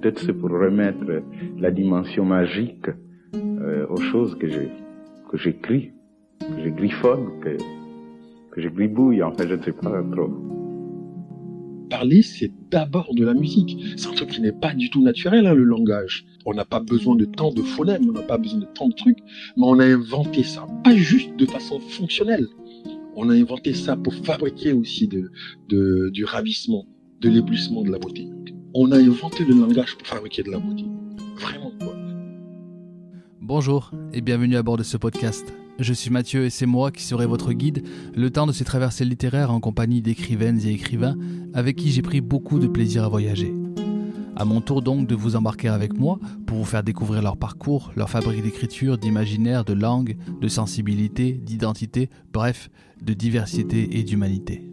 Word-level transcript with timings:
peut-être 0.00 0.20
c'est 0.20 0.32
pour 0.32 0.50
remettre 0.50 1.04
la 1.58 1.70
dimension 1.70 2.24
magique 2.24 2.86
euh, 3.34 3.86
aux 3.88 4.00
choses 4.00 4.36
que 4.38 4.46
que 5.30 5.36
j'écris, 5.36 5.92
que 6.40 6.64
je 6.64 6.70
griffonne, 6.70 7.40
que, 7.40 7.56
que 8.50 8.60
je 8.60 8.68
gribouille, 8.68 9.22
en 9.22 9.32
fait, 9.32 9.46
je 9.48 9.54
ne 9.54 9.62
sais 9.62 9.72
pas 9.72 10.02
trop. 10.10 10.30
Parler, 11.88 12.22
c'est 12.22 12.50
d'abord 12.70 13.14
de 13.14 13.24
la 13.24 13.34
musique. 13.34 13.78
C'est 13.96 14.08
un 14.08 14.12
truc 14.12 14.30
qui 14.30 14.40
n'est 14.40 14.52
pas 14.52 14.74
du 14.74 14.90
tout 14.90 15.02
naturel, 15.02 15.46
hein, 15.46 15.54
le 15.54 15.62
langage. 15.62 16.24
On 16.46 16.54
n'a 16.54 16.64
pas 16.64 16.80
besoin 16.80 17.14
de 17.14 17.24
tant 17.26 17.52
de 17.52 17.62
phonèmes, 17.62 18.08
on 18.08 18.12
n'a 18.12 18.22
pas 18.22 18.38
besoin 18.38 18.60
de 18.60 18.66
tant 18.74 18.88
de 18.88 18.94
trucs, 18.94 19.18
mais 19.56 19.64
on 19.64 19.78
a 19.78 19.84
inventé 19.84 20.42
ça, 20.42 20.66
pas 20.82 20.96
juste 20.96 21.36
de 21.36 21.46
façon 21.46 21.78
fonctionnelle. 21.78 22.46
On 23.14 23.28
a 23.28 23.34
inventé 23.34 23.72
ça 23.74 23.96
pour 23.96 24.14
fabriquer 24.14 24.72
aussi 24.72 25.08
du 25.68 26.24
ravissement, 26.24 26.86
de 27.20 27.28
l'éblouissement 27.28 27.82
de 27.82 27.90
la 27.90 27.98
beauté. 27.98 28.28
On 28.72 28.92
a 28.92 28.98
inventé 28.98 29.44
le 29.44 29.54
langage 29.54 29.96
pour 29.96 30.06
fabriquer 30.06 30.44
de 30.44 30.50
la 30.52 30.60
beauté. 30.60 30.84
Vraiment, 31.40 31.72
quoi. 31.80 31.92
Bonjour 33.40 33.90
et 34.12 34.20
bienvenue 34.20 34.56
à 34.56 34.62
bord 34.62 34.76
de 34.76 34.84
ce 34.84 34.96
podcast. 34.96 35.52
Je 35.80 35.92
suis 35.92 36.10
Mathieu 36.10 36.44
et 36.44 36.50
c'est 36.50 36.66
moi 36.66 36.92
qui 36.92 37.02
serai 37.02 37.26
votre 37.26 37.52
guide 37.52 37.84
le 38.14 38.30
temps 38.30 38.46
de 38.46 38.52
ces 38.52 38.64
traversées 38.64 39.04
littéraires 39.04 39.50
en 39.50 39.58
compagnie 39.58 40.02
d'écrivaines 40.02 40.60
et 40.64 40.70
écrivains 40.70 41.16
avec 41.52 41.74
qui 41.74 41.90
j'ai 41.90 42.02
pris 42.02 42.20
beaucoup 42.20 42.60
de 42.60 42.68
plaisir 42.68 43.02
à 43.02 43.08
voyager. 43.08 43.52
À 44.36 44.44
mon 44.44 44.60
tour 44.60 44.82
donc 44.82 45.08
de 45.08 45.16
vous 45.16 45.34
embarquer 45.34 45.68
avec 45.68 45.98
moi 45.98 46.20
pour 46.46 46.58
vous 46.58 46.64
faire 46.64 46.84
découvrir 46.84 47.22
leur 47.22 47.36
parcours, 47.36 47.90
leur 47.96 48.08
fabrique 48.08 48.44
d'écriture, 48.44 48.98
d'imaginaire, 48.98 49.64
de 49.64 49.72
langue, 49.72 50.16
de 50.40 50.48
sensibilité, 50.48 51.32
d'identité, 51.32 52.08
bref, 52.32 52.70
de 53.02 53.14
diversité 53.14 53.98
et 53.98 54.04
d'humanité. 54.04 54.70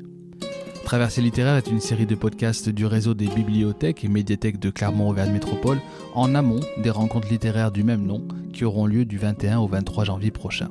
Traversée 0.87 1.21
littéraire 1.21 1.57
est 1.57 1.67
une 1.67 1.81
série 1.81 2.05
de 2.05 2.15
podcasts 2.15 2.69
du 2.69 2.85
réseau 2.85 3.13
des 3.13 3.27
bibliothèques 3.27 4.05
et 4.05 4.07
médiathèques 4.07 4.57
de 4.57 4.69
Clermont-Auvergne 4.69 5.33
Métropole 5.33 5.81
en 6.15 6.33
amont 6.33 6.61
des 6.77 6.91
rencontres 6.91 7.27
littéraires 7.27 7.73
du 7.73 7.83
même 7.83 8.05
nom 8.05 8.25
qui 8.53 8.63
auront 8.63 8.85
lieu 8.85 9.03
du 9.03 9.17
21 9.17 9.59
au 9.59 9.67
23 9.67 10.05
janvier 10.05 10.31
prochain. 10.31 10.69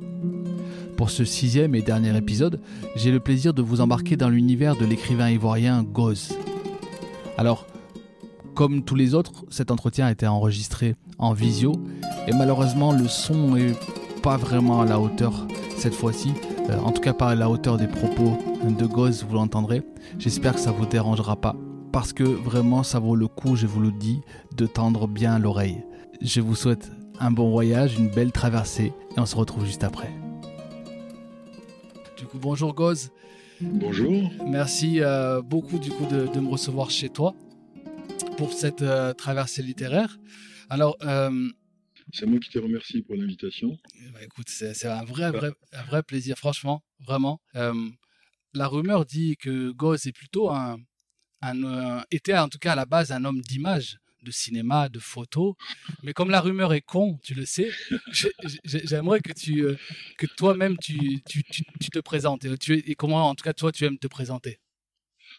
Pour 0.97 1.11
ce 1.11 1.27
sixième 1.27 1.75
et 1.75 1.83
dernier 1.83 2.17
épisode, 2.17 2.63
j'ai 2.95 3.11
le 3.11 3.21
plaisir 3.21 3.53
de 3.53 3.61
vous 3.61 3.83
embarquer 3.83 4.17
dans 4.17 4.31
l'univers 4.31 4.75
de 4.75 4.87
l'écrivain 4.87 5.29
ivoirien 5.29 5.83
Goz. 5.83 6.33
Alors, 7.37 7.67
comme 8.55 8.85
tous 8.85 8.95
les 8.95 9.13
autres, 9.13 9.45
cet 9.51 9.71
entretien 9.71 10.07
a 10.07 10.13
été 10.13 10.27
enregistré 10.27 10.97
en 11.19 11.35
visio 11.35 11.73
et 12.27 12.33
malheureusement 12.33 12.95
le 12.95 13.07
son 13.07 13.55
n'est 13.57 13.75
pas 14.23 14.39
vraiment 14.39 14.81
à 14.81 14.87
la 14.87 14.99
hauteur 14.99 15.47
cette 15.77 15.95
fois-ci, 15.95 16.33
euh, 16.71 16.79
en 16.79 16.91
tout 16.91 17.01
cas 17.01 17.13
pas 17.13 17.29
à 17.29 17.35
la 17.35 17.49
hauteur 17.49 17.77
des 17.77 17.87
propos 17.87 18.39
de 18.65 18.87
Goz, 18.87 19.25
vous 19.29 19.35
l'entendrez. 19.35 19.83
J'espère 20.19 20.55
que 20.55 20.61
ça 20.61 20.73
vous 20.73 20.87
dérangera 20.87 21.37
pas 21.37 21.55
parce 21.93 22.13
que 22.13 22.25
vraiment 22.25 22.83
ça 22.83 22.99
vaut 22.99 23.17
le 23.17 23.29
coup, 23.29 23.57
je 23.57 23.67
vous 23.67 23.81
le 23.81 23.93
dis, 23.93 24.21
de 24.57 24.67
tendre 24.67 25.07
bien 25.07 25.39
l'oreille. 25.39 25.83
Je 26.21 26.41
vous 26.41 26.55
souhaite 26.55 26.91
un 27.21 27.31
bon 27.31 27.51
voyage, 27.51 27.97
une 27.99 28.09
belle 28.09 28.33
traversée 28.33 28.93
et 29.17 29.21
on 29.21 29.27
se 29.27 29.37
retrouve 29.37 29.65
juste 29.65 29.85
après. 29.85 30.13
Du 32.19 32.25
coup, 32.27 32.39
bonjour 32.39 32.75
Goz. 32.75 33.11
Bonjour. 33.61 34.31
Merci 34.47 35.01
euh, 35.01 35.41
beaucoup 35.43 35.79
du 35.79 35.91
coup 35.91 36.05
de, 36.07 36.41
me 36.41 36.49
recevoir 36.49 36.91
chez 36.91 37.09
toi 37.09 37.35
pour 38.37 38.53
cette 38.53 38.83
euh, 38.83 39.15
traversée 39.15 39.63
littéraire. 39.63 40.19
Alors, 40.69 40.97
c'est 42.13 42.27
moi 42.27 42.39
qui 42.39 42.51
te 42.51 42.59
remercie 42.59 43.03
pour 43.03 43.17
l'invitation. 43.17 43.79
Bah, 44.13 44.23
écoute, 44.23 44.49
c'est 44.49 44.87
un 44.87 45.05
vrai, 45.05 45.31
vrai, 45.31 45.53
un 45.73 45.85
vrai 45.85 46.03
plaisir, 46.03 46.37
franchement, 46.39 46.83
vraiment. 47.01 47.41
la 47.55 48.69
rumeur 48.69 49.05
dit 49.05 49.37
que 49.37 49.71
Goz 49.71 50.07
est 50.07 50.13
plutôt 50.13 50.51
un, 50.51 50.79
un, 51.43 52.05
était 52.11 52.37
en 52.37 52.49
tout 52.49 52.59
cas 52.59 52.73
à 52.73 52.77
la 52.77 52.87
base 52.87 53.13
un 53.13 53.25
homme 53.25 53.41
d'image 53.41 53.99
de 54.23 54.31
cinéma, 54.31 54.89
de 54.89 54.99
photos. 54.99 55.55
Mais 56.03 56.13
comme 56.13 56.31
la 56.31 56.41
rumeur 56.41 56.75
est 56.75 56.83
con, 56.83 57.19
tu 57.23 57.35
le 57.35 57.47
sais, 57.47 57.71
j'aimerais 58.65 59.21
que 59.21 59.33
tu, 59.33 59.65
euh, 59.65 59.77
que 60.19 60.27
toi-même 60.27 60.77
tu, 60.79 61.23
tu, 61.23 61.43
tu, 61.45 61.91
te 61.91 61.99
présentes. 62.01 62.45
Et, 62.45 62.59
tu, 62.59 62.75
et 62.75 62.95
comment, 62.95 63.29
en 63.29 63.35
tout 63.35 63.45
cas, 63.45 63.53
toi, 63.53 63.73
tu 63.73 63.85
aimes 63.85 63.99
te 63.99 64.09
présenter? 64.09 64.59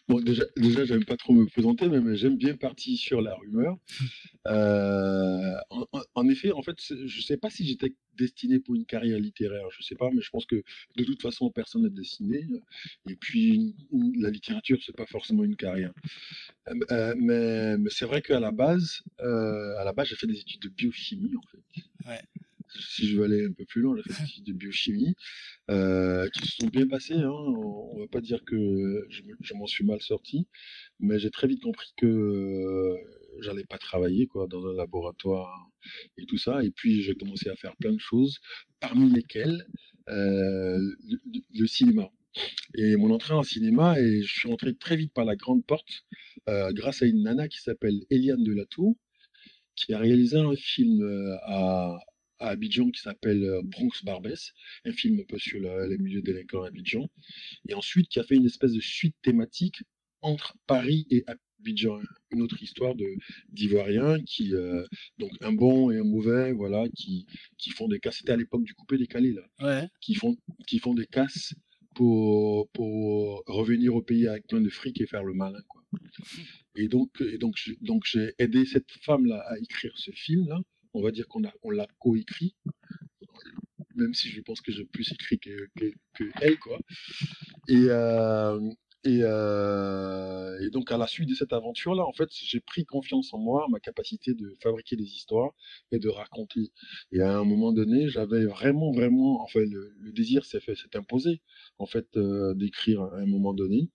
Bon, 0.08 0.20
déjà, 0.20 0.44
déjà 0.56 0.86
j'aime 0.86 1.04
pas 1.04 1.18
trop 1.18 1.34
me 1.34 1.44
présenter, 1.44 1.86
mais 1.86 2.16
j'aime 2.16 2.36
bien 2.38 2.56
partir 2.56 2.98
sur 2.98 3.20
la 3.20 3.34
rumeur. 3.34 3.76
Euh, 4.46 5.56
en, 6.14 6.26
effet, 6.30 6.52
en 6.52 6.62
fait, 6.62 6.76
je 6.80 7.20
sais 7.20 7.36
pas 7.36 7.50
si 7.50 7.66
j'étais 7.66 7.92
destiné 8.16 8.58
pour 8.60 8.76
une 8.76 8.86
carrière 8.86 9.18
littéraire, 9.18 9.66
je 9.70 9.82
sais 9.82 9.94
pas, 9.94 10.08
mais 10.10 10.22
je 10.22 10.30
pense 10.30 10.46
que 10.46 10.62
de 10.96 11.04
toute 11.04 11.20
façon, 11.20 11.50
personne 11.50 11.82
n'est 11.82 11.90
destiné. 11.90 12.46
Et 13.10 13.16
puis, 13.16 13.76
la 14.18 14.30
littérature, 14.30 14.78
c'est 14.82 14.96
pas 14.96 15.04
forcément 15.04 15.44
une 15.44 15.56
carrière. 15.56 15.92
Euh, 16.90 17.14
mais, 17.18 17.76
mais 17.76 17.90
c'est 17.90 18.06
vrai 18.06 18.22
qu'à 18.22 18.40
la 18.40 18.50
base, 18.50 19.02
euh, 19.20 19.76
à 19.76 19.84
la 19.84 19.92
base, 19.92 20.08
j'ai 20.08 20.16
fait 20.16 20.26
des 20.26 20.40
études 20.40 20.62
de 20.62 20.70
biochimie, 20.70 21.34
en 21.36 21.46
fait. 21.50 22.08
Ouais 22.08 22.22
si 22.74 23.08
je 23.08 23.16
veux 23.16 23.24
aller 23.24 23.46
un 23.46 23.52
peu 23.52 23.64
plus 23.64 23.80
loin, 23.80 23.96
j'ai 23.96 24.12
fait 24.12 24.42
de 24.42 24.52
biochimie 24.52 25.14
euh, 25.70 26.28
qui 26.30 26.48
se 26.48 26.56
sont 26.56 26.68
bien 26.68 26.86
passées. 26.86 27.14
Hein. 27.14 27.30
On, 27.30 27.96
ne 27.96 28.00
va 28.00 28.08
pas 28.08 28.20
dire 28.20 28.44
que 28.44 29.06
je, 29.08 29.54
m'en 29.54 29.66
suis 29.66 29.84
mal 29.84 30.00
sorti, 30.00 30.46
mais 31.00 31.18
j'ai 31.18 31.30
très 31.30 31.46
vite 31.46 31.62
compris 31.62 31.92
que 31.96 32.06
euh, 32.06 32.96
j'allais 33.40 33.64
pas 33.64 33.78
travailler 33.78 34.26
quoi 34.26 34.46
dans 34.46 34.66
un 34.66 34.74
laboratoire 34.74 35.70
et 36.16 36.26
tout 36.26 36.38
ça. 36.38 36.62
Et 36.62 36.70
puis 36.70 37.02
j'ai 37.02 37.14
commencé 37.14 37.48
à 37.48 37.56
faire 37.56 37.76
plein 37.76 37.92
de 37.92 38.00
choses, 38.00 38.38
parmi 38.80 39.10
lesquelles 39.10 39.66
euh, 40.08 40.78
le, 41.54 41.66
cinéma. 41.66 42.10
Et 42.76 42.96
mon 42.96 43.10
entrée 43.10 43.34
en 43.34 43.42
cinéma, 43.42 43.98
et 44.00 44.22
je 44.22 44.38
suis 44.38 44.50
entré 44.50 44.74
très 44.74 44.96
vite 44.96 45.12
par 45.12 45.24
la 45.24 45.36
grande 45.36 45.64
porte 45.64 46.04
grâce 46.46 47.02
à 47.02 47.06
une 47.06 47.24
nana 47.24 47.48
qui 47.48 47.60
s'appelle 47.60 48.04
Eliane 48.10 48.42
Delatour, 48.42 48.96
qui 49.76 49.92
a 49.92 49.98
réalisé 49.98 50.38
un 50.38 50.54
film 50.56 51.02
à, 51.42 51.98
à 52.38 52.48
Abidjan 52.48 52.90
qui 52.90 53.00
s'appelle 53.00 53.44
euh, 53.44 53.62
Bronx 53.64 54.04
Barbès, 54.04 54.52
un 54.84 54.92
film 54.92 55.20
un 55.20 55.24
peu 55.24 55.38
sur 55.38 55.60
les 55.60 55.98
milieux 55.98 56.22
délinquants 56.22 56.62
à 56.62 56.68
Abidjan, 56.68 57.08
et 57.68 57.74
ensuite 57.74 58.08
qui 58.08 58.20
a 58.20 58.24
fait 58.24 58.36
une 58.36 58.46
espèce 58.46 58.72
de 58.72 58.80
suite 58.80 59.16
thématique 59.22 59.82
entre 60.22 60.56
Paris 60.66 61.06
et 61.10 61.24
Abidjan, 61.26 62.00
une 62.30 62.42
autre 62.42 62.62
histoire 62.62 62.94
de 62.94 63.06
d'Ivoiriens 63.50 64.22
qui 64.24 64.54
euh, 64.54 64.84
donc 65.18 65.30
un 65.40 65.52
bon 65.52 65.90
et 65.90 65.98
un 65.98 66.04
mauvais, 66.04 66.52
voilà, 66.52 66.84
qui 66.94 67.26
qui 67.56 67.70
font 67.70 67.88
des 67.88 68.00
casses. 68.00 68.18
C'était 68.18 68.32
à 68.32 68.36
l'époque 68.36 68.64
du 68.64 68.74
coupé 68.74 68.98
décalé 68.98 69.32
là, 69.32 69.42
ouais. 69.60 69.88
qui 70.00 70.14
font 70.14 70.36
qui 70.66 70.78
font 70.78 70.94
des 70.94 71.06
casses 71.06 71.54
pour 71.94 72.68
pour 72.70 73.42
revenir 73.46 73.94
au 73.94 74.02
pays 74.02 74.28
avec 74.28 74.46
plein 74.46 74.60
de 74.60 74.68
fric 74.68 75.00
et 75.00 75.06
faire 75.06 75.24
le 75.24 75.34
malin 75.34 75.62
quoi. 75.68 75.82
Et 76.76 76.88
donc 76.88 77.20
et 77.20 77.38
donc 77.38 77.56
donc 77.80 78.04
j'ai 78.06 78.34
aidé 78.38 78.64
cette 78.64 78.90
femme 79.02 79.26
là 79.26 79.40
à 79.48 79.58
écrire 79.58 79.92
ce 79.96 80.10
film 80.12 80.46
là 80.48 80.60
on 80.94 81.02
va 81.02 81.10
dire 81.10 81.28
qu'on 81.28 81.44
a, 81.44 81.52
on 81.62 81.70
l'a 81.70 81.86
coécrit, 81.98 82.54
même 83.94 84.14
si 84.14 84.28
je 84.28 84.40
pense 84.40 84.60
que 84.60 84.72
j'ai 84.72 84.84
plus 84.84 85.12
écrit 85.12 85.38
que, 85.38 85.68
elle, 86.40 86.58
quoi. 86.58 86.78
Et, 87.68 87.86
euh, 87.88 88.60
et, 89.04 89.20
euh, 89.22 90.58
et, 90.60 90.70
donc 90.70 90.90
à 90.90 90.96
la 90.96 91.06
suite 91.06 91.28
de 91.28 91.34
cette 91.34 91.52
aventure-là, 91.52 92.04
en 92.04 92.12
fait, 92.12 92.28
j'ai 92.32 92.60
pris 92.60 92.84
confiance 92.84 93.32
en 93.32 93.38
moi, 93.38 93.66
ma 93.70 93.78
capacité 93.80 94.34
de 94.34 94.56
fabriquer 94.60 94.96
des 94.96 95.04
histoires 95.04 95.52
et 95.92 95.98
de 95.98 96.08
raconter. 96.08 96.72
Et 97.12 97.20
à 97.20 97.38
un 97.38 97.44
moment 97.44 97.72
donné, 97.72 98.08
j'avais 98.08 98.44
vraiment, 98.44 98.90
vraiment, 98.92 99.42
enfin, 99.42 99.60
le, 99.60 100.12
désir 100.12 100.44
s'est 100.44 100.60
fait, 100.60 100.74
s'est 100.74 100.96
imposé, 100.96 101.42
en 101.78 101.86
fait, 101.86 102.16
euh, 102.16 102.54
d'écrire 102.54 103.02
à 103.02 103.18
un 103.18 103.26
moment 103.26 103.54
donné. 103.54 103.88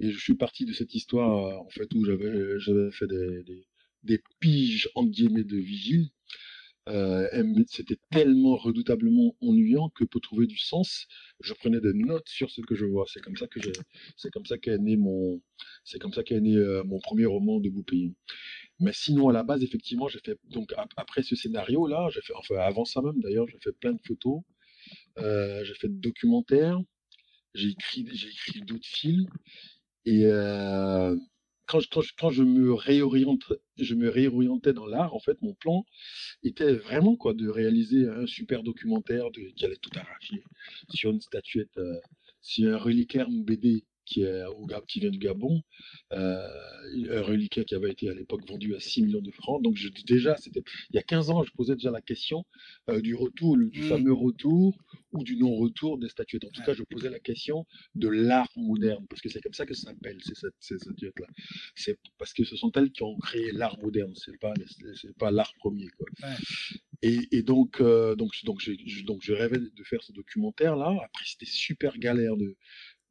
Et 0.00 0.10
je 0.10 0.18
suis 0.18 0.34
parti 0.34 0.64
de 0.64 0.72
cette 0.72 0.94
histoire, 0.94 1.60
en 1.60 1.68
fait, 1.68 1.92
où 1.94 2.04
j'avais, 2.04 2.58
j'avais 2.58 2.90
fait 2.90 3.06
des, 3.06 3.42
des, 3.44 3.66
des 4.04 4.22
piges 4.40 4.88
guillemets 4.96 5.44
de 5.44 5.56
vigile 5.56 6.10
euh, 6.88 7.28
c'était 7.66 7.98
tellement 8.10 8.56
redoutablement 8.56 9.36
ennuyant 9.42 9.90
que 9.90 10.04
pour 10.04 10.20
trouver 10.20 10.46
du 10.46 10.56
sens, 10.56 11.06
je 11.40 11.52
prenais 11.52 11.80
des 11.80 11.92
notes 11.92 12.28
sur 12.28 12.50
ce 12.50 12.62
que 12.62 12.74
je 12.74 12.86
vois. 12.86 13.04
C'est 13.12 13.20
comme 13.20 13.36
ça 13.36 13.46
que 13.46 13.60
c'est 14.16 14.30
comme 14.30 14.46
ça 14.46 14.58
qu'est 14.58 14.78
né 14.78 14.96
mon, 14.96 15.40
c'est 15.84 15.98
comme 15.98 16.12
ça 16.12 16.22
qu'est 16.22 16.40
né 16.40 16.56
euh, 16.56 16.82
mon 16.84 16.98
premier 17.00 17.26
roman 17.26 17.60
de 17.60 17.68
Boupéi. 17.68 18.14
Mais 18.80 18.92
sinon, 18.94 19.28
à 19.28 19.32
la 19.32 19.42
base, 19.42 19.62
effectivement, 19.62 20.08
j'ai 20.08 20.20
fait 20.20 20.38
donc 20.44 20.72
après 20.96 21.22
ce 21.22 21.36
scénario-là, 21.36 22.08
j'ai 22.12 22.22
fait, 22.22 22.34
enfin 22.34 22.56
avant 22.56 22.84
ça 22.84 23.02
même 23.02 23.20
d'ailleurs, 23.20 23.46
j'ai 23.48 23.58
fait 23.58 23.72
plein 23.72 23.92
de 23.92 24.00
photos, 24.06 24.40
euh, 25.18 25.64
j'ai 25.64 25.74
fait 25.74 25.88
de 25.88 26.00
documentaires, 26.00 26.78
j'ai 27.54 27.68
écrit, 27.68 28.06
j'ai 28.12 28.28
écrit 28.28 28.60
d'autres 28.62 28.86
films 28.86 29.26
et 30.06 30.24
quand, 31.68 31.80
quand, 31.90 32.02
quand, 32.18 32.30
je 32.30 32.42
me 32.42 32.72
réoriente, 32.72 33.52
je 33.76 33.94
me 33.94 34.08
réorientais 34.08 34.72
dans 34.72 34.86
l'art, 34.86 35.14
en 35.14 35.20
fait, 35.20 35.40
mon 35.42 35.54
plan 35.54 35.84
était 36.42 36.72
vraiment 36.72 37.16
quoi 37.16 37.34
de 37.34 37.48
réaliser 37.48 38.08
un 38.08 38.26
super 38.26 38.62
documentaire 38.62 39.30
de, 39.30 39.42
qui 39.54 39.64
allait 39.64 39.76
tout 39.76 39.90
arracher 39.94 40.42
sur 40.88 41.10
une 41.10 41.20
statuette, 41.20 41.76
euh, 41.76 42.00
sur 42.40 42.74
un 42.74 42.78
reliquaire 42.78 43.28
BD 43.30 43.84
qui, 44.08 44.22
est 44.22 44.44
au, 44.46 44.66
qui 44.86 45.00
vient 45.00 45.10
du 45.10 45.18
Gabon, 45.18 45.60
euh, 46.12 46.46
un 47.10 47.22
reliquat 47.22 47.64
qui 47.64 47.74
avait 47.74 47.90
été 47.90 48.08
à 48.08 48.14
l'époque 48.14 48.46
vendu 48.48 48.74
à 48.74 48.80
6 48.80 49.02
millions 49.02 49.20
de 49.22 49.30
francs. 49.30 49.62
Donc 49.62 49.76
je, 49.76 49.88
déjà, 50.06 50.36
c'était 50.36 50.62
il 50.90 50.96
y 50.96 50.98
a 50.98 51.02
15 51.02 51.30
ans, 51.30 51.42
je 51.44 51.52
posais 51.52 51.74
déjà 51.74 51.90
la 51.90 52.00
question 52.00 52.44
euh, 52.88 53.00
du 53.00 53.14
retour, 53.14 53.56
du 53.56 53.80
Mm. 53.80 53.88
fameux 53.88 54.12
retour 54.12 54.76
ou 55.12 55.22
du 55.24 55.36
non-retour 55.36 55.98
des 55.98 56.08
statuettes. 56.08 56.44
En 56.44 56.50
tout 56.50 56.60
Ouais. 56.60 56.66
cas, 56.66 56.74
je 56.74 56.82
posais 56.90 57.10
la 57.10 57.20
question 57.20 57.66
de 57.94 58.08
l'art 58.08 58.48
moderne, 58.56 59.04
parce 59.08 59.20
que 59.22 59.28
c'est 59.28 59.40
comme 59.40 59.52
ça 59.52 59.66
que 59.66 59.74
ça 59.74 59.90
s'appelle 59.90 60.18
ces, 60.22 60.78
statuettes-là. 60.78 61.26
C'est 61.74 61.98
parce 62.18 62.32
que 62.32 62.44
ce 62.44 62.56
sont 62.56 62.70
elles 62.72 62.90
qui 62.92 63.02
ont 63.02 63.16
créé 63.18 63.52
l'art 63.52 63.78
moderne, 63.80 64.12
c'est 64.16 64.38
pas 64.38 64.52
c'est 65.00 65.16
pas 65.16 65.30
l'art 65.30 65.52
premier. 65.58 65.88
Quoi. 65.98 66.06
Ouais. 66.22 66.34
Et, 67.02 67.20
et 67.30 67.42
donc, 67.42 67.80
euh, 67.80 68.16
donc, 68.16 68.32
donc, 68.44 68.60
je, 68.60 68.72
donc, 69.04 69.20
je 69.22 69.32
rêvais 69.32 69.58
de 69.58 69.84
faire 69.84 70.02
ce 70.02 70.12
documentaire-là. 70.12 70.88
Après, 71.04 71.24
c'était 71.24 71.46
super 71.46 71.96
galère 71.98 72.36
de, 72.36 72.56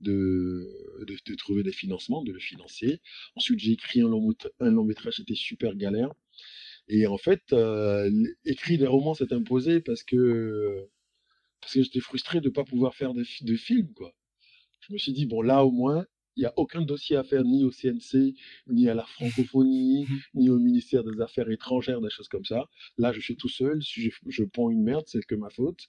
de, 0.01 0.67
de, 1.05 1.15
de 1.25 1.35
trouver 1.35 1.63
des 1.63 1.71
financements, 1.71 2.23
de 2.23 2.31
le 2.31 2.39
financer. 2.39 3.01
Ensuite, 3.35 3.59
j'ai 3.59 3.71
écrit 3.73 4.01
un 4.01 4.07
long, 4.09 4.33
un 4.59 4.71
long 4.71 4.83
métrage, 4.83 5.15
c'était 5.17 5.35
super 5.35 5.75
galère. 5.75 6.11
Et 6.87 7.07
en 7.07 7.17
fait, 7.17 7.41
euh, 7.53 8.09
écrire 8.45 8.79
des 8.79 8.87
romans 8.87 9.13
s'est 9.13 9.33
imposé 9.33 9.81
parce 9.81 10.03
que, 10.03 10.87
parce 11.61 11.73
que 11.73 11.83
j'étais 11.83 11.99
frustré 11.99 12.41
de 12.41 12.47
ne 12.49 12.53
pas 12.53 12.63
pouvoir 12.63 12.95
faire 12.95 13.13
de, 13.13 13.25
de 13.41 13.55
films, 13.55 13.93
quoi. 13.93 14.13
Je 14.81 14.93
me 14.93 14.97
suis 14.97 15.13
dit, 15.13 15.25
bon, 15.25 15.41
là, 15.41 15.65
au 15.65 15.71
moins, 15.71 16.05
il 16.37 16.41
n'y 16.41 16.45
a 16.45 16.53
aucun 16.55 16.81
dossier 16.83 17.15
à 17.17 17.23
faire 17.23 17.43
ni 17.43 17.63
au 17.63 17.71
CNC, 17.71 18.35
ni 18.67 18.87
à 18.87 18.93
la 18.93 19.03
francophonie, 19.05 20.05
ni 20.35 20.49
au 20.49 20.59
ministère 20.59 21.03
des 21.03 21.19
Affaires 21.19 21.49
étrangères, 21.49 21.99
des 21.99 22.09
choses 22.11 22.27
comme 22.29 22.45
ça. 22.45 22.69
Là, 22.97 23.11
je 23.11 23.19
suis 23.19 23.35
tout 23.35 23.49
seul. 23.49 23.83
Si 23.83 24.03
je, 24.03 24.09
je 24.27 24.43
prends 24.43 24.69
une 24.69 24.83
merde, 24.83 25.03
c'est 25.07 25.23
que 25.25 25.35
ma 25.35 25.49
faute. 25.49 25.87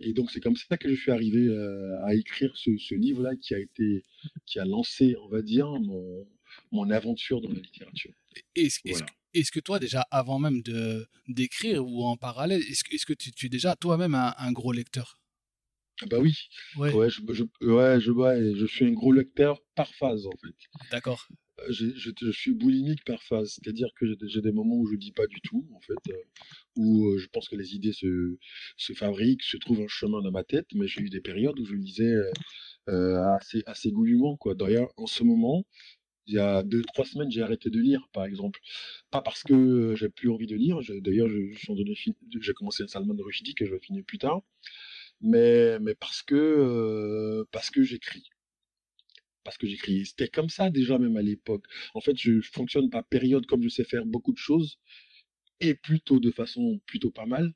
Et 0.00 0.12
donc, 0.14 0.30
c'est 0.30 0.40
comme 0.40 0.56
ça 0.56 0.76
que 0.78 0.88
je 0.88 0.94
suis 1.00 1.10
arrivé 1.12 1.46
euh, 1.46 2.02
à 2.04 2.14
écrire 2.14 2.52
ce, 2.56 2.70
ce 2.78 2.94
livre-là 2.94 3.36
qui 3.36 3.54
a 3.54 3.58
été, 3.58 4.04
qui 4.46 4.58
a 4.58 4.64
lancé, 4.64 5.16
on 5.22 5.28
va 5.28 5.42
dire, 5.42 5.66
mon, 5.68 6.26
mon 6.72 6.90
aventure 6.90 7.40
dans 7.40 7.50
la 7.52 7.60
littérature. 7.60 8.12
Est-ce 8.56 8.80
Voilà. 8.84 9.06
que- 9.06 9.60
toi, 9.60 9.78
déjà, 9.78 10.02
avant 10.10 10.38
même 10.38 10.62
de 10.62 11.06
d'écrire 11.28 11.84
ou 11.86 12.04
en 12.04 12.16
parallèle, 12.16 12.60
est-ce 12.62 13.04
que, 13.04 13.12
tu, 13.12 13.32
tu 13.32 13.46
es 13.46 13.48
déjà 13.48 13.76
toi-même 13.76 14.14
un, 14.14 14.32
un 14.38 14.52
gros 14.52 14.72
lecteur? 14.72 15.18
Ah 16.02 16.06
bah 16.06 16.18
oui, 16.20 16.34
Ouais, 16.76 16.92
ouais, 16.92 17.08
je, 17.08 17.20
je, 17.32 17.44
ouais, 17.66 18.00
je, 18.00 18.10
ouais, 18.10 18.52
je 18.56 18.66
suis 18.66 18.84
un 18.84 18.92
gros 18.92 19.12
lecteur 19.12 19.60
par 19.74 19.88
phase, 19.94 20.26
en 20.26 20.32
fait. 20.32 20.54
d'accord. 20.90 21.26
Euh, 21.60 21.66
je, 21.70 21.86
je 22.20 22.30
suis 22.32 22.52
boulimique 22.52 23.04
par 23.04 23.22
phase, 23.22 23.52
c'est-à-dire 23.54 23.88
que 23.96 24.06
j'ai 24.26 24.40
des- 24.40 24.50
moments 24.52 24.76
où 24.76 24.86
je 24.90 24.96
dis 24.96 25.12
pas 25.12 25.26
du 25.28 25.40
tout, 25.40 25.66
en 25.72 25.80
fait, 25.80 26.12
euh, 26.12 26.16
où 26.76 27.06
euh, 27.10 27.18
je 27.18 27.28
pense 27.28 27.48
que 27.48 27.54
les 27.56 27.74
idées 27.76 27.92
se, 27.92 28.36
se 28.76 28.92
fabriquent, 28.92 29.42
se 29.44 29.56
trouvent 29.56 29.82
un 29.82 29.88
chemin 29.88 30.20
dans 30.20 30.32
ma 30.32 30.42
tête, 30.44 30.66
mais 30.74 30.88
j'ai 30.88 31.00
eu 31.02 31.10
des 31.10 31.20
périodes 31.20 31.58
où 31.60 31.64
je 31.64 31.74
lisais 31.74 32.14
euh, 32.88 33.22
assez, 33.36 33.62
assez 33.66 33.90
goulûment, 33.92 34.36
quoi. 34.36 34.54
D'ailleurs, 34.54 34.88
en 34.96 35.06
ce 35.06 35.22
moment, 35.22 35.64
il 36.26 36.34
y 36.34 36.38
a 36.38 36.62
deux, 36.62 36.82
trois 36.82 37.04
semaines, 37.04 37.30
j'ai 37.30 37.42
arrêté 37.42 37.70
de 37.70 37.80
lire, 37.80 38.08
par 38.12 38.24
exemple. 38.24 38.60
Pas 39.10 39.22
parce 39.22 39.42
que 39.42 39.94
j'ai 39.96 40.08
plus 40.08 40.30
envie 40.30 40.46
de 40.46 40.56
lire, 40.56 40.78
d'ailleurs, 41.02 41.28
j'ai 41.28 42.52
commencé 42.54 42.82
un 42.82 42.88
Salman 42.88 43.16
Rushdie 43.18 43.54
que 43.54 43.66
je 43.66 43.72
vais 43.72 43.80
finir 43.80 44.04
plus 44.04 44.18
tard, 44.18 44.42
mais, 45.20 45.78
mais 45.80 45.94
parce 45.94 46.22
que, 46.22 46.34
euh, 46.34 47.44
parce 47.52 47.70
que 47.70 47.82
j'écris 47.82 48.28
parce 49.44 49.58
que 49.58 49.66
j'écris. 49.66 50.06
C'était 50.06 50.28
comme 50.28 50.48
ça 50.48 50.70
déjà 50.70 50.98
même 50.98 51.16
à 51.16 51.22
l'époque. 51.22 51.64
En 51.94 52.00
fait, 52.00 52.16
je 52.18 52.40
fonctionne 52.40 52.90
par 52.90 53.04
période 53.04 53.46
comme 53.46 53.62
je 53.62 53.68
sais 53.68 53.84
faire 53.84 54.06
beaucoup 54.06 54.32
de 54.32 54.38
choses 54.38 54.78
et 55.60 55.74
plutôt 55.74 56.18
de 56.18 56.30
façon 56.30 56.80
plutôt 56.86 57.10
pas 57.10 57.26
mal. 57.26 57.52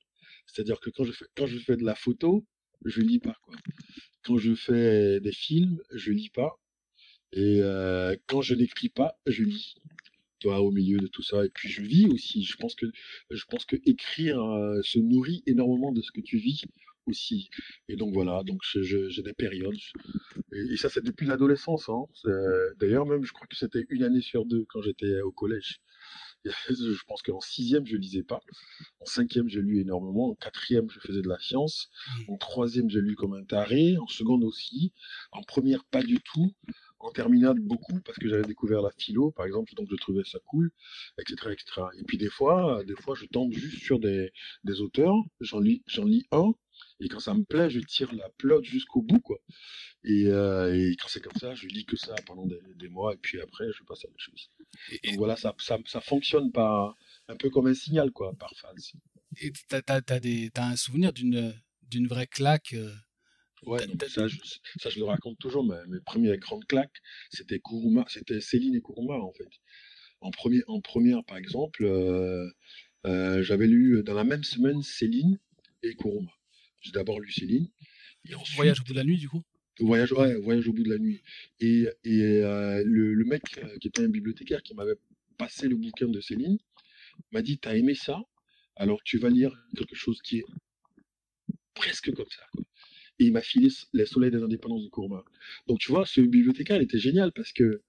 C'est-à-dire 0.46 0.81
que 0.81 0.90
quand 0.90 1.05
je 1.05 1.12
fais 1.12 1.25
quand 1.37 1.46
je 1.46 1.58
fais 1.58 1.76
de 1.76 1.84
la 1.84 1.94
photo, 1.94 2.46
je 2.84 3.00
lis 3.00 3.19
pas 3.19 3.37
quoi. 3.43 3.56
Quand 4.22 4.38
je 4.38 4.54
fais 4.54 5.20
des 5.20 5.32
films, 5.32 5.81
je 5.93 6.12
lis 6.12 6.31
pas. 6.31 6.61
Et 7.32 7.61
quand 8.26 8.43
je 8.43 8.54
n'écris 8.54 8.90
pas, 8.90 9.19
je 9.26 9.43
lis. 9.44 9.76
Toi, 10.40 10.61
au 10.61 10.70
milieu 10.70 10.99
de 10.99 11.08
tout 11.08 11.22
ça. 11.22 11.44
Et 11.44 11.50
puis 11.50 11.69
je 11.69 11.82
vis 11.82 12.06
aussi. 12.06 12.44
Je 12.44 12.56
pense 12.56 12.75
que 12.75 12.87
je 13.31 13.44
pense 13.46 13.64
que 13.64 13.76
écrire 13.87 14.37
se 14.82 14.99
nourrit 14.99 15.43
énormément 15.46 15.93
de 15.93 16.02
ce 16.02 16.12
que 16.12 16.20
tu 16.20 16.38
vis 16.38 16.64
aussi. 17.08 17.50
Et 17.88 17.96
donc 17.96 18.12
voilà. 18.12 18.43
Donc 18.44 18.60
j'ai 18.62 19.22
des 19.22 19.34
périodes. 19.34 19.75
Et, 20.52 20.75
et 20.75 20.76
ça, 20.76 20.88
c'est 20.88 21.05
depuis 21.05 21.26
l'adolescence. 21.26 21.88
Hein. 21.88 22.05
D'ailleurs, 22.78 23.06
même, 23.06 23.25
je 23.25 23.32
crois 23.32 23.46
que 23.46 23.56
c'était 23.56 23.84
une 23.90 24.05
année 24.05 24.20
sur 24.20 24.44
deux 24.44 24.64
quand 24.69 24.82
j'étais 24.82 25.20
au 25.22 25.32
collège. 25.32 25.81
Je 26.70 27.05
pense 27.06 27.22
qu'en 27.22 27.40
sixième, 27.40 27.84
je 27.87 27.96
lisais 27.96 28.22
pas. 28.22 28.40
En 29.00 29.06
cinquième, 29.06 29.49
j'ai 29.49 29.60
lu 29.60 29.81
énormément. 29.81 30.31
En 30.31 30.34
quatrième, 30.34 30.88
je 30.90 31.00
faisais 31.00 31.20
de 31.20 31.28
la 31.28 31.38
science. 31.38 31.90
En 32.28 32.37
troisième, 32.37 32.88
j'ai 32.88 33.00
lu 33.00 33.16
comme 33.16 33.34
un 33.34 33.44
taré. 33.44 33.96
En 33.99 34.06
seconde 34.06 34.44
aussi. 34.44 34.93
En 35.32 35.43
première, 35.43 35.84
pas 35.84 36.02
du 36.02 36.20
tout. 36.20 36.54
En 37.00 37.11
terminale, 37.12 37.58
beaucoup, 37.61 38.00
parce 38.00 38.19
que 38.19 38.28
j'avais 38.28 38.44
découvert 38.44 38.82
la 38.82 38.90
philo, 38.99 39.31
par 39.31 39.46
exemple, 39.46 39.72
donc 39.75 39.87
je 39.88 39.94
trouvais 39.96 40.25
ça 40.25 40.40
cool, 40.46 40.72
etc., 41.19 41.52
etc. 41.52 41.87
Et 41.96 42.02
puis 42.02 42.19
des 42.19 42.28
fois, 42.28 42.82
des 42.84 42.96
fois, 42.96 43.14
je 43.14 43.26
tombe 43.26 43.52
juste 43.52 43.78
sur 43.78 44.00
des, 44.00 44.32
des 44.64 44.81
auteurs, 44.81 45.14
j'en 45.40 45.61
lis, 45.61 45.84
j'en 45.87 46.04
lis 46.04 46.26
un, 46.32 46.54
et 47.00 47.08
quand 47.08 47.20
ça 47.20 47.34
me 47.34 47.44
plaît, 47.44 47.70
je 47.70 47.80
tire 47.80 48.12
la 48.14 48.28
pelote 48.38 48.64
jusqu'au 48.64 49.02
bout, 49.02 49.20
quoi. 49.20 49.38
Et, 50.04 50.26
euh, 50.26 50.75
et 50.75 50.96
quand 50.96 51.08
c'est 51.08 51.20
comme 51.22 51.38
ça, 51.40 51.54
je 51.54 51.66
lis 51.66 51.84
que 51.84 51.96
ça 51.96 52.14
pendant 52.26 52.46
des, 52.46 52.60
des 52.76 52.88
mois, 52.88 53.14
et 53.14 53.19
puis 53.19 53.40
après, 53.40 53.66
je 53.72 53.82
passe 53.84 54.04
à 54.04 54.08
autre 54.08 54.19
chose. 54.19 54.50
Et- 54.90 55.00
et- 55.02 55.08
Donc 55.10 55.19
voilà, 55.19 55.36
ça, 55.36 55.54
ça, 55.58 55.78
ça 55.86 56.00
fonctionne 56.00 56.52
par, 56.52 56.96
un 57.28 57.36
peu 57.36 57.50
comme 57.50 57.66
un 57.66 57.75
signal, 57.75 58.10
quoi, 58.12 58.32
par 58.38 58.52
phase. 58.56 58.92
Et 59.40 59.52
t'as, 59.69 59.82
t'as, 59.82 60.00
t'as 60.00 60.20
des, 60.20 60.50
t'as 60.52 60.66
un 60.66 60.76
souvenir 60.76 61.12
d'une, 61.12 61.54
d'une 61.82 62.06
vraie 62.06 62.26
claque 62.26 62.75
euh, 62.75 62.92
Ouais, 63.66 63.80
ça, 64.08 64.28
je, 64.28 64.36
ça, 64.80 64.88
je 64.88 64.98
le 64.98 65.04
raconte 65.04 65.38
toujours. 65.38 65.64
Mes, 65.64 65.76
mes 65.88 66.00
premières 66.00 66.36
grandes 66.38 66.64
claques, 66.66 67.02
c'était 67.30 67.58
Kuruma, 67.58 68.04
c'était 68.08 68.40
Céline 68.40 68.75
et 68.76 68.80
Kuruma, 68.80 69.14
en 69.14 69.32
fait. 69.32 69.48
En, 70.20 70.30
premier, 70.30 70.62
en 70.69 70.80
première, 70.80 71.25
par 71.25 71.36
exemple, 71.36 71.84
euh, 71.84 72.48
euh, 73.06 73.42
j'avais 73.42 73.66
lu 73.66 74.02
dans 74.04 74.14
la 74.14 74.25
même 74.25 74.44
semaine 74.44 74.82
Céline 74.82 75.38
et 75.82 75.94
Kuruma. 75.96 76.30
J'ai 76.80 76.92
d'abord 76.92 77.20
lu 77.20 77.30
Céline. 77.32 77.69
Et 78.28 78.34
ensuite, 78.34 78.56
Voyage 78.56 78.80
au 78.80 78.84
bout 78.84 78.92
de 78.92 78.98
la 78.98 79.04
nuit, 79.04 79.19
du 79.19 79.28
coup 79.28 79.42
Voyage, 79.80 80.12
ouais, 80.12 80.34
voyage 80.36 80.66
au 80.69 80.72
bout 80.72 80.82
de 80.82 80.90
la 80.90 80.98
nuit. 80.98 81.22
Et, 81.60 81.86
et 82.04 82.20
euh, 82.42 82.82
le, 82.84 83.14
le 83.14 83.25
mec 83.25 83.42
euh, 83.58 83.78
qui 83.78 83.88
était 83.88 84.02
un 84.02 84.08
bibliothécaire 84.08 84.62
qui 84.62 84.75
m'avait 84.75 84.96
passé 85.36 85.69
le 85.69 85.76
bouquin 85.76 86.08
de 86.08 86.20
Céline 86.20 86.58
m'a 87.32 87.42
dit 87.42 87.58
T'as 87.58 87.75
aimé 87.76 87.94
ça? 87.94 88.20
Alors 88.76 89.02
tu 89.04 89.19
vas 89.19 89.30
lire 89.30 89.52
quelque 89.76 89.94
chose 89.94 90.20
qui 90.22 90.38
est 90.38 90.44
presque 91.75 92.12
comme 92.12 92.28
ça. 92.30 92.44
quoi. 92.52 92.64
Et 93.20 93.26
il 93.26 93.32
m'a 93.32 93.40
filé 93.40 93.69
Les 93.92 94.06
Soleils 94.06 94.30
des 94.30 94.42
Indépendances 94.42 94.84
de 94.84 94.88
Courma. 94.88 95.25
Donc 95.66 95.78
tu 95.80 95.90
vois, 95.90 96.06
ce 96.06 96.20
bibliothécaire 96.20 96.76
il 96.76 96.84
était 96.84 96.98
génial 96.98 97.32
parce 97.32 97.52
que 97.52 97.82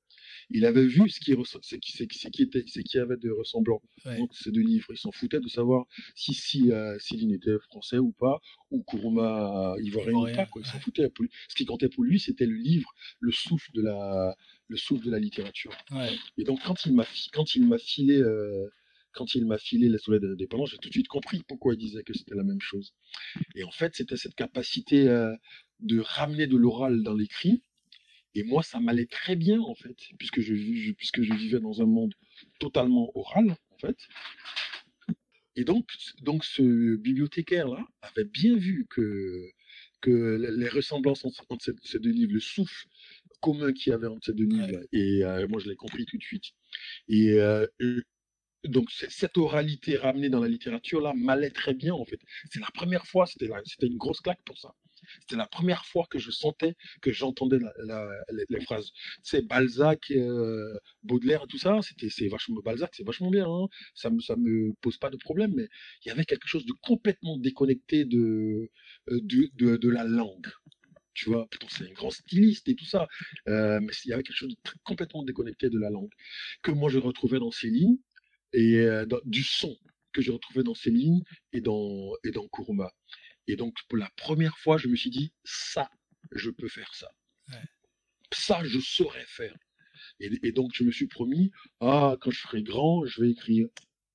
il 0.52 0.66
avait 0.66 0.86
vu 0.86 1.10
ce 1.10 1.20
qui, 1.20 1.36
qui, 1.80 2.08
qui, 2.32 2.42
était, 2.44 2.64
ce 2.68 2.80
qui 2.80 2.98
avait 2.98 3.18
de 3.18 3.30
ressemblant 3.32 3.82
Ouais. 4.06 4.20
entre 4.22 4.36
ces 4.36 4.52
deux 4.52 4.62
livres. 4.62 4.88
Il 4.92 4.98
s'en 4.98 5.12
foutait 5.12 5.40
de 5.42 5.48
savoir 5.48 5.86
si, 6.16 6.34
si 6.34 6.72
euh, 6.72 6.98
Céline 7.00 7.32
était 7.34 7.58
français 7.70 7.98
ou 7.98 8.12
pas, 8.14 8.40
ou 8.72 8.82
Kuruma 8.84 9.74
euh, 9.76 9.82
ivoirien 9.84 10.14
ou 10.16 10.26
pas. 10.36 10.46
Quoi. 10.46 10.62
Il 10.64 10.68
s'en 10.68 10.80
foutait. 10.80 11.10
Pour 11.10 11.24
lui. 11.24 11.32
Ce 11.50 11.56
qui 11.56 11.66
comptait 11.66 11.90
pour 11.90 12.04
lui, 12.04 12.20
c'était 12.20 12.46
le 12.46 12.56
livre, 12.56 12.90
le 13.20 13.32
souffle 13.32 13.70
de 13.74 13.82
la, 13.82 14.36
le 14.68 14.78
souffle 14.78 15.06
de 15.06 15.12
la 15.12 15.20
littérature. 15.20 15.72
Ouais. 15.92 16.12
Et 16.38 16.44
donc 16.46 16.60
quand 16.64 16.86
il 16.86 16.94
m'a, 16.96 17.06
quand 17.34 17.56
il 17.56 17.68
m'a 17.68 17.78
filé, 17.78 18.18
euh, 18.18 18.68
quand 19.12 19.36
il 19.36 19.46
m'a 19.46 19.58
filé 19.58 19.90
les 19.90 19.98
soleils 19.98 20.22
de 20.22 20.28
l'indépendance, 20.28 20.70
j'ai 20.72 20.78
tout 20.78 20.90
de 20.90 20.94
suite 20.94 21.08
compris 21.08 21.42
pourquoi 21.48 21.74
il 21.74 21.78
disait 21.78 22.04
que 22.04 22.14
c'était 22.14 22.36
la 22.36 22.44
même 22.44 22.62
chose. 22.62 22.94
Et 23.56 23.64
en 23.64 23.72
fait, 23.72 23.96
c'était 23.96 24.18
cette 24.18 24.36
capacité 24.36 25.08
euh, 25.10 25.36
de 25.82 26.00
ramener 26.00 26.48
de 26.48 26.56
l'oral 26.58 27.04
dans 27.04 27.14
l'écrit. 27.16 27.62
Et 28.36 28.44
moi, 28.44 28.64
ça 28.64 28.80
m'allait 28.80 29.06
très 29.08 29.36
bien, 29.36 29.60
en 29.62 29.76
fait, 29.76 29.98
puisque 30.18 30.42
je, 30.42 30.56
je- 30.56 30.92
puisque 30.94 31.22
je 31.22 31.34
vivais 31.34 31.60
dans 31.60 31.82
un 31.82 31.86
monde 31.86 32.14
totalement 32.60 33.12
oral, 33.16 33.56
en 33.72 33.78
fait. 33.80 33.98
Et 35.56 35.64
donc, 35.64 35.90
donc 36.22 36.46
ce 36.46 36.96
bibliothécaire-là 36.96 37.86
avait 38.02 38.24
bien 38.26 38.56
vu 38.56 38.86
que, 38.90 39.50
que 40.02 40.38
les 40.58 40.70
ressemblances 40.70 41.26
entre, 41.26 41.46
entre 41.50 41.74
ces, 41.84 42.00
deux 42.00 42.12
livres, 42.12 42.34
le 42.34 42.40
souffle 42.40 42.88
commun 43.42 43.74
qu'il 43.74 43.92
y 43.92 43.94
avait 43.94 44.08
entre 44.08 44.26
ces 44.28 44.34
deux 44.34 44.46
livres, 44.46 44.80
et 44.92 45.24
euh, 45.24 45.48
moi, 45.48 45.60
je 45.60 45.70
l'ai 45.70 45.76
compris 45.76 46.06
tout 46.06 46.18
de 46.18 46.24
suite. 46.24 46.46
Et 47.10 47.34
euh, 47.34 47.66
euh, 47.82 48.02
donc, 48.66 48.92
cette 48.92 49.38
oralité 49.38 49.98
ramenée 49.98 50.30
dans 50.30 50.42
la 50.42 50.50
littérature, 50.50 51.02
là, 51.02 51.14
m'allait 51.16 51.52
très 51.52 51.74
bien, 51.74 51.94
en 51.96 52.06
fait. 52.06 52.20
C'est 52.52 52.60
la 52.62 52.72
première 52.74 53.06
fois, 53.08 53.28
c'était 53.28 53.48
une 53.88 53.98
grosse 53.98 54.22
claque 54.22 54.44
pour 54.46 54.60
ça. 54.60 54.76
C'était 55.22 55.36
la 55.38 55.48
première 55.48 55.86
fois 55.86 56.06
que 56.10 56.20
je 56.20 56.32
sentais, 56.32 56.76
que 57.02 57.12
j'entendais 57.12 57.60
les, 57.60 58.46
les 58.50 58.62
phrases. 58.62 58.92
C'est 59.24 59.46
Balzac, 59.48 60.12
euh, 60.12 60.74
Baudelaire, 61.04 61.46
tout 61.48 61.58
ça, 61.58 61.80
c'était 61.82 62.10
c'est 62.10 62.28
vachement 62.28 62.62
Balzac, 62.64 62.92
c'est 62.96 63.06
vachement 63.06 63.30
bien. 63.32 63.48
hein. 63.48 63.68
Ça 63.96 64.10
me 64.10 64.20
ça 64.22 64.36
me 64.36 64.74
pose 64.82 64.98
pas 64.98 65.10
de 65.10 65.18
problème, 65.18 65.54
mais 65.56 65.68
il 66.06 66.10
y 66.10 66.12
avait 66.12 66.26
quelque 66.26 66.48
chose 66.48 66.66
de 66.66 66.74
complètement 66.82 67.38
déconnecté 67.38 68.06
de 68.06 68.70
euh, 69.10 69.20
de, 69.24 69.78
de, 69.78 69.90
la 69.90 70.04
langue. 70.04 70.48
Tu 71.14 71.30
vois, 71.30 71.48
c'est 71.70 71.90
un 71.90 71.94
grand 71.94 72.12
styliste 72.12 72.68
et 72.70 72.76
tout 72.76 72.86
ça, 72.86 73.08
euh, 73.50 73.80
mais 73.82 73.92
il 74.06 74.10
y 74.10 74.14
avait 74.14 74.24
quelque 74.24 74.36
chose 74.38 74.50
de 74.50 74.58
complètement 74.84 75.24
déconnecté 75.24 75.70
de 75.70 75.78
la 75.80 75.90
langue 75.90 76.12
que 76.62 76.72
moi 76.72 76.90
je 76.90 77.00
retrouvais 77.00 77.40
dans 77.40 77.52
Céline 77.52 77.98
et 78.54 78.78
euh, 78.80 79.06
du 79.26 79.44
son 79.44 79.76
que 80.14 80.22
je 80.22 80.32
retrouvais 80.32 80.64
dans 80.64 80.76
Céline 80.76 81.22
et 81.54 81.62
dans 81.62 82.14
et 82.24 82.32
dans 82.32 82.48
Kuruma. 82.48 82.92
Et 83.50 83.56
donc 83.56 83.76
pour 83.88 83.98
la 83.98 84.10
première 84.16 84.58
fois, 84.58 84.78
je 84.78 84.88
me 84.88 84.96
suis 84.96 85.10
dit 85.10 85.34
ça, 85.44 85.90
je 86.32 86.50
peux 86.50 86.68
faire 86.68 86.94
ça. 86.94 87.12
Ouais. 87.50 87.64
ça, 88.32 88.64
je 88.64 88.80
saurais 88.80 89.26
faire. 89.26 89.58
Et, 90.20 90.52
donc, 90.52 90.72
je 90.74 90.84
me 90.84 90.92
suis 90.92 91.08
promis, 91.08 91.52
ah, 91.80 92.18
quand 92.22 92.32
je 92.32 92.42
serai 92.42 92.62
grand, 92.62 93.06
je 93.06 93.22
vais 93.22 93.32
écrire 93.32 93.68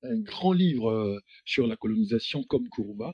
un 0.03 0.19
grand 0.19 0.53
livre 0.53 0.89
euh, 0.89 1.19
sur 1.45 1.67
la 1.67 1.75
colonisation 1.75 2.43
comme 2.43 2.69
Kuruma. 2.69 3.13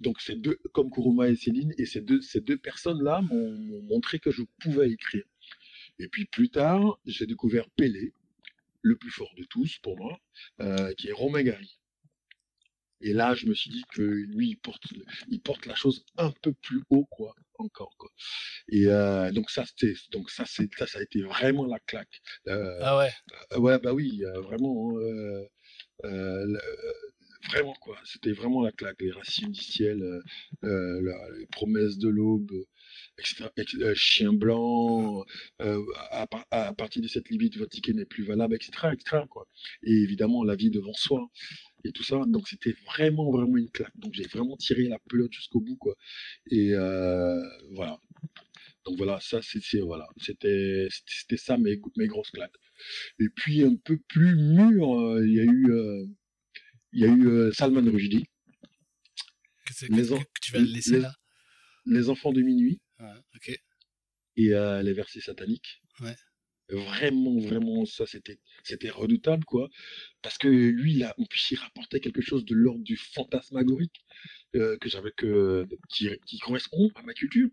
Donc, 0.00 0.20
c'est 0.20 0.36
deux, 0.36 0.58
comme 0.72 0.90
Kuruma 0.90 1.28
et 1.28 1.36
Céline, 1.36 1.74
et 1.78 1.86
ces 1.86 2.00
deux, 2.00 2.20
ces 2.20 2.40
deux 2.40 2.58
personnes-là 2.58 3.22
m'ont 3.22 3.82
montré 3.82 4.18
que 4.18 4.30
je 4.30 4.42
pouvais 4.60 4.90
écrire. 4.90 5.24
Et 5.98 6.08
puis 6.08 6.26
plus 6.26 6.50
tard, 6.50 7.00
j'ai 7.06 7.26
découvert 7.26 7.68
Pelé, 7.70 8.12
le 8.82 8.96
plus 8.96 9.10
fort 9.10 9.32
de 9.36 9.44
tous 9.44 9.78
pour 9.78 9.96
moi, 9.96 10.20
euh, 10.60 10.92
qui 10.94 11.08
est 11.08 11.12
Romain 11.12 11.42
Gary. 11.42 11.75
Et 13.00 13.12
là, 13.12 13.34
je 13.34 13.46
me 13.46 13.54
suis 13.54 13.70
dit 13.70 13.84
que 13.92 14.02
lui, 14.02 14.50
il 14.50 14.56
porte, 14.56 14.82
il 15.28 15.40
porte 15.40 15.66
la 15.66 15.74
chose 15.74 16.04
un 16.16 16.32
peu 16.42 16.52
plus 16.52 16.82
haut, 16.90 17.06
quoi, 17.10 17.34
encore, 17.58 17.94
quoi. 17.98 18.10
Et 18.68 18.86
euh, 18.86 19.30
donc 19.32 19.50
ça, 19.50 19.64
c'était, 19.66 19.94
donc 20.12 20.30
ça, 20.30 20.44
c'est, 20.46 20.68
ça, 20.76 20.86
ça 20.86 20.98
a 20.98 21.02
été 21.02 21.22
vraiment 21.22 21.66
la 21.66 21.78
claque. 21.80 22.20
Euh, 22.48 22.78
ah 22.82 22.98
ouais. 22.98 23.10
Euh, 23.52 23.58
ouais, 23.58 23.78
bah 23.78 23.92
oui, 23.92 24.22
vraiment, 24.42 24.94
vraiment 27.50 27.74
quoi. 27.80 27.98
C'était 28.04 28.32
vraiment 28.32 28.62
la 28.62 28.72
claque. 28.72 29.00
Les 29.00 29.12
racines 29.12 29.52
du 29.52 29.62
ciel, 29.62 30.02
les 30.62 31.46
promesses 31.50 31.98
de 31.98 32.08
l'aube, 32.08 32.52
etc., 33.18 33.48
chien 33.94 34.32
blanc, 34.32 35.24
à, 35.60 36.26
à, 36.50 36.74
partir 36.74 37.02
de 37.02 37.08
cette 37.08 37.28
limite, 37.30 37.56
votre 37.56 37.70
ticket 37.70 37.92
n'est 37.92 38.04
plus 38.04 38.24
valable, 38.24 38.54
etc., 38.54 38.88
etc., 38.92 39.24
quoi. 39.28 39.46
Et 39.82 39.92
évidemment, 39.92 40.44
la 40.44 40.56
vie 40.56 40.70
devant 40.70 40.94
soi 40.94 41.30
et 41.86 41.92
tout 41.92 42.02
ça. 42.02 42.20
Donc 42.26 42.48
c'était 42.48 42.74
vraiment, 42.86 43.30
vraiment 43.30 43.56
une 43.56 43.70
claque. 43.70 43.96
Donc 43.96 44.12
j'ai 44.14 44.26
vraiment 44.26 44.56
tiré 44.56 44.84
la 44.84 44.98
pelote 45.08 45.32
jusqu'au 45.32 45.60
bout, 45.60 45.76
quoi. 45.76 45.94
Et 46.50 46.74
euh, 46.74 47.40
voilà. 47.72 47.98
Donc 48.84 48.96
voilà, 48.98 49.18
ça 49.20 49.40
c'est 49.42 49.80
voilà, 49.80 50.06
c'était 50.16 50.86
c'était 50.90 51.36
ça 51.36 51.58
mes 51.58 51.80
mes 51.96 52.06
grosses 52.06 52.30
claques. 52.30 52.54
Et 53.18 53.28
puis 53.34 53.64
un 53.64 53.74
peu 53.76 53.98
plus 54.08 54.36
mûr, 54.36 54.94
euh, 54.94 55.26
il 55.26 55.34
y 55.34 55.40
a 55.40 55.44
eu 55.44 55.72
euh, 55.72 56.06
il 56.92 57.00
y 57.00 57.04
a 57.04 57.08
eu 57.08 57.52
Salman 57.52 57.90
Rushdie. 57.90 58.24
Que, 59.66 59.92
les 59.92 60.06
que 60.06 60.40
tu 60.40 60.52
vas 60.52 60.60
le 60.60 60.66
laisser 60.66 61.00
là? 61.00 61.12
Les 61.84 62.08
enfants 62.08 62.32
de 62.32 62.40
minuit. 62.40 62.80
Ok. 63.00 63.58
Et 64.36 64.48
les 64.48 64.92
versets 64.92 65.20
sataniques. 65.20 65.82
Ouais. 66.00 66.14
Vraiment, 66.68 67.38
vraiment, 67.38 67.84
ça 67.86 68.06
c'était 68.06 68.40
c'était 68.64 68.90
redoutable, 68.90 69.44
quoi. 69.44 69.68
Parce 70.20 70.36
que 70.36 70.48
lui, 70.48 70.94
là, 70.94 71.14
on 71.16 71.24
puisse 71.24 71.52
y 71.52 71.56
rapporter 71.56 72.00
quelque 72.00 72.20
chose 72.20 72.44
de 72.44 72.56
l'ordre 72.56 72.82
du 72.82 72.96
fantasmagorique 72.96 74.04
euh, 74.56 74.76
que 74.78 74.88
j'avais 74.88 75.12
que 75.12 75.66
qui, 75.88 76.08
qui 76.26 76.38
correspond 76.38 76.90
à 76.96 77.02
ma 77.02 77.14
culture 77.14 77.50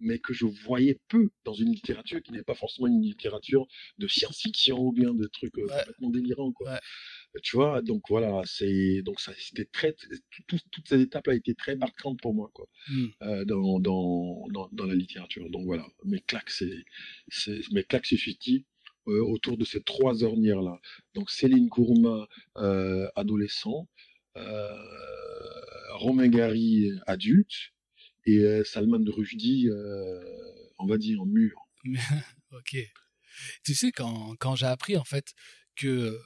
mais 0.00 0.18
que 0.18 0.32
je 0.32 0.46
voyais 0.46 0.98
peu 1.08 1.28
dans 1.44 1.52
une 1.52 1.70
littérature 1.72 2.22
qui 2.22 2.32
n'est 2.32 2.42
pas 2.42 2.54
forcément 2.54 2.86
une 2.88 3.02
littérature 3.02 3.66
de 3.98 4.08
science-fiction 4.08 4.78
ou 4.78 4.92
bien 4.92 5.12
de 5.12 5.26
trucs 5.26 5.58
euh, 5.58 5.66
complètement 5.66 6.10
délirants 6.10 6.52
quoi. 6.52 6.70
Euh, 6.72 6.78
tu 7.42 7.56
vois, 7.56 7.82
donc 7.82 8.02
voilà, 8.08 8.42
c'est 8.44 9.02
donc 9.02 9.20
ça 9.20 9.32
c'était 9.38 9.64
très 9.64 9.94
toute 10.48 10.88
cette 10.88 11.00
étape 11.00 11.28
a 11.28 11.34
été 11.34 11.54
très 11.54 11.76
marquante 11.76 12.20
pour 12.20 12.34
moi 12.34 12.50
quoi 12.52 12.66
mmh. 12.88 13.06
euh, 13.22 13.44
dans, 13.44 13.78
dans, 13.78 14.46
dans, 14.50 14.68
dans 14.72 14.86
la 14.86 14.94
littérature. 14.94 15.48
Donc 15.50 15.64
voilà, 15.64 15.86
mes 16.04 16.20
claques 16.20 16.50
c'est 16.50 16.84
mes 17.72 17.84
claques 17.84 18.06
se 18.06 18.16
situent 18.16 18.64
autour 19.06 19.56
de 19.56 19.64
ces 19.64 19.82
trois 19.82 20.22
ornières 20.24 20.62
là. 20.62 20.80
Donc 21.14 21.30
Céline 21.30 21.68
Kourma 21.68 22.28
adolescent, 23.16 23.88
Romain 25.94 26.28
Gary 26.28 26.90
adulte 27.06 27.72
et 28.26 28.38
euh, 28.38 28.64
Salman 28.64 29.04
Rushdie, 29.06 29.68
euh, 29.68 30.20
on 30.78 30.86
va 30.86 30.98
dire, 30.98 31.24
mûr. 31.26 31.68
ok. 32.52 32.76
Tu 33.64 33.74
sais, 33.74 33.92
quand, 33.92 34.34
quand 34.38 34.54
j'ai 34.56 34.66
appris, 34.66 34.96
en 34.96 35.04
fait, 35.04 35.32
que 35.80 35.88
euh, 35.88 36.18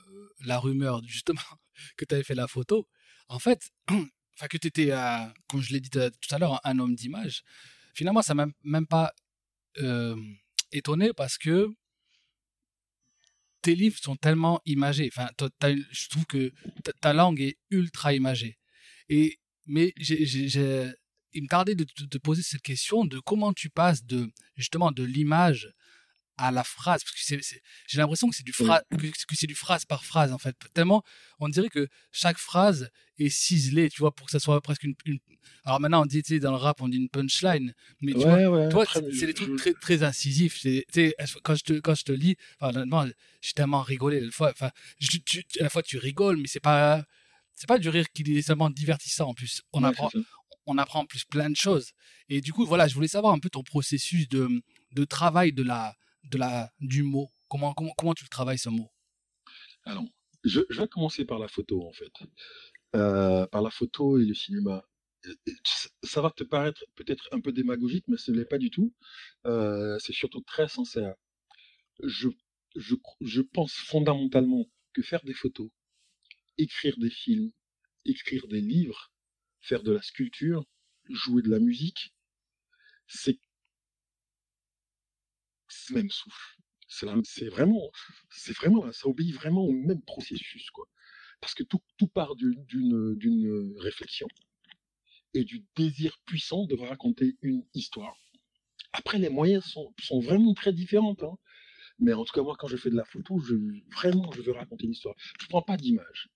la 0.44 0.58
rumeur, 0.58 1.02
justement, 1.06 1.40
que 1.96 2.04
tu 2.04 2.14
avais 2.14 2.24
fait 2.24 2.34
la 2.34 2.48
photo, 2.48 2.88
en 3.28 3.38
fait, 3.38 3.70
enfin, 3.88 4.48
que 4.48 4.58
tu 4.58 4.68
étais, 4.68 4.90
comme 5.48 5.62
je 5.62 5.72
l'ai 5.72 5.80
dit 5.80 5.90
tout 5.90 6.34
à 6.34 6.38
l'heure, 6.38 6.60
un 6.64 6.78
homme 6.78 6.94
d'image, 6.94 7.42
finalement, 7.94 8.22
ça 8.22 8.34
m'a 8.34 8.46
même 8.62 8.86
pas 8.86 9.12
étonné 10.72 11.12
parce 11.12 11.38
que 11.38 11.68
tes 13.62 13.74
livres 13.74 13.98
sont 13.98 14.16
tellement 14.16 14.60
imagés. 14.66 15.10
Enfin, 15.10 15.28
je 15.40 16.08
trouve 16.08 16.26
que 16.26 16.52
ta, 17.00 17.12
langue 17.12 17.40
est 17.40 17.56
ultra 17.70 18.12
imagée. 18.12 18.58
Et, 19.08 19.38
mais 19.66 19.92
j'ai 19.96 20.92
il 21.34 21.42
me 21.42 21.48
tardait 21.48 21.74
de 21.74 21.84
te 21.84 22.18
poser 22.18 22.42
cette 22.42 22.62
question 22.62 23.04
de 23.04 23.18
comment 23.18 23.52
tu 23.52 23.68
passes 23.68 24.04
de 24.04 24.30
justement 24.56 24.92
de 24.92 25.02
l'image 25.02 25.72
à 26.36 26.50
la 26.50 26.64
phrase 26.64 27.02
parce 27.04 27.14
que 27.14 27.44
j'ai 27.86 27.98
l'impression 27.98 28.28
que 28.28 28.34
c'est 28.34 28.44
du 28.44 28.52
phrase 28.52 28.82
que, 28.90 29.06
c'est 29.34 29.46
du 29.46 29.54
phrase 29.54 29.84
par 29.84 30.04
phrase 30.04 30.32
en 30.32 30.38
fait. 30.38 30.56
Tellement 30.72 31.02
on 31.38 31.48
dirait 31.48 31.68
que 31.68 31.88
chaque 32.12 32.38
phrase 32.38 32.90
est 33.18 33.28
ciselée 33.28 33.88
tu 33.88 34.00
vois 34.00 34.14
pour 34.14 34.26
que 34.26 34.32
ça 34.32 34.40
soit 34.40 34.60
presque 34.60 34.82
une, 34.84 34.94
alors 35.64 35.80
maintenant 35.80 36.02
on 36.02 36.06
dit 36.06 36.22
tu 36.22 36.34
sais, 36.34 36.40
dans 36.40 36.50
le 36.50 36.56
rap 36.56 36.80
on 36.80 36.88
dit 36.88 36.96
une 36.96 37.08
punchline 37.08 37.74
mais 38.00 38.12
tu 38.12 38.18
vois 38.18 38.68
toi 38.68 38.84
c'est 38.86 39.26
des 39.26 39.34
trucs 39.34 39.56
très 39.56 39.74
très 39.74 40.02
incisifs 40.02 40.60
c'est 40.60 41.14
quand 41.42 41.54
je 41.54 41.62
te 41.62 41.72
quand 41.74 41.94
je 41.94 42.04
te 42.04 42.12
lis 42.12 42.36
enfin 42.60 43.10
j'ai 43.40 43.52
tellement 43.52 43.82
rigolé 43.82 44.20
la 44.20 44.30
fois 44.30 44.50
enfin 44.50 44.70
à 45.60 45.62
la 45.62 45.70
fois 45.70 45.82
tu 45.82 45.98
rigoles 45.98 46.38
mais 46.38 46.48
c'est 46.48 46.60
pas 46.60 47.04
c'est 47.54 47.68
pas 47.68 47.78
du 47.78 47.88
rire 47.88 48.06
qui 48.12 48.22
est 48.36 48.42
seulement 48.42 48.70
divertissant 48.70 49.28
en 49.28 49.34
plus. 49.34 49.62
On 49.72 49.84
apprend 49.84 50.10
on 50.66 50.78
apprend 50.78 51.00
en 51.00 51.06
plus 51.06 51.24
plein 51.24 51.50
de 51.50 51.56
choses. 51.56 51.92
Et 52.28 52.40
du 52.40 52.52
coup, 52.52 52.64
voilà, 52.64 52.88
je 52.88 52.94
voulais 52.94 53.08
savoir 53.08 53.34
un 53.34 53.38
peu 53.38 53.50
ton 53.50 53.62
processus 53.62 54.28
de, 54.28 54.48
de 54.92 55.04
travail 55.04 55.52
de 55.52 55.62
la, 55.62 55.94
de 56.30 56.38
la, 56.38 56.72
du 56.80 57.02
mot. 57.02 57.30
Comment, 57.48 57.74
comment, 57.74 57.92
comment 57.96 58.14
tu 58.14 58.24
le 58.24 58.28
travailles 58.28 58.58
ce 58.58 58.68
mot? 58.68 58.90
Alors, 59.84 60.04
je, 60.44 60.60
vais 60.70 60.88
commencer 60.88 61.24
par 61.24 61.38
la 61.38 61.48
photo 61.48 61.86
en 61.86 61.92
fait. 61.92 62.12
Euh, 62.96 63.46
par 63.46 63.62
la 63.62 63.70
photo 63.70 64.18
et 64.18 64.24
le 64.24 64.34
cinéma. 64.34 64.84
Ça 66.02 66.20
va 66.20 66.30
te 66.30 66.44
paraître 66.44 66.84
peut-être 66.96 67.28
un 67.32 67.40
peu 67.40 67.50
démagogique, 67.52 68.04
mais 68.08 68.18
ce 68.18 68.30
n'est 68.30 68.44
pas 68.44 68.58
du 68.58 68.70
tout. 68.70 68.92
Euh, 69.46 69.98
c'est 69.98 70.12
surtout 70.12 70.42
très 70.42 70.68
sincère. 70.68 71.14
Je, 72.02 72.28
je, 72.76 72.94
je 73.20 73.40
pense 73.40 73.72
fondamentalement 73.72 74.66
que 74.92 75.02
faire 75.02 75.24
des 75.24 75.32
photos, 75.32 75.70
écrire 76.58 76.96
des 76.98 77.10
films, 77.10 77.50
écrire 78.04 78.46
des 78.48 78.60
livres, 78.60 79.12
faire 79.60 79.82
de 79.82 79.92
la 79.92 80.02
sculpture, 80.02 80.64
jouer 81.08 81.42
de 81.42 81.50
la 81.50 81.58
musique, 81.58 82.14
c'est 83.06 83.38
même 85.90 86.10
souffle. 86.10 86.56
C'est 86.88 87.48
vraiment, 87.48 87.90
c'est 88.30 88.56
vraiment, 88.56 88.92
ça 88.92 89.08
obéit 89.08 89.34
vraiment 89.34 89.64
au 89.64 89.72
même 89.72 90.02
processus, 90.02 90.70
quoi. 90.70 90.86
Parce 91.40 91.54
que 91.54 91.62
tout, 91.64 91.80
part 92.08 92.36
d'une 92.36 93.74
réflexion 93.78 94.28
et 95.34 95.44
du 95.44 95.64
désir 95.76 96.16
puissant 96.26 96.64
de 96.66 96.76
raconter 96.76 97.36
une 97.42 97.64
histoire. 97.74 98.14
Après, 98.92 99.18
les 99.18 99.28
moyens 99.28 99.64
sont, 99.64 99.92
sont 100.00 100.20
vraiment 100.20 100.54
très 100.54 100.72
différents. 100.72 101.16
Hein. 101.22 101.36
Mais 101.98 102.12
en 102.12 102.24
tout 102.24 102.32
cas, 102.32 102.42
moi, 102.42 102.56
quand 102.58 102.68
je 102.68 102.76
fais 102.76 102.90
de 102.90 102.96
la 102.96 103.04
photo, 103.04 103.40
je, 103.40 103.54
vraiment, 103.92 104.30
je 104.32 104.42
veux 104.42 104.52
raconter 104.52 104.84
une 104.86 104.92
histoire. 104.92 105.16
Je 105.40 105.46
prends 105.48 105.62
pas 105.62 105.76
d'image 105.76 106.28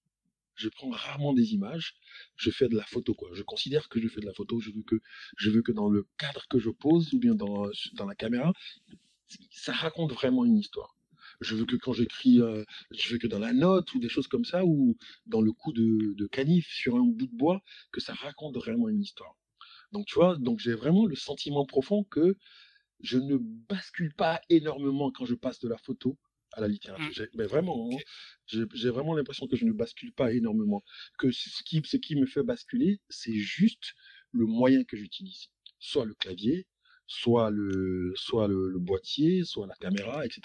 je 0.58 0.68
prends 0.68 0.90
rarement 0.90 1.32
des 1.32 1.54
images, 1.54 1.94
je 2.36 2.50
fais 2.50 2.68
de 2.68 2.76
la 2.76 2.84
photo 2.84 3.14
quoi. 3.14 3.30
Je 3.32 3.42
considère 3.42 3.88
que 3.88 4.00
je 4.00 4.08
fais 4.08 4.20
de 4.20 4.26
la 4.26 4.34
photo, 4.34 4.60
je 4.60 4.70
veux 4.70 4.82
que 4.82 4.96
je 5.36 5.50
veux 5.50 5.62
que 5.62 5.72
dans 5.72 5.88
le 5.88 6.06
cadre 6.18 6.46
que 6.50 6.58
je 6.58 6.70
pose 6.70 7.14
ou 7.14 7.18
bien 7.18 7.34
dans 7.34 7.68
dans 7.94 8.06
la 8.06 8.14
caméra, 8.14 8.52
ça 9.50 9.72
raconte 9.72 10.12
vraiment 10.12 10.44
une 10.44 10.58
histoire. 10.58 10.96
Je 11.40 11.54
veux 11.54 11.66
que 11.66 11.76
quand 11.76 11.92
j'écris, 11.92 12.40
euh, 12.40 12.64
je 12.90 13.12
veux 13.12 13.18
que 13.18 13.26
dans 13.26 13.38
la 13.38 13.52
note 13.52 13.92
ou 13.94 14.00
des 14.00 14.08
choses 14.08 14.26
comme 14.26 14.44
ça 14.44 14.64
ou 14.64 14.96
dans 15.26 15.40
le 15.40 15.52
coup 15.52 15.72
de, 15.72 16.14
de 16.14 16.26
canif 16.26 16.66
sur 16.68 16.96
un 16.96 17.04
bout 17.04 17.26
de 17.26 17.36
bois, 17.36 17.62
que 17.92 18.00
ça 18.00 18.14
raconte 18.14 18.56
vraiment 18.56 18.88
une 18.88 19.00
histoire. 19.00 19.36
Donc 19.92 20.06
tu 20.06 20.14
vois, 20.16 20.36
donc 20.36 20.58
j'ai 20.58 20.74
vraiment 20.74 21.06
le 21.06 21.16
sentiment 21.16 21.64
profond 21.64 22.04
que 22.04 22.36
je 23.00 23.18
ne 23.18 23.36
bascule 23.36 24.12
pas 24.14 24.40
énormément 24.48 25.10
quand 25.12 25.24
je 25.24 25.34
passe 25.34 25.60
de 25.60 25.68
la 25.68 25.78
photo 25.78 26.18
à 26.52 26.60
la 26.60 26.68
littérature. 26.68 27.24
Mmh. 27.24 27.28
Mais 27.34 27.46
vraiment, 27.46 27.88
hein, 27.92 27.96
j'ai 28.46 28.90
vraiment 28.90 29.14
l'impression 29.14 29.46
que 29.46 29.56
je 29.56 29.64
ne 29.64 29.72
bascule 29.72 30.12
pas 30.12 30.32
énormément. 30.32 30.82
Que 31.18 31.30
ce 31.30 31.62
qui, 31.64 31.82
ce 31.84 31.96
qui 31.96 32.16
me 32.16 32.26
fait 32.26 32.42
basculer, 32.42 33.00
c'est 33.08 33.34
juste 33.34 33.94
le 34.32 34.46
moyen 34.46 34.84
que 34.84 34.96
j'utilise. 34.96 35.48
Soit 35.78 36.04
le 36.04 36.14
clavier, 36.14 36.66
soit 37.08 37.50
le, 37.50 38.78
boîtier, 38.78 39.42
soit 39.44 39.66
la 39.66 39.74
caméra, 39.74 40.24
etc. 40.24 40.42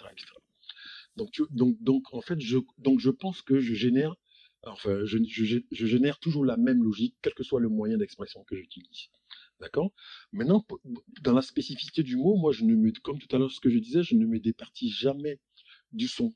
Donc, 1.16 2.14
en 2.14 2.22
fait, 2.22 2.40
je, 2.40 2.58
donc, 2.80 3.00
je 3.00 3.12
pense 3.12 3.42
que 3.44 3.60
je 3.60 3.76
génère, 3.76 4.16
enfin, 4.64 5.04
je 5.04 5.86
génère 5.86 6.18
toujours 6.20 6.46
la 6.46 6.58
même 6.58 6.82
logique, 6.82 7.16
quel 7.22 7.34
que 7.34 7.44
soit 7.44 7.60
le 7.60 7.70
moyen 7.70 7.98
d'expression 7.98 8.44
que 8.46 8.56
j'utilise. 8.56 9.10
D'accord? 9.60 9.92
Maintenant, 10.32 10.66
dans 11.22 11.34
la 11.34 11.42
spécificité 11.42 12.02
du 12.02 12.16
mot, 12.16 12.36
moi, 12.36 12.52
je 12.52 12.64
ne 12.64 12.76
me, 12.76 12.92
comme 13.04 13.20
tout 13.20 13.34
à 13.36 13.40
l'heure, 13.40 13.52
ce 13.52 13.60
que 13.60 13.70
je 13.70 13.78
disais, 13.78 14.02
je 14.02 14.16
ne 14.16 14.26
me 14.26 14.40
départis 14.40 14.90
jamais 14.90 15.40
du 15.92 16.08
son. 16.08 16.34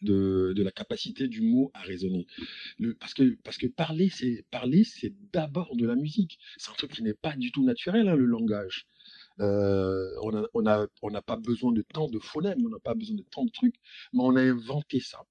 De, 0.00 0.52
de, 0.54 0.62
la 0.62 0.70
capacité 0.70 1.28
du 1.28 1.42
mot 1.42 1.70
à 1.74 1.80
résonner. 1.80 2.26
Le, 2.78 2.94
parce, 2.94 3.14
que, 3.14 3.36
parce 3.42 3.56
que 3.56 3.66
parler, 3.66 4.10
c'est 4.10 4.44
parler, 4.50 4.84
c'est 4.84 5.12
d'abord 5.32 5.74
de 5.76 5.86
la 5.86 5.96
musique. 5.96 6.38
C'est 6.56 6.70
un 6.70 6.74
truc 6.74 6.92
qui 6.92 7.02
n'est 7.02 7.14
pas 7.14 7.34
du 7.36 7.50
tout 7.50 7.64
naturel, 7.64 8.08
hein, 8.08 8.14
le 8.14 8.26
langage. 8.26 8.86
Euh, 9.40 10.10
on 10.22 10.32
n'a 10.32 10.46
on 10.54 10.66
a, 10.66 10.86
on 11.02 11.22
pas 11.22 11.36
besoin 11.36 11.72
de 11.72 11.82
tant 11.82 12.08
de 12.08 12.18
phonèmes, 12.18 12.64
on 12.64 12.68
n'a 12.68 12.78
pas 12.78 12.94
besoin 12.94 13.16
de 13.16 13.22
tant 13.22 13.44
de 13.44 13.50
trucs, 13.50 13.76
mais 14.12 14.22
on 14.22 14.36
a 14.36 14.42
inventé 14.42 15.00
ça. 15.00 15.22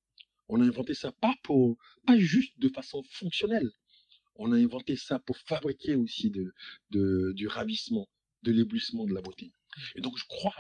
On 0.49 0.59
a 0.61 0.65
inventé 0.65 0.93
ça 0.93 1.11
pas 1.13 1.33
pour, 1.43 1.77
pas 2.05 2.17
juste 2.17 2.59
de 2.59 2.67
façon 2.69 3.03
fonctionnelle. 3.03 3.71
On 4.35 4.51
a 4.51 4.57
inventé 4.57 4.95
ça 4.95 5.19
pour 5.19 5.37
fabriquer 5.37 5.95
aussi 5.95 6.29
de, 6.29 6.53
de, 6.89 7.31
du 7.33 7.47
ravissement, 7.47 8.07
de 8.43 8.51
l'éblouissement 8.51 9.05
de 9.05 9.13
la 9.13 9.21
beauté. 9.21 9.53
Et 9.95 10.01
donc 10.01 10.17
je 10.17 10.25
crois 10.25 10.53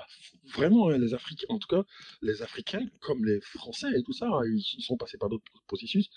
vraiment 0.53 0.89
hein, 0.89 0.97
les 0.97 1.13
Africains, 1.13 1.47
en 1.49 1.59
tout 1.59 1.67
cas 1.67 1.83
les 2.21 2.41
Africains 2.41 2.85
comme 2.99 3.25
les 3.25 3.41
Français 3.41 3.87
et 3.97 4.03
tout 4.03 4.13
ça, 4.13 4.27
hein, 4.27 4.43
ils 4.45 4.83
sont 4.83 4.97
passés 4.97 5.17
par 5.17 5.29
d'autres 5.29 5.45
processus. 5.67 6.09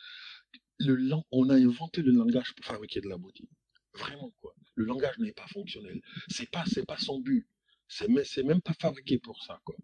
On 1.31 1.51
a 1.51 1.55
inventé 1.55 2.03
le 2.03 2.13
langage 2.13 2.55
pour 2.55 2.65
fabriquer 2.65 3.01
de 3.01 3.09
la 3.09 3.17
beauté. 3.17 3.49
Vraiment 3.95 4.33
quoi. 4.41 4.55
Le 4.75 4.85
langage 4.85 5.19
n'est 5.19 5.33
pas 5.33 5.47
fonctionnel. 5.47 6.01
C'est 6.29 6.51
pas 6.51 6.65
c'est 6.67 6.87
pas 6.87 6.99
son 6.99 7.21
but. 7.21 7.47
C'est 7.87 8.09
même 8.43 8.61
pas 8.61 8.75
fabriqué 8.75 9.19
pour 9.19 9.43
ça 9.45 9.61
quoi. 9.65 9.77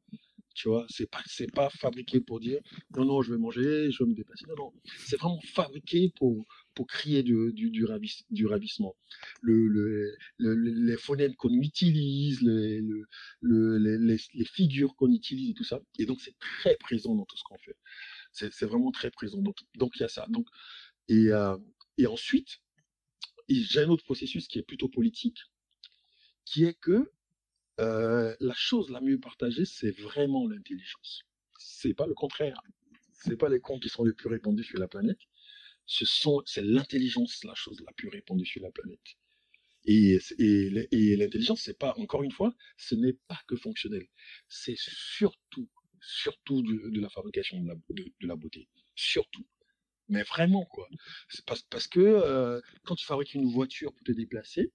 Tu 0.61 0.69
vois, 0.69 0.85
c'est 0.91 1.11
pas 1.11 1.23
c'est 1.25 1.51
pas 1.51 1.71
fabriqué 1.71 2.21
pour 2.21 2.39
dire 2.39 2.61
non 2.95 3.07
non 3.07 3.23
je 3.23 3.33
vais 3.33 3.39
manger, 3.39 3.91
je 3.91 4.05
vais 4.05 4.11
me 4.11 4.15
dépasser. 4.15 4.45
Non 4.47 4.57
non, 4.57 4.73
c'est 5.07 5.17
vraiment 5.17 5.41
fabriqué 5.55 6.13
pour 6.17 6.47
pour 6.75 6.87
créer 6.87 7.23
du, 7.23 7.53
du, 7.55 7.71
du, 7.71 7.87
du 8.31 8.47
ravissement. 8.47 8.95
Le, 9.41 9.67
le, 9.67 10.17
les 10.39 10.97
phonèmes 10.99 11.35
qu'on 11.37 11.53
utilise, 11.53 12.43
les, 12.43 12.81
les, 13.43 13.99
les, 13.99 14.45
figures 14.45 14.95
qu'on 14.97 15.11
utilise 15.13 15.51
et 15.51 15.55
tout 15.55 15.65
ça. 15.65 15.81
Et 15.99 16.07
donc, 16.07 16.21
c'est 16.21 16.39
très 16.39 16.77
présent 16.77 17.15
dans 17.15 17.25
tout 17.25 17.37
ce 17.37 17.43
qu'on 17.45 17.59
fait. 17.59 17.77
C'est 18.33 18.67
vraiment 18.67 18.91
très 18.93 19.11
présent. 19.11 19.41
Donc, 19.41 19.57
donc 19.77 19.93
il 19.97 20.01
y 20.01 20.05
a 20.05 20.09
ça. 20.09 20.27
Donc, 20.29 20.47
et, 21.09 21.29
euh, 21.29 21.57
et 21.99 22.07
ensuite, 22.07 22.61
j'ai 23.49 23.81
un 23.81 23.89
autre 23.89 24.05
processus 24.05 24.47
qui 24.47 24.59
est 24.59 24.63
plutôt 24.63 24.89
politique, 24.89 25.39
qui 26.45 26.65
est 26.65 26.79
que 26.79 27.11
euh, 27.81 28.37
la 28.41 28.55
chose 28.55 28.91
la 28.91 29.01
mieux 29.01 29.19
partagée, 29.19 29.65
c'est 29.65 29.91
vraiment 29.91 30.47
l'intelligence. 30.47 31.23
C'est 31.59 31.95
pas 31.95 32.07
le 32.07 32.15
contraire. 32.15 32.61
C'est 33.13 33.37
pas 33.37 33.49
les 33.49 33.61
cons 33.61 33.79
qui 33.79 33.89
sont 33.89 34.05
les 34.05 34.15
plus 34.15 34.29
répandus 34.29 34.65
sur 34.65 34.79
la 34.79 34.89
planète 34.89 35.19
ce 35.91 36.05
sont, 36.05 36.41
c'est 36.47 36.63
l'intelligence 36.63 37.43
la 37.43 37.55
chose 37.57 37.83
la 37.85 37.93
plus 37.93 38.09
répandue 38.09 38.47
sur 38.47 38.63
la 38.63 38.71
planète. 38.71 39.17
Et, 39.87 40.21
l'intelligence, 41.17 41.63
c'est 41.63 41.77
pas, 41.77 41.95
encore 41.97 42.23
une 42.23 42.31
fois, 42.31 42.55
ce 42.77 42.95
n'est 42.95 43.15
pas 43.27 43.41
que 43.49 43.57
fonctionnel. 43.57 44.07
C'est 44.49 44.77
surtout, 44.79 45.69
surtout 46.01 46.63
de, 46.63 47.01
la 47.01 47.09
fabrication 47.09 47.61
de 47.61 47.67
la, 48.21 48.37
beauté. 48.37 48.69
Surtout. 48.95 49.45
Mais 50.09 50.23
vraiment, 50.23 50.65
quoi. 50.67 50.89
Parce 51.71 51.89
que 51.89 51.99
euh, 51.99 52.61
quand 52.85 52.95
tu 52.95 53.05
fabriques 53.05 53.35
une 53.35 53.51
voiture 53.51 53.93
pour 53.93 54.05
te 54.05 54.13
déplacer, 54.13 54.73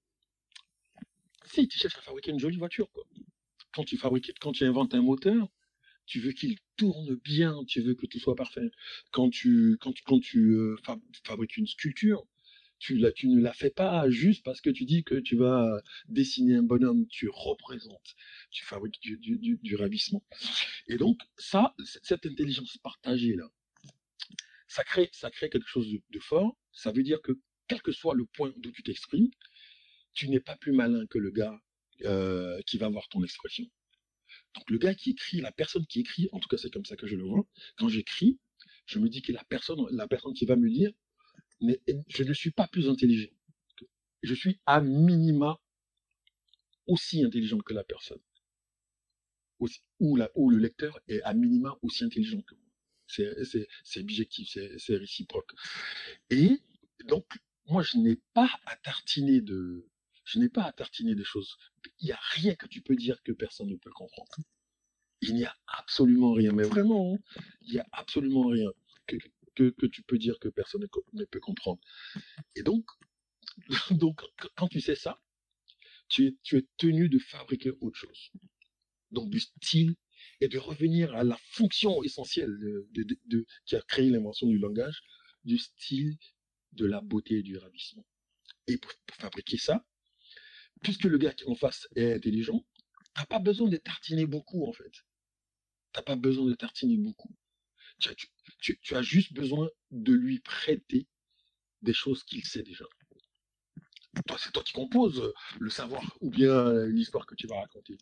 si 1.47 1.67
tu 1.67 1.77
cherches 1.77 1.97
à 1.97 2.01
fabriquer 2.01 2.31
une 2.31 2.39
jolie 2.39 2.57
voiture, 2.57 2.91
quoi. 2.91 3.05
Quand 3.73 3.83
tu 3.83 3.97
fabriques, 3.97 4.31
quand 4.39 4.53
tu 4.53 4.63
inventes 4.63 4.93
un 4.93 5.01
moteur, 5.01 5.49
tu 6.05 6.19
veux 6.19 6.31
qu'il 6.31 6.57
tourne 6.77 7.15
bien, 7.15 7.63
tu 7.67 7.81
veux 7.81 7.95
que 7.95 8.05
tout 8.05 8.19
soit 8.19 8.35
parfait. 8.35 8.69
Quand 9.11 9.29
tu, 9.29 9.77
quand 9.81 9.93
quand 10.05 10.19
tu 10.19 10.53
euh, 10.53 10.75
fabriques 11.23 11.57
une 11.57 11.67
sculpture, 11.67 12.25
tu, 12.79 12.97
la, 12.97 13.11
tu 13.11 13.27
ne 13.27 13.41
la 13.41 13.53
fais 13.53 13.69
pas 13.69 14.09
juste 14.09 14.43
parce 14.43 14.61
que 14.61 14.69
tu 14.69 14.85
dis 14.85 15.03
que 15.03 15.15
tu 15.15 15.35
vas 15.35 15.81
dessiner 16.07 16.55
un 16.55 16.63
bonhomme, 16.63 17.07
tu 17.07 17.29
représentes, 17.29 18.15
tu 18.51 18.65
fabriques 18.65 18.99
du, 19.01 19.17
du, 19.17 19.59
du, 19.61 19.75
ravissement. 19.75 20.23
Et 20.87 20.97
donc, 20.97 21.19
ça, 21.37 21.73
cette 22.03 22.25
intelligence 22.25 22.77
partagée 22.77 23.35
là, 23.35 23.49
ça 24.67 24.83
crée, 24.83 25.09
ça 25.13 25.31
crée 25.31 25.49
quelque 25.49 25.67
chose 25.67 25.87
de, 25.89 26.19
fort. 26.19 26.57
Ça 26.71 26.91
veut 26.91 27.03
dire 27.03 27.21
que 27.21 27.31
quel 27.67 27.81
que 27.81 27.91
soit 27.91 28.13
le 28.13 28.25
point 28.25 28.53
d'où 28.57 28.71
tu 28.71 28.83
t'exprimes, 28.83 29.29
tu 30.15 30.29
n'es 30.29 30.39
pas 30.39 30.55
plus 30.55 30.71
malin 30.71 31.05
que 31.07 31.19
le 31.19 31.29
gars 31.29 31.61
euh, 32.03 32.59
qui 32.65 32.77
va 32.77 32.89
voir 32.89 33.07
ton 33.09 33.23
expression. 33.23 33.65
Donc 34.55 34.69
le 34.69 34.77
gars 34.77 34.95
qui 34.95 35.11
écrit, 35.11 35.41
la 35.41 35.51
personne 35.51 35.85
qui 35.85 35.99
écrit, 35.99 36.27
en 36.31 36.39
tout 36.39 36.47
cas 36.47 36.57
c'est 36.57 36.71
comme 36.71 36.85
ça 36.85 36.95
que 36.95 37.05
je 37.05 37.15
le 37.15 37.23
vois, 37.23 37.45
quand 37.77 37.89
j'écris, 37.89 38.39
je 38.85 38.99
me 38.99 39.09
dis 39.09 39.21
que 39.21 39.31
la 39.31 39.43
personne, 39.43 39.85
la 39.91 40.07
personne 40.07 40.33
qui 40.33 40.45
va 40.45 40.55
me 40.55 40.67
lire, 40.67 40.91
je 41.61 42.23
ne 42.23 42.33
suis 42.33 42.51
pas 42.51 42.67
plus 42.67 42.89
intelligent. 42.89 43.29
Je 44.23 44.33
suis 44.33 44.59
à 44.65 44.81
minima 44.81 45.59
aussi 46.87 47.23
intelligent 47.23 47.59
que 47.59 47.73
la 47.73 47.83
personne. 47.83 48.21
ou, 49.99 50.17
le 50.17 50.57
lecteur 50.57 50.99
est 51.07 51.21
à 51.21 51.33
minima 51.33 51.77
aussi 51.81 52.03
intelligent 52.03 52.41
que 52.41 52.55
moi. 52.55 52.63
C'est 53.07 53.99
objectif, 53.99 54.57
c'est 54.77 54.97
réciproque. 54.97 55.51
Et 56.29 56.59
donc, 57.05 57.25
moi, 57.67 57.83
je 57.83 57.97
n'ai 57.97 58.17
pas 58.33 58.49
à 58.65 58.75
tartiner 58.75 59.41
de, 59.41 59.87
je 60.25 60.39
n'ai 60.39 60.49
pas 60.49 60.63
à 60.63 60.73
tartiner 60.73 61.15
des 61.15 61.23
choses. 61.23 61.57
Il 61.99 62.05
n'y 62.05 62.11
a 62.11 62.19
rien 62.31 62.55
que 62.55 62.67
tu 62.67 62.81
peux 62.81 62.95
dire 62.95 63.21
que 63.23 63.31
personne 63.31 63.69
ne 63.69 63.75
peut 63.75 63.91
comprendre. 63.91 64.31
Il 65.21 65.35
n'y 65.35 65.45
a 65.45 65.55
absolument 65.67 66.33
rien, 66.33 66.51
vraiment, 66.51 67.13
hein, 67.13 67.41
il 67.61 67.73
n'y 67.73 67.79
a 67.79 67.87
absolument 67.93 68.47
rien 68.47 68.69
que, 69.07 69.17
que, 69.55 69.85
tu 69.85 70.03
peux 70.03 70.17
dire 70.17 70.37
que 70.39 70.49
personne 70.49 70.85
ne, 71.13 71.25
peut 71.25 71.39
comprendre. 71.39 71.79
Et 72.55 72.63
donc, 72.63 72.85
donc, 73.91 74.21
quand 74.55 74.67
tu 74.67 74.81
sais 74.81 74.95
ça, 74.95 75.21
tu 76.09 76.27
es, 76.27 76.35
tu 76.43 76.57
es 76.57 76.67
tenu 76.77 77.07
de 77.07 77.19
fabriquer 77.19 77.71
autre 77.81 77.97
chose. 77.97 78.31
Donc 79.11 79.29
du 79.29 79.39
style 79.39 79.95
et 80.41 80.47
de 80.47 80.57
revenir 80.57 81.15
à 81.15 81.23
la 81.23 81.37
fonction 81.51 82.03
essentielle 82.03 82.57
de, 82.91 83.45
qui 83.65 83.75
a 83.75 83.81
créé 83.81 84.09
l'invention 84.09 84.47
du 84.47 84.57
langage, 84.57 85.01
du 85.43 85.57
style, 85.57 86.17
de 86.73 86.85
la 86.85 87.01
beauté 87.01 87.35
et 87.35 87.43
du 87.43 87.57
ravissement. 87.57 88.05
Et 88.67 88.77
pour 88.77 88.91
fabriquer 89.13 89.57
ça, 89.57 89.85
puisque 90.83 91.05
le 91.05 91.17
gars 91.17 91.33
qui 91.33 91.45
en 91.45 91.55
face 91.55 91.87
est 91.95 92.13
intelligent, 92.13 92.65
t'as 93.13 93.25
pas 93.25 93.39
besoin 93.39 93.69
de 93.69 93.77
tartiner 93.77 94.25
beaucoup, 94.25 94.67
en 94.67 94.73
fait. 94.73 94.91
T'as 95.93 96.01
pas 96.01 96.15
besoin 96.15 96.45
de 96.45 96.53
tartiner 96.53 96.97
beaucoup. 96.97 97.33
Tu, 97.99 98.95
as 98.95 99.01
juste 99.01 99.33
besoin 99.33 99.69
de 99.91 100.13
lui 100.13 100.39
prêter 100.39 101.07
des 101.81 101.93
choses 101.93 102.23
qu'il 102.23 102.43
sait 102.43 102.63
déjà. 102.63 102.85
Toi, 104.27 104.37
c'est 104.39 104.51
toi 104.51 104.63
qui 104.63 104.73
composes 104.73 105.33
le 105.59 105.69
savoir 105.69 106.17
ou 106.21 106.29
bien 106.29 106.85
l'histoire 106.87 107.25
que 107.25 107.35
tu 107.35 107.47
vas 107.47 107.59
raconter. 107.59 107.97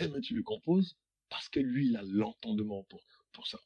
Mais 0.00 0.20
tu 0.20 0.34
le 0.34 0.42
composes 0.42 0.96
parce 1.28 1.48
que 1.48 1.60
lui, 1.60 1.88
il 1.88 1.96
a 1.96 2.02
l'entendement 2.02 2.84
pour, 2.84 3.02
pour 3.32 3.46
ça. 3.46 3.60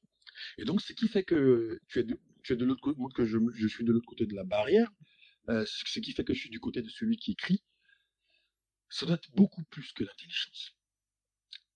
Et 0.58 0.64
donc, 0.64 0.80
ce 0.80 0.92
qui 0.92 1.08
fait 1.08 1.22
que 1.22 1.80
tu 1.88 2.00
es 2.00 2.04
de, 2.04 2.18
tu 2.42 2.52
es 2.52 2.56
de 2.56 2.64
l'autre 2.64 2.80
côté, 2.80 3.00
que 3.14 3.24
je, 3.24 3.38
je, 3.54 3.66
suis 3.66 3.84
de 3.84 3.92
l'autre 3.92 4.06
côté 4.06 4.26
de 4.26 4.34
la 4.34 4.44
barrière, 4.44 4.90
euh, 5.48 5.64
ce 5.66 6.00
qui 6.00 6.12
fait 6.12 6.24
que 6.24 6.34
je 6.34 6.40
suis 6.40 6.50
du 6.50 6.60
côté 6.60 6.82
de 6.82 6.88
celui 6.88 7.16
qui 7.16 7.32
écrit, 7.32 7.62
ça 8.92 9.06
doit 9.06 9.14
être 9.14 9.30
beaucoup 9.34 9.64
plus 9.64 9.90
que 9.92 10.04
l'intelligence. 10.04 10.76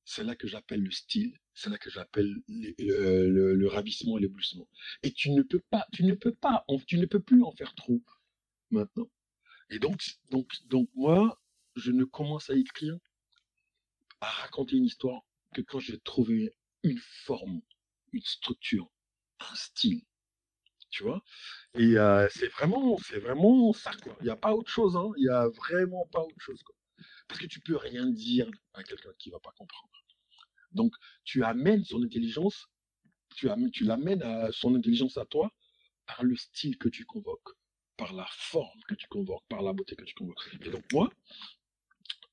C'est 0.05 0.23
là 0.23 0.37
que 0.37 0.47
j'appelle 0.47 0.83
le 0.83 0.91
style, 0.91 1.37
c'est 1.55 1.71
là 1.71 1.79
que 1.79 1.89
j'appelle 1.91 2.43
euh, 2.51 3.55
le, 3.57 3.69
ravissement 3.69 4.19
et 4.19 4.21
l'éblouissement. 4.21 4.69
Et 5.03 5.13
tu 5.13 5.31
ne 5.31 5.43
peux 5.43 5.63
pas, 5.71 5.87
tu 5.93 6.05
ne 6.05 6.15
peux 6.15 6.35
pas, 6.35 6.65
tu 6.87 6.99
ne 6.99 7.07
peux 7.07 7.21
plus 7.21 7.43
en 7.43 7.53
faire 7.53 7.75
trop 7.75 8.03
maintenant. 8.71 9.11
Et 9.71 9.79
donc, 9.79 10.03
donc, 10.31 10.53
donc 10.67 10.91
moi, 10.95 11.41
je 11.75 11.91
ne 11.91 12.05
commence 12.05 12.51
à 12.51 12.55
écrire, 12.55 12.99
à 14.21 14.27
raconter 14.27 14.77
une 14.77 14.85
histoire 14.85 15.23
que 15.55 15.63
quand 15.63 15.81
j'ai 15.81 15.99
trouvé 15.99 16.55
une 16.83 17.01
forme, 17.25 17.63
une 18.13 18.23
structure, 18.23 18.91
un 19.41 19.55
style. 19.55 20.03
Tu 20.91 21.03
vois? 21.03 21.23
Et 21.75 21.99
euh, 21.99 22.29
c'est 22.31 22.49
vraiment, 22.49 22.99
c'est 22.99 23.19
vraiment 23.19 23.73
ça. 23.73 23.91
Il 24.21 24.25
n'y 24.25 24.31
a 24.31 24.37
pas 24.37 24.55
autre 24.55 24.71
chose, 24.71 24.97
hein. 24.97 25.11
Il 25.17 25.25
n'y 25.25 25.31
a 25.31 25.49
vraiment 25.49 26.07
pas 26.13 26.21
autre 26.21 26.41
chose, 26.41 26.63
quoi. 26.63 26.77
Parce 27.29 27.41
que 27.41 27.47
tu 27.47 27.61
peux 27.61 27.77
rien 27.77 28.07
dire 28.07 28.49
à 28.75 28.83
quelqu'un 28.83 29.13
qui 29.19 29.31
va 29.31 29.41
pas 29.41 29.53
comprendre. 29.53 29.93
Donc, 30.73 30.95
tu 31.25 31.43
amènes 31.43 31.85
son 31.85 32.03
intelligence, 32.03 32.69
tu, 33.35 33.49
l'amènes 33.85 34.23
à 34.23 34.53
son 34.53 34.75
intelligence 34.75 35.17
à 35.17 35.25
toi 35.25 35.53
par 36.07 36.23
le 36.23 36.37
style 36.37 36.79
que 36.79 36.89
tu 36.89 37.05
convoques, 37.05 37.51
par 37.97 38.13
la 38.13 38.27
forme 38.31 38.81
que 38.89 38.95
tu 38.95 39.07
convoques, 39.09 39.45
par 39.49 39.63
la 39.63 39.73
beauté 39.73 39.97
que 39.97 40.05
tu 40.05 40.15
convoques. 40.15 40.49
Et 40.61 40.71
donc, 40.71 40.85
moi, 40.93 41.11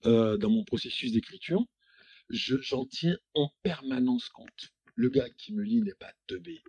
euh, 0.05 0.37
dans 0.37 0.49
mon 0.49 0.63
processus 0.63 1.11
d'écriture, 1.11 1.65
j'en 2.29 2.85
tiens 2.85 3.17
en 3.33 3.49
permanence 3.63 4.29
compte. 4.29 4.73
Le 4.95 5.09
gars 5.09 5.29
qui 5.29 5.53
me 5.53 5.63
lit 5.63 5.81
n'est 5.81 5.95
pas 5.95 6.13
teubé. 6.27 6.61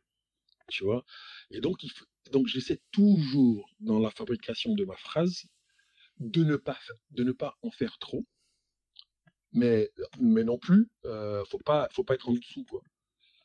Tu 0.69 0.85
vois 0.85 1.05
Et 1.51 1.61
donc, 1.61 1.85
donc 2.33 2.47
j'essaie 2.47 2.81
toujours, 2.91 3.71
dans 3.81 3.99
la 3.99 4.11
fabrication 4.11 4.75
de 4.75 4.85
ma 4.85 4.97
phrase, 4.97 5.45
de 6.21 6.45
ne 6.45 6.57
pas, 6.57 6.79
de 7.11 7.25
ne 7.25 7.33
pas 7.33 7.57
en 7.63 7.71
faire 7.71 7.99
trop, 7.99 8.25
mais, 9.53 9.91
mais 10.21 10.45
non 10.45 10.59
plus, 10.59 10.89
euh, 11.05 11.45
faut 11.47 11.59
pas, 11.59 11.89
faut 11.93 12.05
pas 12.05 12.15
être 12.15 12.29
en 12.29 12.33
dessous, 12.33 12.65
quoi. 12.65 12.83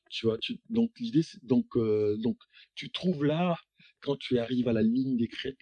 Tu 0.09 0.25
vois, 0.25 0.37
tu, 0.39 0.59
donc 0.69 0.91
l'idée, 0.99 1.21
donc, 1.43 1.77
euh, 1.77 2.17
donc, 2.17 2.37
tu 2.75 2.89
trouves 2.89 3.23
là, 3.25 3.57
quand 4.01 4.17
tu 4.17 4.39
arrives 4.39 4.67
à 4.67 4.73
la 4.73 4.81
ligne 4.81 5.17
des 5.17 5.27
crêtes, 5.27 5.59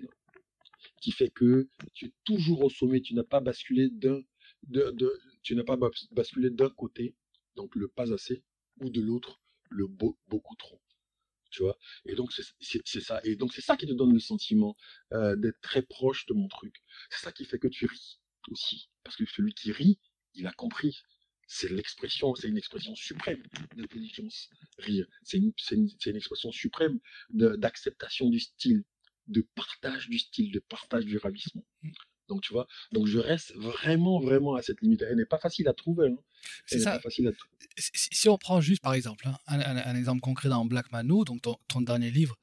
qui 1.01 1.11
fait 1.11 1.29
que 1.29 1.67
tu 1.93 2.05
es 2.05 2.11
toujours 2.23 2.63
au 2.63 2.69
sommet, 2.69 3.01
tu 3.01 3.13
n'as 3.13 3.23
pas 3.23 3.41
basculé 3.41 3.89
d'un, 3.89 4.21
de, 4.63 4.93
tu 5.43 5.55
n'as 5.55 5.63
pas 5.63 5.77
basculé 6.11 6.49
d'un 6.49 6.69
côté, 6.69 7.15
donc 7.55 7.75
le 7.75 7.87
pas 7.87 8.13
assez, 8.13 8.43
ou 8.79 8.89
de 8.89 9.01
l'autre, 9.01 9.39
le 9.69 9.87
beaucoup 9.87 10.55
trop 10.55 10.79
Et 12.05 12.15
donc 12.15 12.31
c'est 12.33 13.01
ça. 13.01 13.21
Et 13.23 13.35
donc 13.35 13.53
c'est 13.53 13.61
ça 13.61 13.77
qui 13.77 13.87
te 13.87 13.93
donne 13.93 14.13
le 14.13 14.19
sentiment 14.19 14.75
euh, 15.13 15.35
d'être 15.35 15.59
très 15.61 15.81
proche 15.81 16.25
de 16.27 16.33
mon 16.33 16.47
truc. 16.47 16.75
C'est 17.09 17.25
ça 17.25 17.31
qui 17.31 17.45
fait 17.45 17.59
que 17.59 17.67
tu 17.67 17.85
ris 17.85 18.19
aussi, 18.49 18.89
parce 19.03 19.15
que 19.15 19.25
celui 19.25 19.53
qui 19.53 19.71
rit, 19.71 19.99
il 20.33 20.47
a 20.47 20.53
compris. 20.53 21.01
C'est 21.49 21.69
l'expression, 21.69 22.35
c'est 22.35 22.49
une 22.49 22.57
expression 22.57 22.93
suprême 22.95 23.41
d'intelligence, 23.75 24.49
rire. 24.79 25.07
C'est 25.23 25.37
une, 25.37 25.53
une, 25.71 26.15
expression 26.15 26.51
suprême 26.51 26.99
d'acceptation 27.29 28.29
du 28.29 28.39
style, 28.41 28.83
de 29.27 29.41
partage 29.55 30.09
du 30.09 30.19
style, 30.19 30.51
de 30.51 30.59
partage 30.59 31.05
du 31.05 31.17
ravissement. 31.17 31.65
Donc, 32.29 32.41
tu 32.41 32.51
vois, 32.53 32.67
donc 32.91 33.07
je 33.07 33.19
reste 33.19 33.53
vraiment, 33.55 34.19
vraiment 34.19 34.55
à 34.55 34.61
cette 34.61 34.81
limite. 34.81 35.01
Elle 35.01 35.17
n'est 35.17 35.25
pas 35.25 35.39
facile 35.39 35.67
à 35.67 35.73
trouver. 35.73 36.09
hein. 36.09 36.17
C'est 36.65 36.79
ça. 36.79 36.91
pas 36.93 36.99
facile 37.01 37.27
à 37.27 37.31
trouver. 37.31 37.55
si, 37.77 38.29
on 38.29 38.37
prend 38.37 38.59
juste 38.61 38.81
par 38.81 38.93
exemple 38.93 39.27
hein, 39.27 39.37
un, 39.47 39.59
un- 39.59 39.77
un 39.77 39.95
exemple 39.95 40.19
concret 40.21 40.49
dans 40.49 40.65
Black 40.65 40.91
Manu, 40.91 41.23
donc 41.25 41.41
ton, 41.41 41.55
ton 41.67 41.81
dernier 41.81 42.11
livre, 42.11 42.35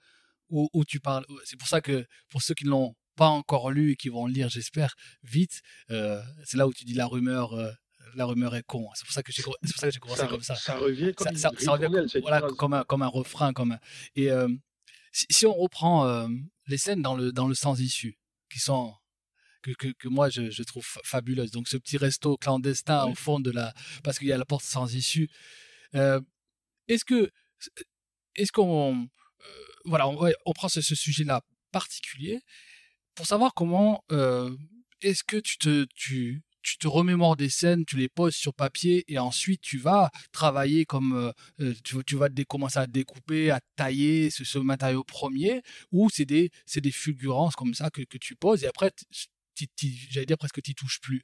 où, 0.51 0.69
où 0.73 0.85
tu 0.85 1.01
parles, 1.01 1.25
c'est 1.45 1.57
pour 1.59 1.69
ça 1.69 1.81
que 1.81 2.07
pour 2.31 2.43
ceux 2.43 2.55
qui 2.55 2.65
ne 2.65 2.71
l'ont 2.71 2.95
pas 3.17 3.29
encore 3.29 3.71
lu 3.71 3.93
et 3.93 3.97
qui 3.97 4.09
vont 4.09 4.27
le 4.27 4.33
lire, 4.33 4.49
j'espère, 4.49 4.95
vite, 5.23 5.61
euh, 5.91 6.21
c'est 6.45 6.57
là 6.57 6.67
où 6.67 6.73
tu 6.73 6.85
dis 6.85 6.95
la 6.95 7.07
rumeur, 7.07 7.53
euh, 7.55 7.71
la 8.15 8.25
rumeur 8.27 8.55
est 8.57 8.63
con. 8.65 8.89
C'est 8.95 9.05
pour 9.07 9.15
ça 9.15 9.23
que 9.23 9.33
j'ai 9.33 9.43
c'est 9.43 9.45
pour 9.73 9.81
ça 9.81 9.87
que 9.89 9.93
j'ai 9.95 10.01
commencé 10.01 10.21
Ça, 10.23 10.27
comme 10.29 10.41
ça. 10.43 10.55
ça 10.57 10.77
revient 10.77 11.13
comme 11.15 11.37
Ça, 11.37 11.51
ça- 11.59 11.71
revient 11.73 12.21
voilà, 12.23 12.47
un, 12.47 12.85
comme 12.85 13.03
un 13.03 13.07
refrain. 13.09 13.53
Comme 13.53 13.73
un- 13.73 13.79
Et 14.17 14.31
euh, 14.31 14.49
si, 15.13 15.27
si 15.31 15.47
on 15.47 15.55
reprend 15.55 16.27
les 16.67 16.79
scènes 16.79 17.03
dans 17.03 17.15
le, 17.17 17.33
dans 17.33 17.47
le 17.49 17.55
sans 17.55 17.81
issue, 17.81 18.19
qui 18.51 18.59
sont 18.59 18.95
que, 19.65 19.73
que, 19.81 19.89
que 20.01 20.09
moi 20.09 20.29
je, 20.29 20.51
je 20.51 20.63
trouve 20.63 20.85
fa- 20.85 21.01
fabuleuses. 21.05 21.51
Donc 21.51 21.69
ce 21.69 21.79
petit 21.79 21.97
resto 21.97 22.37
clandestin 22.37 23.05
au 23.07 23.15
fond 23.15 23.41
de 23.41 23.51
la... 23.51 23.73
Parce 24.03 24.19
qu'il 24.19 24.29
y 24.29 24.33
a 24.33 24.39
la 24.39 24.45
porte 24.45 24.65
sans 24.65 24.95
issue. 24.95 25.29
Euh, 25.95 26.21
est-ce 26.89 27.05
que... 27.05 27.31
Est-ce 28.37 28.53
qu'on... 28.53 28.95
euh, 29.03 29.65
voilà, 29.85 30.07
on, 30.09 30.53
prend 30.53 30.69
ce, 30.69 30.81
ce 30.81 30.95
sujet-là 30.95 31.41
particulier 31.73 32.41
pour 33.15 33.27
savoir 33.27 33.55
comment... 33.55 34.05
euh, 34.13 34.55
est-ce 35.01 35.25
que 35.25 35.39
tu 35.39 35.57
te... 35.59 35.87
Tu, 35.95 36.43
tu 36.67 36.79
te 36.79 36.89
remémores 36.89 37.37
des 37.37 37.51
scènes, 37.51 37.85
tu 37.85 37.99
les 37.99 38.09
poses 38.09 38.35
sur 38.35 38.55
papier 38.55 39.05
et 39.13 39.19
ensuite 39.19 39.61
tu 39.61 39.77
vas 39.77 40.11
travailler 40.33 40.87
comme 40.87 41.33
euh, 41.61 41.75
tu, 41.85 42.03
tu 42.07 42.17
vas 42.17 42.31
commencer 42.49 42.79
à 42.79 42.87
découper, 42.87 43.51
à 43.51 43.61
tailler 43.77 44.31
ce, 44.31 44.45
ce 44.45 44.59
matériau 44.59 45.05
premier, 45.05 45.61
ou 45.93 46.09
c'est 46.09 46.25
des, 46.25 46.51
c'est 46.65 46.81
des 46.81 46.91
fulgurances 46.91 47.55
comme 47.55 47.75
ça 47.75 47.91
que, 47.91 48.01
que 48.03 48.17
tu 48.17 48.35
poses 48.35 48.65
et 48.65 48.67
après, 48.67 48.91
j'allais 50.11 50.27
dire 50.27 50.39
presque 50.39 50.61
t'y 50.63 50.75
touches 50.75 51.01
plus. 51.01 51.23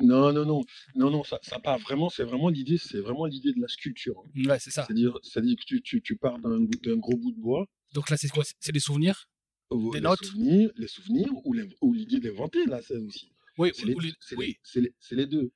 Non, 0.00 0.32
non, 0.32 0.44
non, 0.44 0.62
non, 0.96 1.10
non, 1.10 1.22
ça, 1.22 1.38
ça 1.42 1.60
part 1.60 1.78
vraiment, 1.78 2.08
c'est 2.08 2.24
vraiment 2.24 2.48
l'idée, 2.48 2.78
c'est 2.78 2.98
vraiment 2.98 3.26
l'idée 3.26 3.52
de 3.52 3.60
la 3.60 3.68
sculpture. 3.68 4.18
hein. 4.18 4.48
Ouais, 4.48 4.58
c'est 4.58 4.70
ça. 4.70 4.84
C'est-à-dire, 4.86 5.16
c'est-à-dire 5.22 5.56
que 5.56 5.64
tu, 5.64 5.82
tu, 5.82 6.00
tu 6.02 6.16
pars 6.16 6.38
d'un, 6.38 6.64
gros 6.96 7.16
bout 7.16 7.30
de 7.32 7.40
bois, 7.40 7.66
Donc 7.94 8.10
là, 8.10 8.16
c'est 8.16 8.28
quoi? 8.28 8.42
C'est 8.58 8.72
des 8.72 8.80
souvenirs? 8.80 9.28
Ou 9.70 9.92
Des 9.92 9.98
les 9.98 10.04
notes? 10.04 10.24
souvenirs, 10.24 10.70
les 10.76 10.88
souvenirs, 10.88 11.28
ou, 11.44 11.54
l'idée 11.92 12.20
d'inventer 12.20 12.64
la 12.66 12.82
scène 12.82 13.06
aussi. 13.06 13.32
Oui, 13.58 13.70
C'est 13.74 13.86
les, 13.86 13.94
les- 13.94 14.12
c'est 14.20 14.36
oui. 14.36 14.46
les- 14.46 14.58
c'est 14.62 14.80
les- 14.80 14.94
c'est 14.98 15.14
les 15.14 15.26
deux. 15.26 15.52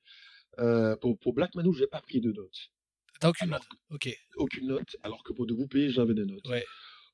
Euh, 0.59 0.95
pour, 0.97 1.17
pour 1.19 1.33
Black 1.33 1.53
Manu, 1.55 1.73
j'ai 1.73 1.87
pas 1.87 2.01
pris 2.01 2.21
de 2.21 2.31
notes. 2.31 2.71
T'as 3.19 3.29
aucune 3.29 3.49
Alors 3.49 3.65
note? 3.69 3.79
Ok. 3.89 4.09
Aucune 4.35 4.67
note, 4.67 4.95
alors 5.03 5.23
que 5.23 5.33
pour 5.33 5.45
Pays, 5.67 5.89
j'avais 5.91 6.13
des 6.13 6.25
notes. 6.25 6.47
Ouais. 6.47 6.63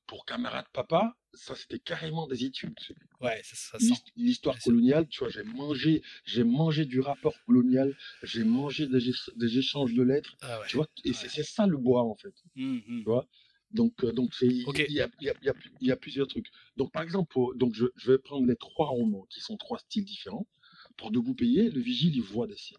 Pour 0.06 0.26
Camarade 0.26 0.66
Papa, 0.72 1.16
ça 1.32 1.54
c'était 1.54 1.78
carrément 1.78 2.26
des 2.26 2.44
études. 2.44 2.78
Ouais, 3.20 3.40
ça, 3.42 3.56
ça 3.56 3.78
sent. 3.78 3.94
L'histoire 4.16 4.58
coloniale, 4.58 5.08
tu 5.08 5.20
vois, 5.20 5.30
j'ai 5.30 5.42
mangé, 5.42 6.02
j'ai 6.24 6.44
mangé 6.44 6.84
du 6.84 7.00
rapport 7.00 7.34
colonial, 7.46 7.96
j'ai 8.22 8.44
mangé 8.44 8.86
des, 8.86 9.10
éch- 9.10 9.30
des 9.36 9.58
échanges 9.58 9.94
de 9.94 10.02
lettres, 10.02 10.36
Ah 10.42 10.60
ouais. 10.60 10.66
tu 10.68 10.76
vois, 10.76 10.88
et 11.04 11.10
Ouais. 11.10 11.14
c'est 11.16 11.42
ça 11.42 11.66
le 11.66 11.78
bois 11.78 12.02
en 12.02 12.14
fait. 12.16 12.34
Hum, 12.56 12.82
hum. 12.86 12.98
tu 12.98 13.04
vois? 13.04 13.26
Donc, 13.70 14.04
euh, 14.04 14.12
donc 14.12 14.30
il 14.42 14.58
y, 14.58 15.00
a, 15.00 15.08
il 15.18 15.24
y 15.24 15.30
a- 15.30 15.34
il 15.40 15.46
y 15.46 15.48
a- 15.48 15.54
il 15.80 15.88
y 15.88 15.90
a 15.92 15.96
plusieurs 15.96 16.28
trucs. 16.28 16.48
Donc, 16.76 16.92
par 16.92 17.02
exemple, 17.02 17.34
donc 17.56 17.74
je, 17.74 17.86
je 17.96 18.12
vais 18.12 18.18
prendre 18.18 18.46
les 18.46 18.56
trois 18.56 18.86
romans 18.88 19.26
qui 19.30 19.40
sont 19.40 19.56
trois 19.56 19.78
styles 19.78 20.04
différents. 20.04 20.46
Pour 20.96 21.10
Debout 21.10 21.34
Payé, 21.34 21.70
le 21.70 21.80
vigile, 21.80 22.14
il 22.14 22.22
voit 22.22 22.46
des 22.46 22.56
scènes. 22.56 22.78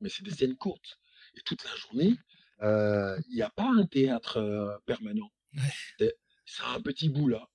Mais 0.00 0.08
c'est 0.08 0.22
des 0.22 0.30
scènes 0.30 0.56
courtes. 0.56 0.98
Et 1.34 1.40
toute 1.42 1.62
la 1.64 1.74
journée, 1.76 2.14
euh, 2.62 3.18
il 3.28 3.34
n'y 3.34 3.42
a 3.42 3.50
pas 3.50 3.68
un 3.70 3.86
théâtre 3.86 4.38
euh, 4.38 4.78
permanent. 4.86 5.30
Ouais. 5.56 6.12
C'est, 6.46 6.62
un 6.64 6.80
petit 6.80 7.08
bout 7.08 7.28
là, 7.28 7.48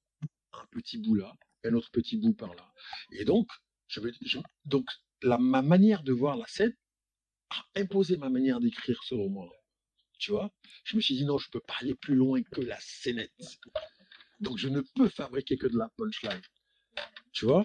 un 0.54 0.66
petit 0.72 0.98
bout 0.98 1.16
là, 1.16 1.34
un 1.64 1.74
autre 1.74 1.92
petit 1.92 2.18
bout 2.18 2.34
par 2.34 2.54
là. 2.56 2.74
Et 3.12 3.26
donc, 3.26 3.50
je 3.88 4.00
vais, 4.02 4.12
je- 4.22 4.40
donc 4.66 4.88
la, 5.24 5.38
ma 5.38 5.62
manière 5.62 6.04
de 6.04 6.12
voir 6.14 6.38
la 6.38 6.48
scène 6.48 6.76
a 7.52 7.66
imposé 7.82 8.18
ma 8.18 8.30
manière 8.30 8.60
d'écrire 8.60 9.02
ce 9.04 9.16
roman-là. 9.16 9.54
Tu 10.20 10.32
vois? 10.32 10.52
Je 10.86 10.96
me 10.96 11.02
suis 11.02 11.16
dit 11.16 11.26
non, 11.26 11.38
je 11.38 11.50
peux 11.52 11.62
pas 11.62 11.76
aller 11.82 11.96
plus 11.96 12.16
loin 12.16 12.42
que 12.44 12.62
la 12.62 12.80
scénette. 12.80 13.32
Donc 14.40 14.58
je 14.58 14.68
ne 14.70 14.82
peux 14.96 15.10
fabriquer 15.10 15.58
que 15.58 15.68
de 15.68 15.78
la 15.78 15.90
punchline. 15.98 16.42
Tu 17.34 17.46
vois? 17.46 17.64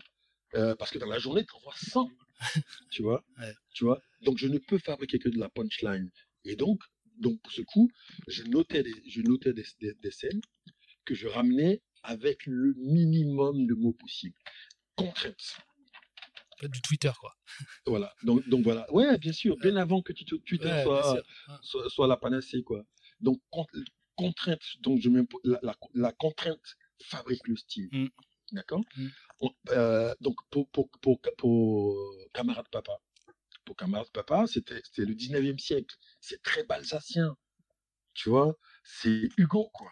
Euh, 0.54 0.74
Parce 0.76 0.90
que 0.90 0.98
dans 0.98 1.06
la 1.06 1.18
journée, 1.18 1.44
tu 1.44 1.54
en 1.54 1.60
vois 1.60 1.74
100. 1.76 2.10
tu 2.90 3.02
vois? 3.02 3.24
Ouais. 3.38 3.54
Tu 3.74 3.84
vois? 3.84 4.00
Donc 4.22 4.38
je 4.38 4.48
ne 4.48 4.58
peux 4.58 4.78
fabriquer 4.78 5.18
que 5.18 5.28
de 5.28 5.38
la 5.38 5.48
punchline. 5.48 6.10
Et 6.44 6.56
donc, 6.56 6.80
donc 7.18 7.40
pour 7.42 7.52
ce 7.52 7.62
coup, 7.62 7.90
je 8.28 8.42
notais 8.44 8.82
des, 8.82 8.94
je 9.06 9.22
notais 9.22 9.52
des, 9.52 9.64
des- 9.80 9.94
des 9.94 10.10
scènes 10.10 10.40
que 11.04 11.14
je 11.14 11.28
ramenais 11.28 11.82
avec 12.02 12.46
le 12.46 12.74
minimum 12.76 13.66
de 13.66 13.74
mots 13.74 13.92
possible. 13.92 14.36
Contrainte. 14.96 15.56
Pas 16.60 16.68
Du 16.68 16.80
Twitter, 16.80 17.10
quoi. 17.20 17.36
Voilà. 17.86 18.14
Donc, 18.22 18.48
donc 18.48 18.62
voilà. 18.64 18.90
Ouais, 18.92 19.18
bien 19.18 19.32
sûr. 19.32 19.56
Bien 19.58 19.76
avant 19.76 20.00
que 20.02 20.12
Twitter 20.12 20.66
Ouais, 20.66 20.82
soit, 20.82 21.22
soit, 21.62 21.90
soit 21.90 22.06
la 22.06 22.16
panacée, 22.16 22.62
quoi. 22.62 22.82
Donc, 23.20 23.40
con- 23.50 23.66
contrainte, 24.14 24.62
donc 24.80 25.00
je 25.00 25.10
la, 25.44 25.58
la, 25.62 25.76
la 25.94 26.12
contrainte 26.12 26.76
fabrique 27.02 27.46
le 27.46 27.56
style. 27.56 27.88
Mm. 27.92 28.06
D'accord? 28.52 28.80
Mm. 28.96 29.06
Euh, 29.70 30.14
Donc, 30.20 30.36
pour, 30.50 30.68
pour, 30.70 30.88
pour, 31.02 31.20
pour 31.36 31.98
Camarade 32.32 32.68
Papa, 32.70 32.98
pour 33.66 33.76
Camarade 33.76 34.08
Papa, 34.12 34.46
c'était 34.46 34.80
le 34.98 35.14
19e 35.14 35.58
siècle. 35.58 35.94
C'est 36.20 36.42
très 36.42 36.64
balsacien. 36.64 37.36
Tu 38.14 38.30
vois 38.30 38.56
C'est 38.84 39.28
Hugo, 39.36 39.68
quoi. 39.74 39.90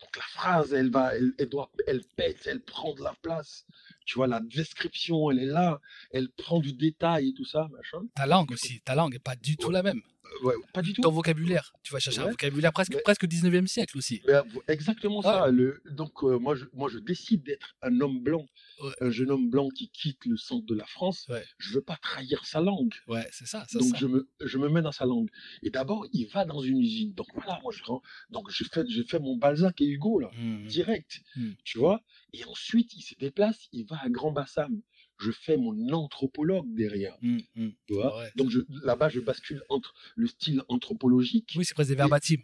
Donc, 0.00 0.16
la 0.16 0.22
phrase, 0.24 0.72
elle 0.74 0.90
va, 0.90 1.14
elle, 1.14 1.32
elle 1.38 1.48
doit, 1.48 1.70
elle 1.86 2.02
pète, 2.16 2.46
elle 2.46 2.62
prend 2.62 2.94
de 2.94 3.02
la 3.02 3.14
place. 3.22 3.64
Tu 4.06 4.14
vois, 4.16 4.26
la 4.26 4.40
description, 4.40 5.30
elle 5.30 5.40
est 5.40 5.46
là. 5.46 5.80
Elle 6.12 6.30
prend 6.30 6.60
du 6.60 6.72
détail 6.74 7.30
et 7.30 7.34
tout 7.34 7.44
ça, 7.46 7.66
machin. 7.72 8.02
Ta 8.14 8.26
langue 8.26 8.52
aussi, 8.52 8.80
ta 8.82 8.94
langue 8.94 9.14
est 9.14 9.18
pas 9.18 9.36
du 9.36 9.56
tout 9.56 9.68
Ouais. 9.68 9.72
la 9.74 9.82
même. 9.82 10.02
Euh, 10.42 10.46
ouais, 10.46 10.54
pas 10.72 10.82
du 10.82 10.92
tout. 10.92 11.02
Ton 11.02 11.10
vocabulaire, 11.10 11.72
tu 11.82 11.92
vas 11.92 11.98
chercher 11.98 12.20
un 12.20 12.30
vocabulaire 12.30 12.72
presque, 12.72 12.94
Mais- 12.94 13.00
presque 13.02 13.26
19e 13.26 13.66
siècle 13.66 13.96
aussi. 13.98 14.22
Ben, 14.26 14.42
exactement 14.68 15.22
ça. 15.22 15.48
Le, 15.48 15.80
donc, 15.90 16.22
euh, 16.22 16.38
moi, 16.38 16.54
je, 16.54 16.64
moi, 16.72 16.88
je 16.90 16.98
décide 16.98 17.42
d'être 17.42 17.76
un 17.82 18.00
homme 18.00 18.20
blanc, 18.22 18.46
Ouais. 18.82 18.92
un 19.00 19.10
jeune 19.10 19.30
homme 19.30 19.48
blanc 19.48 19.68
qui 19.70 19.88
quitte 19.88 20.24
le 20.26 20.36
centre 20.36 20.66
de 20.66 20.74
la 20.74 20.84
France. 20.86 21.26
Je 21.58 21.74
veux 21.74 21.80
pas 21.80 21.96
trahir 21.96 22.44
sa 22.44 22.60
langue. 22.60 22.92
Ouais, 23.08 23.26
c'est 23.32 23.46
ça, 23.46 23.64
Donc, 23.72 23.82
ça. 23.84 23.96
je 23.98 24.06
me, 24.06 24.28
je 24.44 24.58
me 24.58 24.68
mets 24.68 24.82
dans 24.82 24.92
sa 24.92 25.06
langue. 25.06 25.28
Et 25.62 25.70
d'abord, 25.70 26.06
il 26.12 26.26
va 26.26 26.44
dans 26.44 26.60
une 26.60 26.78
usine. 26.78 27.12
Donc, 27.14 27.28
voilà, 27.34 27.58
moi, 27.62 27.72
je 27.74 27.82
donc, 28.30 28.50
j'ai 28.50 28.64
fait, 28.64 28.84
j'ai 28.88 29.04
fait 29.04 29.18
mon 29.18 29.36
Balzac 29.36 29.80
et 29.80 29.86
Hugo, 29.86 30.18
là, 30.18 30.30
Hum, 30.38 30.66
direct. 30.66 31.20
Mm. 31.36 31.50
Tu 31.64 31.78
vois 31.78 32.02
Et 32.32 32.44
ensuite, 32.44 32.92
il 32.94 33.02
se 33.02 33.14
déplace, 33.14 33.68
il 33.72 33.86
va 33.86 33.98
à 34.02 34.08
Grand 34.10 34.32
Bassam. 34.32 34.80
Je 35.18 35.30
fais 35.30 35.56
mon 35.56 35.92
anthropologue 35.92 36.66
derrière. 36.74 37.16
hum, 37.22 37.40
hum. 37.56 37.72
Tu 37.86 37.94
vois 37.94 38.18
Ouais. 38.18 38.30
Donc, 38.36 38.50
là-bas, 38.82 39.08
je 39.08 39.20
bascule 39.20 39.62
entre 39.68 39.94
le 40.14 40.26
style 40.26 40.62
anthropologique 40.68 41.54
Oui, 41.56 41.64
c'est 41.64 41.74
presque 41.74 41.90
des 41.90 41.96
verbatims. 41.96 42.42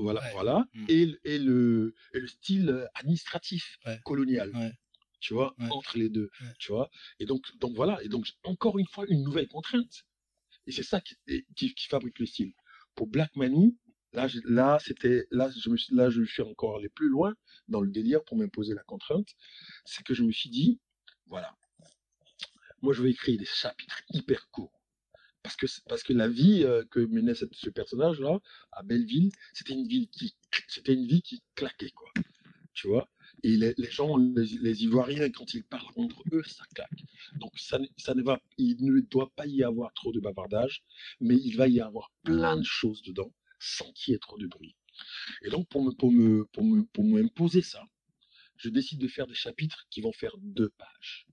Voilà, 0.00 0.20
Ouais. 0.22 0.32
voilà. 0.32 0.66
Mm. 0.74 0.84
Et, 0.88 1.06
le- 1.06 1.20
et, 1.24 1.38
le, 1.38 1.94
et 2.14 2.20
le 2.20 2.26
style 2.26 2.68
euh, 2.70 2.86
administratif, 2.94 3.78
Ouais. 3.86 4.00
colonial. 4.04 4.52
Tu 5.20 5.32
vois, 5.34 5.54
entre 5.70 5.96
les 5.98 6.08
deux. 6.10 6.30
Tu 6.58 6.72
vois. 6.72 6.90
Et 7.18 7.24
donc, 7.26 7.42
donc 7.58 7.74
voilà. 7.74 8.02
Et 8.02 8.08
donc, 8.08 8.26
encore 8.42 8.78
une 8.78 8.86
fois, 8.86 9.04
une 9.08 9.22
nouvelle 9.22 9.48
contrainte. 9.48 10.04
Et 10.66 10.72
c'est 10.72 10.82
ça 10.82 11.00
qui, 11.00 11.14
et- 11.28 11.46
qui, 11.56 11.74
qui 11.74 11.86
fabrique 11.88 12.18
le 12.18 12.26
style. 12.26 12.52
Pour 12.94 13.06
Black 13.06 13.34
Manu, 13.36 13.74
là, 14.12 14.28
je- 14.28 14.40
là, 14.44 14.78
c'était, 14.84 15.26
là, 15.30 15.50
je 15.56 15.70
me 15.70 15.76
suis, 15.76 15.94
là, 15.94 16.10
je 16.10 16.22
suis 16.24 16.42
encore 16.42 16.76
allé 16.78 16.88
plus 16.88 17.08
loin 17.08 17.34
dans 17.68 17.80
le 17.80 17.90
délire 17.90 18.22
pour 18.24 18.36
m'imposer 18.36 18.74
la 18.74 18.82
contrainte. 18.82 19.28
C'est 19.84 20.02
que 20.04 20.12
je 20.14 20.22
me 20.24 20.32
suis 20.32 20.50
dit, 20.50 20.80
voilà. 21.26 21.54
Moi, 22.84 22.92
je 22.92 23.02
vais 23.02 23.12
écrire 23.12 23.38
des 23.38 23.46
chapitres 23.46 24.02
hyper 24.10 24.50
courts. 24.50 24.78
Parce 25.42 25.56
que, 25.56 25.64
parce 25.88 26.02
que 26.02 26.12
la 26.12 26.28
vie 26.28 26.64
euh, 26.64 26.84
que 26.90 27.00
menait 27.00 27.34
ce 27.34 27.70
personnage-là, 27.70 28.40
à 28.72 28.82
Belleville, 28.82 29.32
c'était 29.54 29.72
une 29.72 29.88
ville 29.88 30.06
qui, 30.10 30.36
c'était 30.68 30.92
une 30.92 31.06
vie 31.06 31.22
qui 31.22 31.42
claquait, 31.54 31.92
quoi. 31.92 32.10
Tu 32.74 32.88
vois? 32.88 33.08
Et 33.42 33.56
les, 33.56 33.72
les 33.78 33.90
gens, 33.90 34.18
les, 34.18 34.44
les 34.44 34.84
Ivoiriens, 34.84 35.30
quand 35.30 35.54
ils 35.54 35.64
parlent 35.64 35.94
entre 35.96 36.22
eux, 36.32 36.42
ça 36.42 36.64
claque. 36.74 37.04
Donc, 37.36 37.58
ça, 37.58 37.78
ça 37.96 38.14
ne 38.14 38.22
va, 38.22 38.38
il 38.58 38.76
ne 38.84 39.00
doit 39.00 39.32
pas 39.34 39.46
y 39.46 39.62
avoir 39.64 39.94
trop 39.94 40.12
de 40.12 40.20
bavardage, 40.20 40.84
mais 41.20 41.36
il 41.36 41.56
va 41.56 41.68
y 41.68 41.80
avoir 41.80 42.12
plein 42.22 42.58
de 42.58 42.64
choses 42.64 43.00
dedans, 43.00 43.32
sans 43.58 43.90
qu'il 43.92 44.12
y 44.12 44.14
ait 44.14 44.18
trop 44.18 44.36
de 44.36 44.46
bruit. 44.46 44.76
Et 45.40 45.48
donc, 45.48 45.70
pour 45.70 45.82
me, 45.82 45.92
pour 45.92 46.12
me, 46.12 46.44
pour 46.52 46.64
me, 46.64 46.84
pour 46.84 47.04
m'imposer 47.04 47.62
ça, 47.62 47.82
je 48.58 48.68
décide 48.68 49.00
de 49.00 49.08
faire 49.08 49.26
des 49.26 49.34
chapitres 49.34 49.86
qui 49.88 50.02
vont 50.02 50.12
faire 50.12 50.36
deux 50.38 50.68
pages, 50.68 51.26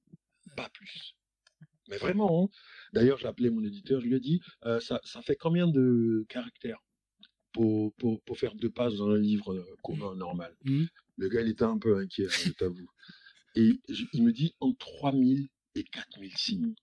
pas 0.55 0.69
plus. 0.69 1.17
Mais 1.91 1.97
vraiment, 1.97 2.45
hein. 2.45 2.49
d'ailleurs, 2.93 3.19
j'ai 3.19 3.27
appelé 3.27 3.51
mon 3.51 3.63
éditeur, 3.63 4.01
je 4.01 4.07
lui 4.07 4.15
ai 4.15 4.19
dit, 4.19 4.41
euh, 4.65 4.79
ça, 4.79 4.99
ça 5.03 5.21
fait 5.21 5.35
combien 5.35 5.67
de 5.67 6.25
caractères 6.29 6.79
pour, 7.53 7.93
pour, 7.95 8.21
pour 8.23 8.37
faire 8.37 8.55
deux 8.55 8.71
pages 8.71 8.95
dans 8.95 9.09
un 9.09 9.17
livre 9.19 9.53
euh, 9.53 9.65
commun, 9.83 10.15
normal? 10.15 10.55
Mhm. 10.65 10.87
Le 11.17 11.29
gars, 11.29 11.41
il 11.41 11.49
était 11.49 11.63
un 11.63 11.77
peu 11.79 11.97
inquiet, 11.97 12.27
hein, 12.27 12.29
je 12.45 12.51
t'avoue. 12.53 12.89
Et 13.55 13.79
je- 13.89 14.05
il 14.13 14.23
me 14.23 14.33
dit 14.33 14.55
entre 14.61 14.77
3000 14.79 15.49
et 15.75 15.83
4000 15.83 16.35
signes. 16.37 16.75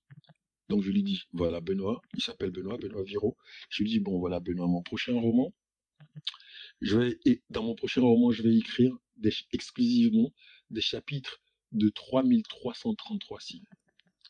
Donc 0.69 0.83
je 0.83 0.91
lui 0.93 1.03
dis, 1.03 1.23
voilà 1.33 1.61
Benoît, 1.61 2.03
il 2.17 2.23
s'appelle 2.23 2.51
Benoît, 2.53 2.79
Benoît 2.79 3.05
Viro. 3.05 3.37
Je 3.71 3.83
lui 3.83 3.91
dis, 3.91 4.01
bon 4.01 4.19
voilà 4.21 4.41
Benoît, 4.41 4.67
mon 4.69 4.83
prochain 4.83 5.15
roman, 5.21 5.53
je 6.81 6.99
vais, 6.99 7.19
et 7.25 7.43
dans 7.51 7.63
mon 7.63 7.75
prochain 7.75 8.01
roman, 8.03 8.31
je 8.33 8.43
vais 8.43 8.57
écrire 8.57 8.97
des, 9.17 9.33
exclusivement 9.53 10.33
des 10.71 10.81
chapitres 10.81 11.41
de 11.73 11.89
3333 11.89 13.41
signes. 13.41 13.65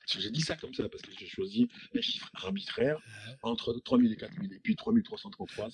J'ai 0.09 0.31
dit 0.31 0.41
ça 0.41 0.57
comme 0.57 0.73
ça 0.73 0.89
parce 0.89 1.03
que 1.03 1.13
j'ai 1.19 1.27
choisi 1.27 1.69
un 1.95 2.01
chiffre 2.01 2.31
arbitraire 2.35 2.99
entre 3.43 3.79
3000 3.85 4.13
et 4.13 4.17
4000. 4.17 4.53
Et 4.55 4.61
puis 4.61 4.75
3333, 4.75 5.71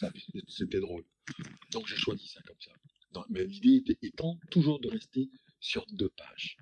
c'était 0.49 0.81
drôle. 0.81 1.05
Donc 1.71 1.87
j'ai 1.87 1.97
choisi 1.97 2.27
ça 2.27 2.41
comme 2.43 2.61
ça. 2.61 3.25
mais 3.31 3.45
l'idée 3.45 3.85
étant 4.03 4.39
toujours 4.51 4.81
de 4.81 4.89
rester 4.89 5.31
sur 5.61 5.87
deux 5.93 6.11
pages. 6.11 6.57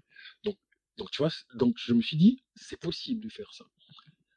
Donc, 0.44 0.58
donc 0.98 1.10
tu 1.10 1.18
vois, 1.18 1.32
donc 1.54 1.76
je 1.78 1.94
me 1.94 2.02
suis 2.02 2.18
dit, 2.18 2.42
c'est 2.54 2.78
possible 2.78 3.20
de 3.22 3.30
faire 3.30 3.52
ça. 3.54 3.64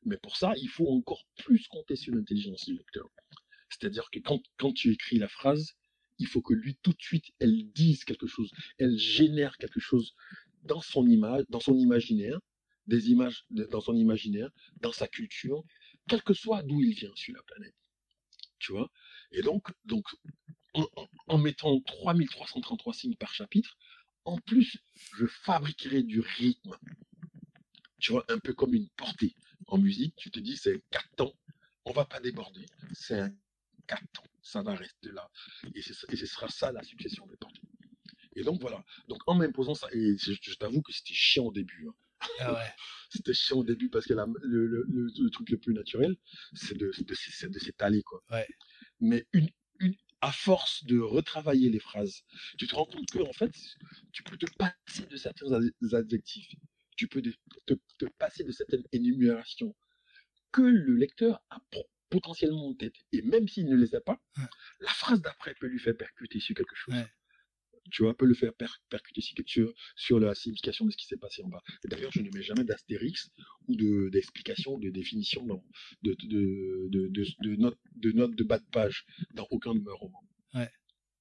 Mais 0.05 0.17
pour 0.17 0.37
ça, 0.37 0.53
il 0.57 0.69
faut 0.69 0.87
encore 0.87 1.25
plus 1.35 1.67
compter 1.67 1.95
sur 1.95 2.13
l'intelligence 2.15 2.65
du 2.65 2.75
lecteur. 2.75 3.09
C'est-à-dire 3.69 4.09
que 4.11 4.19
quand, 4.19 4.41
quand 4.57 4.71
tu 4.71 4.93
écris 4.93 5.17
la 5.17 5.27
phrase, 5.27 5.73
il 6.19 6.27
faut 6.27 6.41
que 6.41 6.53
lui, 6.53 6.77
tout 6.81 6.93
de 6.93 7.01
suite, 7.01 7.25
elle 7.39 7.71
dise 7.73 8.05
quelque 8.05 8.27
chose, 8.27 8.51
elle 8.77 8.97
génère 8.97 9.57
quelque 9.57 9.79
chose 9.79 10.15
dans 10.63 10.81
son 10.81 11.05
image, 11.07 11.43
dans 11.49 11.59
son 11.59 11.75
imaginaire, 11.75 12.39
des 12.87 13.09
images 13.09 13.45
dans 13.49 13.81
son 13.81 13.95
imaginaire, 13.95 14.49
dans 14.81 14.91
sa 14.91 15.07
culture, 15.07 15.63
quel 16.07 16.21
que 16.21 16.33
soit 16.33 16.63
d'où 16.63 16.81
il 16.81 16.93
vient 16.93 17.15
sur 17.15 17.33
la 17.33 17.43
planète. 17.43 17.75
Tu 18.59 18.71
vois? 18.71 18.91
Et 19.31 19.41
donc, 19.41 19.67
donc 19.85 20.05
en, 21.27 21.37
mettant 21.37 21.79
3333 21.81 22.93
signes 22.93 23.15
par 23.15 23.33
chapitre, 23.33 23.77
en 24.25 24.37
plus, 24.39 24.77
je 25.17 25.25
fabriquerai 25.25 26.03
du 26.03 26.19
rythme. 26.19 26.75
Tu 27.99 28.11
vois, 28.11 28.25
un 28.29 28.39
peu 28.39 28.53
comme 28.53 28.73
une 28.73 28.89
portée. 28.89 29.35
En 29.67 29.77
musique, 29.77 30.15
tu 30.15 30.29
te 30.31 30.39
dis, 30.39 30.57
c'est 30.57 30.83
4 30.91 31.09
temps, 31.15 31.33
on 31.85 31.91
va 31.91 32.05
pas 32.05 32.19
déborder. 32.19 32.65
C'est 32.93 33.19
un 33.19 33.35
4 33.87 34.03
temps, 34.13 34.29
ça 34.41 34.61
va 34.61 34.75
rester 34.75 35.11
là. 35.11 35.29
Et, 35.73 35.81
ce 35.81 36.25
sera 36.25 36.49
ça 36.49 36.71
la 36.71 36.83
succession 36.83 37.25
des 37.27 37.37
portées. 37.37 37.61
Et 38.35 38.43
donc 38.43 38.59
voilà. 38.61 38.83
Donc 39.07 39.19
en 39.27 39.35
m'imposant 39.35 39.75
ça, 39.75 39.87
et 39.93 40.17
je, 40.17 40.55
t'avoue 40.55 40.81
que 40.81 40.91
c'était 40.91 41.13
chiant 41.13 41.45
au 41.45 41.51
début. 41.51 41.87
Hein. 41.87 41.93
Ah 42.39 42.63
C'était 43.09 43.33
chiant 43.33 43.57
au 43.57 43.63
début 43.63 43.89
parce 43.89 44.05
que 44.05 44.13
le, 44.13 45.29
truc 45.29 45.49
le 45.49 45.57
plus 45.57 45.73
naturel, 45.73 46.15
c'est 46.53 46.77
de, 46.77 46.91
de, 46.97 47.59
s'étaler. 47.59 48.03
Quoi. 48.03 48.21
Mais 48.99 49.25
une, 49.31 49.49
une, 49.79 49.95
à 50.21 50.31
force 50.31 50.83
de 50.85 50.99
retravailler 50.99 51.69
les 51.69 51.79
phrases, 51.79 52.23
tu 52.57 52.67
te 52.67 52.75
rends 52.75 52.85
compte 52.85 53.09
que 53.09 53.19
en 53.19 53.33
fait, 53.33 53.53
tu 54.11 54.23
peux 54.23 54.37
te 54.37 54.47
passer 54.57 55.05
de 55.05 55.15
certains 55.15 55.47
adjectifs, 55.93 56.55
tu 56.97 57.07
peux 57.07 57.21
te, 57.21 57.73
te, 57.99 58.05
passer 58.17 58.43
de 58.43 58.51
certaines 58.51 58.83
énumérations 58.91 59.75
que 60.51 60.61
le 60.61 60.95
lecteur 60.95 61.41
a 61.49 61.59
potentiellement 62.09 62.69
en 62.69 62.73
tête. 62.73 62.95
Et 63.11 63.21
même 63.21 63.47
s'il 63.47 63.67
ne 63.67 63.75
les 63.75 63.95
a 63.95 64.01
pas, 64.01 64.19
la 64.79 64.91
phrase 64.91 65.21
d'après 65.21 65.53
peut 65.55 65.67
lui 65.67 65.79
faire 65.79 65.95
percuter 65.95 66.39
sur 66.39 66.55
quelque 66.55 66.75
chose 66.75 66.95
tu 67.91 68.03
vois, 68.03 68.15
peut 68.15 68.25
le 68.25 68.33
faire 68.33 68.53
percuter 68.89 69.21
sur, 69.21 69.73
sur 69.95 70.19
la 70.19 70.35
signification 70.35 70.85
de 70.85 70.91
ce 70.91 70.97
qui 70.97 71.05
s'est 71.05 71.17
passé 71.17 71.43
en 71.43 71.49
bas. 71.49 71.63
D'ailleurs, 71.85 72.11
je 72.11 72.21
ne 72.21 72.29
mets 72.31 72.43
jamais 72.43 72.63
d'astérix 72.63 73.29
ou 73.67 73.75
d'explication, 74.09 74.77
de, 74.77 74.89
définition, 74.89 75.45
de, 76.03 76.15
de, 76.23 76.87
de, 76.89 77.07
de, 77.09 77.55
notes 77.55 77.79
de, 77.95 78.11
note 78.11 78.35
de 78.35 78.43
bas 78.43 78.59
de 78.59 78.65
page 78.71 79.05
dans 79.33 79.47
aucun 79.51 79.73
de 79.73 79.79
mes 79.79 79.91
romans. 79.91 80.23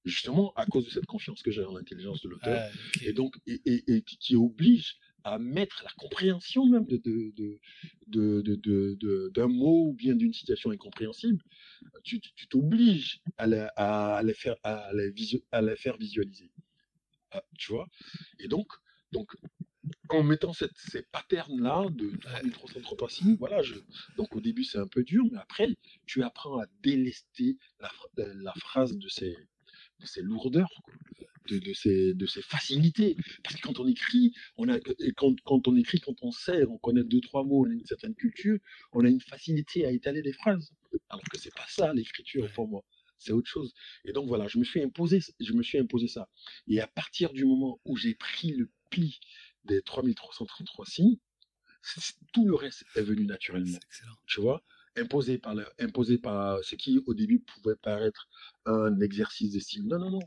Justement, 0.05 0.53
à 0.53 0.67
cause 0.67 0.85
de 0.85 0.91
cette 0.91 1.07
confiance 1.07 1.41
que 1.41 1.49
j'ai 1.49 1.63
en 1.63 1.75
l'intelligence 1.75 2.21
de 2.21 2.29
l'auteur, 2.29 2.71
et 3.01 3.11
donc, 3.11 3.35
et, 3.47 3.59
et, 3.65 4.03
qui 4.03 4.35
oblige 4.35 4.97
à 5.25 5.39
mettre 5.39 5.83
la 5.83 5.89
compréhension 5.97 6.67
même 6.67 6.85
de, 6.85 6.97
de, 6.97 7.59
de, 8.07 9.31
d'un 9.33 9.47
mot 9.47 9.87
ou 9.89 9.93
bien 9.93 10.15
d'une 10.15 10.33
situation 10.33 10.69
incompréhensible, 10.69 11.43
tu, 12.03 12.21
t'obliges 12.49 13.21
à 13.37 13.47
la, 13.47 13.73
à, 13.75 14.21
faire, 14.35 14.55
à, 14.63 14.91
à 15.51 15.61
la 15.61 15.75
faire 15.75 15.97
visualiser. 15.97 16.51
Ah, 17.31 17.43
tu 17.57 17.71
vois? 17.71 17.87
Et 18.39 18.47
donc, 18.47 18.67
donc, 19.11 19.35
en 20.09 20.23
mettant 20.23 20.53
cette, 20.53 20.77
ces 20.77 21.01
patterns-là 21.11 21.87
de 21.89 22.11
3333 22.51 23.09
signes, 23.09 23.35
voilà, 23.37 23.63
je, 23.63 23.73
donc 24.17 24.35
au 24.35 24.41
début 24.41 24.63
c'est 24.63 24.77
un 24.77 24.87
peu 24.87 25.03
dur, 25.03 25.23
mais 25.31 25.39
après, 25.39 25.69
tu 26.05 26.21
apprends 26.23 26.59
à 26.59 26.65
délester 26.83 27.57
la, 27.79 27.91
la 28.17 28.53
phrase 28.53 28.95
de 28.95 29.07
ces, 29.07 29.35
de 29.99 30.05
ces 30.05 30.21
lourdeurs. 30.21 30.69
De, 31.49 31.59
de, 31.59 31.73
ces, 31.73 32.13
de 32.13 32.25
ces 32.25 32.41
facilités. 32.41 33.15
Parce 33.43 33.55
que 33.55 33.61
quand 33.61 33.79
on 33.79 33.87
écrit, 33.87 34.33
on 34.57 34.67
a, 34.67 34.79
quand, 35.15 35.39
quand 35.43 35.67
on 35.67 35.75
écrit, 35.75 35.99
quand 35.99 36.15
on 36.23 36.31
sait, 36.31 36.65
on 36.65 36.77
connaît 36.77 37.03
deux, 37.03 37.21
trois 37.21 37.43
mots, 37.43 37.65
on 37.65 37.69
a 37.69 37.73
une 37.73 37.85
certaine 37.85 38.15
culture, 38.15 38.57
on 38.93 39.05
a 39.05 39.09
une 39.09 39.21
facilité 39.21 39.85
à 39.85 39.91
étaler 39.91 40.21
des 40.21 40.33
phrases. 40.33 40.71
Alors 41.09 41.23
que 41.31 41.37
c'est 41.37 41.53
pas 41.53 41.65
ça 41.67 41.93
l'écriture 41.93 42.51
pour 42.53 42.67
moi 42.67 42.83
c'est 43.17 43.31
autre 43.31 43.49
chose. 43.49 43.73
Et 44.03 44.13
donc 44.13 44.27
voilà, 44.27 44.47
je 44.47 44.59
me 44.59 44.63
suis 44.63 44.81
imposé, 44.81 45.19
je 45.39 45.53
me 45.53 45.63
suis 45.63 45.77
imposé 45.77 46.07
ça. 46.07 46.29
Et 46.67 46.79
à 46.81 46.87
partir 46.87 47.33
du 47.33 47.45
moment 47.45 47.79
où 47.85 47.95
j'ai 47.97 48.15
pris 48.15 48.51
le 48.51 48.69
pli 48.89 49.19
des 49.63 49.81
3333 49.81 50.85
signes, 50.85 51.17
tout 52.33 52.45
le 52.47 52.55
reste 52.55 52.83
est 52.95 53.01
venu 53.01 53.25
naturellement. 53.25 53.79
Tu 54.27 54.41
vois, 54.41 54.63
imposé 54.95 55.37
par, 55.37 55.55
le, 55.55 55.65
imposé 55.79 56.17
par 56.17 56.63
ce 56.63 56.75
qui 56.75 56.99
au 57.05 57.13
début 57.13 57.39
pouvait 57.39 57.75
paraître 57.75 58.27
un 58.65 58.99
exercice 59.01 59.51
de 59.51 59.59
style. 59.59 59.85
Non, 59.85 59.99
non, 59.99 60.11
non. 60.11 60.19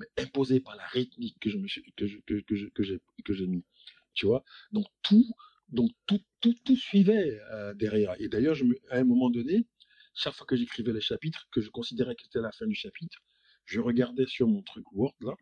Mais 0.00 0.24
imposé 0.24 0.60
par 0.60 0.74
la 0.76 0.86
rythmique 0.86 1.36
que 1.40 1.50
je 1.50 1.58
me 1.58 1.68
suis, 1.68 1.92
que 1.96 2.06
que, 2.26 2.40
que, 2.40 2.82
j'ai, 2.82 3.00
que 3.24 3.32
j'ai 3.32 3.46
mis. 3.46 3.64
Tu 4.14 4.26
vois, 4.26 4.44
donc 4.72 4.86
tout, 5.02 5.30
donc 5.68 5.90
tout, 6.06 6.20
tout, 6.40 6.54
tout 6.64 6.76
suivait 6.76 7.38
euh, 7.52 7.74
derrière. 7.74 8.14
Et 8.18 8.28
d'ailleurs, 8.28 8.54
je 8.54 8.64
à 8.90 8.96
un 8.96 9.04
moment 9.04 9.30
donné, 9.30 9.66
chaque 10.14 10.34
fois 10.34 10.46
que 10.46 10.56
j'écrivais 10.56 10.92
les 10.92 11.00
chapitres, 11.00 11.48
que 11.52 11.60
je 11.60 11.70
considérais 11.70 12.14
que 12.14 12.22
c'était 12.22 12.40
la 12.40 12.52
fin 12.52 12.66
du 12.66 12.74
chapitre, 12.74 13.18
je 13.64 13.80
regardais 13.80 14.26
sur 14.26 14.48
mon 14.48 14.62
truc 14.62 14.84
Word 14.92 15.14
là, 15.20 15.34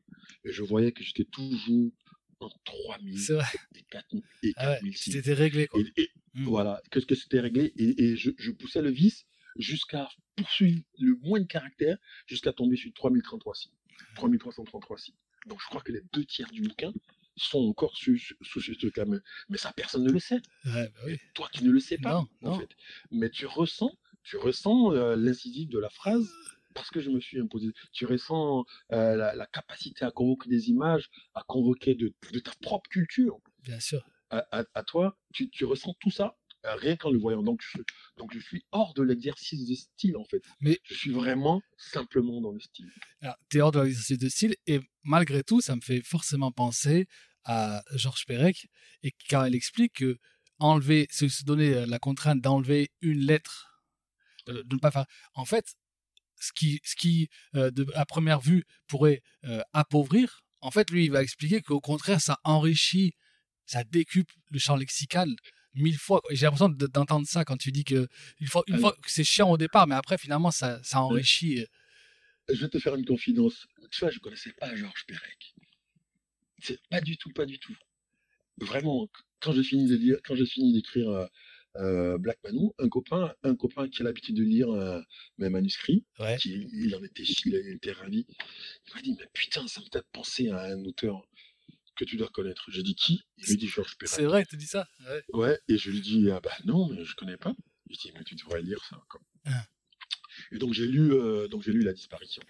et 0.45 0.53
je 0.53 0.63
voyais 0.63 0.93
que 0.93 1.03
j'étais 1.03 1.25
toujours 1.25 1.93
en 2.41 2.51
3000 2.65 3.41
et 3.75 3.83
4000 3.91 4.23
et 4.43 4.53
ah 4.57 4.79
C'était 4.95 5.35
réglé 5.35 5.67
quoi. 5.67 5.81
Et, 5.97 6.11
mmh. 6.35 6.45
Voilà, 6.45 6.83
que, 6.91 7.01
que 7.01 7.15
c'était 7.15 7.41
réglé 7.41 7.73
et, 7.77 8.17
je, 8.17 8.51
poussais 8.53 8.83
le 8.83 8.91
vis 8.91 9.27
jusqu'à 9.57 10.09
poursuivre 10.37 10.83
le 10.99 11.17
moins 11.23 11.41
de 11.41 11.47
caractères 11.47 11.99
jusqu'à 12.27 12.53
tomber 12.53 12.77
sur 12.77 12.93
3033 12.93 13.55
signes. 13.55 13.73
3333 14.15 14.99
signes. 14.99 15.15
Donc 15.47 15.61
je 15.61 15.67
crois 15.67 15.81
que 15.81 15.93
les 15.93 16.03
deux 16.13 16.25
tiers 16.25 16.51
du 16.51 16.63
bouquin 16.63 16.93
sont 17.37 17.69
encore 17.69 17.97
sous, 17.97 18.17
sous 18.43 18.61
ce. 18.61 18.73
Mais, 19.49 19.59
ça, 19.59 19.73
personne 19.73 20.03
ne 20.03 20.11
le 20.11 20.19
sait. 20.19 20.41
Bah 20.65 20.87
Toi, 21.35 21.49
tu 21.53 21.63
ne 21.65 21.71
le 21.71 21.79
sais 21.79 21.99
pas, 21.99 22.25
en 22.43 22.59
fait. 22.59 22.71
Mais 23.13 23.31
tu 23.31 23.47
ressens 23.47 23.93
tu 24.29 24.37
ressens 24.37 24.93
euh, 24.93 25.17
l'incisif 25.17 25.71
de 25.71 25.79
la 25.79 25.89
phrase 25.89 26.31
parce 26.75 26.91
que 26.91 27.01
je 27.01 27.11
me 27.11 27.19
suis 27.19 27.41
imposé. 27.41 27.73
Tu 27.93 28.05
ressens 28.05 28.67
euh, 28.93 29.17
la, 29.17 29.47
capacité 29.47 30.05
à 30.05 30.11
convoquer 30.11 30.51
des 30.51 30.69
images, 30.69 31.09
à 31.35 31.43
convoquer 31.43 31.95
de, 31.95 32.13
ta 32.41 32.53
propre 32.61 32.91
culture. 32.91 33.41
Bien 33.63 33.81
sûr. 33.81 34.05
À, 34.31 34.83
toi, 34.87 35.17
tu, 35.33 35.65
ressens 35.65 35.95
tout 35.99 36.11
ça 36.11 36.37
rien 36.77 36.97
qu'en 36.97 37.11
le 37.11 37.19
voyant. 37.19 37.43
Donc 37.43 37.61
je, 37.63 37.79
donc 38.17 38.33
je 38.33 38.39
suis 38.39 38.65
hors 38.73 38.95
de 38.95 39.03
l'exercice 39.03 39.67
de 39.67 39.75
style 39.75 40.17
en 40.17 40.25
fait. 40.25 40.43
Mais 40.61 40.79
je 40.85 40.95
suis 40.95 41.11
vraiment 41.11 41.63
simplement 41.77 42.41
dans 42.41 42.53
le 42.53 42.61
style. 42.61 42.91
Tu 43.51 43.59
es 43.59 43.61
hors 43.61 43.73
de 43.73 43.81
l'exercice 43.81 44.19
de 44.19 44.29
style 44.29 44.57
et 44.67 44.81
malgré 45.03 45.43
tout, 45.43 45.61
ça 45.61 45.77
me 45.77 45.81
fait 45.81 46.03
forcément 46.03 46.53
penser 46.53 47.07
à 47.45 47.83
Georges 47.95 48.27
Perec 48.27 48.69
et 49.03 49.13
quand 49.31 49.45
il 49.45 49.55
explique 49.55 49.95
que 49.95 50.19
enlever, 50.59 51.07
se 51.11 51.45
donner 51.45 51.87
la 51.87 51.99
contrainte 51.99 52.41
d'enlever 52.41 52.91
une 53.01 53.21
lettre 53.21 53.69
de, 54.47 54.65
ne 54.71 54.79
pas 54.79 54.91
faire. 54.91 55.07
En 55.35 55.45
fait, 55.45 55.75
ce 56.41 56.53
qui, 56.53 56.81
ce 56.85 56.97
qui 56.97 57.29
euh, 57.55 57.71
de, 57.71 57.87
à 57.95 58.07
première 58.07 58.41
vue, 58.41 58.65
pourrait 58.87 59.23
euh, 59.45 59.61
appauvrir, 59.73 60.43
en 60.61 60.71
fait, 60.71 60.91
lui, 60.91 61.05
il 61.05 61.11
va 61.11 61.23
expliquer 61.23 61.61
qu'au 61.61 61.81
contraire, 61.81 62.21
ça 62.21 62.39
enrichit, 62.45 63.13
ça 63.67 63.85
décupe 63.85 64.31
le 64.51 64.59
champ 64.59 64.77
lexical 64.77 65.29
mille 65.75 65.99
fois. 65.99 66.21
J'ai 66.31 66.47
l'impression 66.47 66.69
d'entendre 66.69 67.27
ça 67.27 67.45
quand 67.45 67.57
tu 67.57 67.73
dis 67.73 67.85
que 67.85 68.09
une 68.41 68.47
fois, 68.47 68.63
une 68.67 68.79
fois 68.79 68.93
que 68.93 69.11
c'est 69.11 69.25
chiant 69.25 69.51
au 69.51 69.57
départ, 69.57 69.87
mais 69.87 69.95
après, 69.95 70.19
finalement, 70.19 70.51
ça, 70.51 70.81
ça 70.83 71.01
enrichit. 71.01 71.61
Euh. 71.61 71.67
Je 72.55 72.61
vais 72.61 72.69
te 72.69 72.79
faire 72.79 72.95
une 72.95 73.05
confidence. 73.05 73.67
Tu 73.91 74.01
vois, 74.01 74.11
je 74.11 74.19
connaissais 74.19 74.53
pas 74.53 74.75
Georges 74.75 75.05
Perec. 75.07 75.55
C'est 76.61 76.81
pas 76.91 77.01
du 77.01 77.17
tout, 77.17 77.31
pas 77.31 77.47
du 77.47 77.59
tout. 77.59 77.77
Vraiment, 78.61 79.09
quand 79.41 79.53
j'ai 79.53 79.63
fini 79.63 79.87
de 79.87 79.97
lire, 79.97 80.17
quand 80.25 80.35
j'ai 80.35 80.47
fini 80.47 80.73
d'écrire 80.73 81.29
euh, 81.77 82.19
Black 82.19 82.39
Manou, 82.43 82.75
un 82.79 82.89
copain, 82.89 83.33
un 83.43 83.55
copain 83.55 83.89
qui 83.89 84.03
a 84.03 84.05
l'habitude 84.05 84.37
de 84.37 84.43
lire 84.43 84.71
euh, 84.71 85.01
mes 85.39 85.49
manuscrits, 85.49 86.05
qui, 86.41 86.69
il 86.73 86.95
en 86.97 87.05
était, 87.05 87.23
il 87.23 87.55
était 87.55 87.93
ravi. 87.93 88.27
Il 88.29 88.95
m'a 88.95 89.03
dit, 89.03 89.17
mais 89.19 89.29
putain, 89.33 89.67
ça 89.69 89.81
me 89.81 89.87
fait 89.93 90.05
penser 90.13 90.49
à 90.49 90.63
un 90.63 90.85
auteur 90.85 91.27
que 91.99 92.05
tu 92.05 92.17
dois 92.17 92.29
connaître. 92.29 92.71
J'ai 92.71 92.83
dit 92.83 92.95
qui? 92.95 93.23
Il 93.39 93.53
me 93.53 93.57
dit 93.59 93.69
Georges 93.69 93.97
Perec. 93.99 94.15
C'est 94.15 94.25
vrai, 94.25 94.47
tu 94.47 94.57
dis 94.57 94.67
ça? 94.67 94.89
Ouais. 95.33 95.59
et 95.69 95.77
je 95.79 95.91
lui 95.91 96.01
dis, 96.01 96.31
ah 96.31 96.41
bah 96.41 96.57
non, 96.65 96.89
mais 96.89 97.05
je 97.05 97.15
connais 97.17 97.37
pas. 97.37 97.55
Il 97.91 97.97
dit, 97.97 98.13
mais 98.15 98.25
tu 98.25 98.35
devrais 98.35 98.63
lire 98.63 98.83
ça. 98.85 99.03
Ah. 99.47 99.67
Et 100.53 100.59
donc 100.59 100.73
j'ai 100.73 100.87
lu, 100.87 101.13
euh, 101.13 101.49
donc 101.49 101.63
j'ai 101.63 101.73
lu 101.73 101.83
La 101.83 101.93
disparition. 101.93 102.43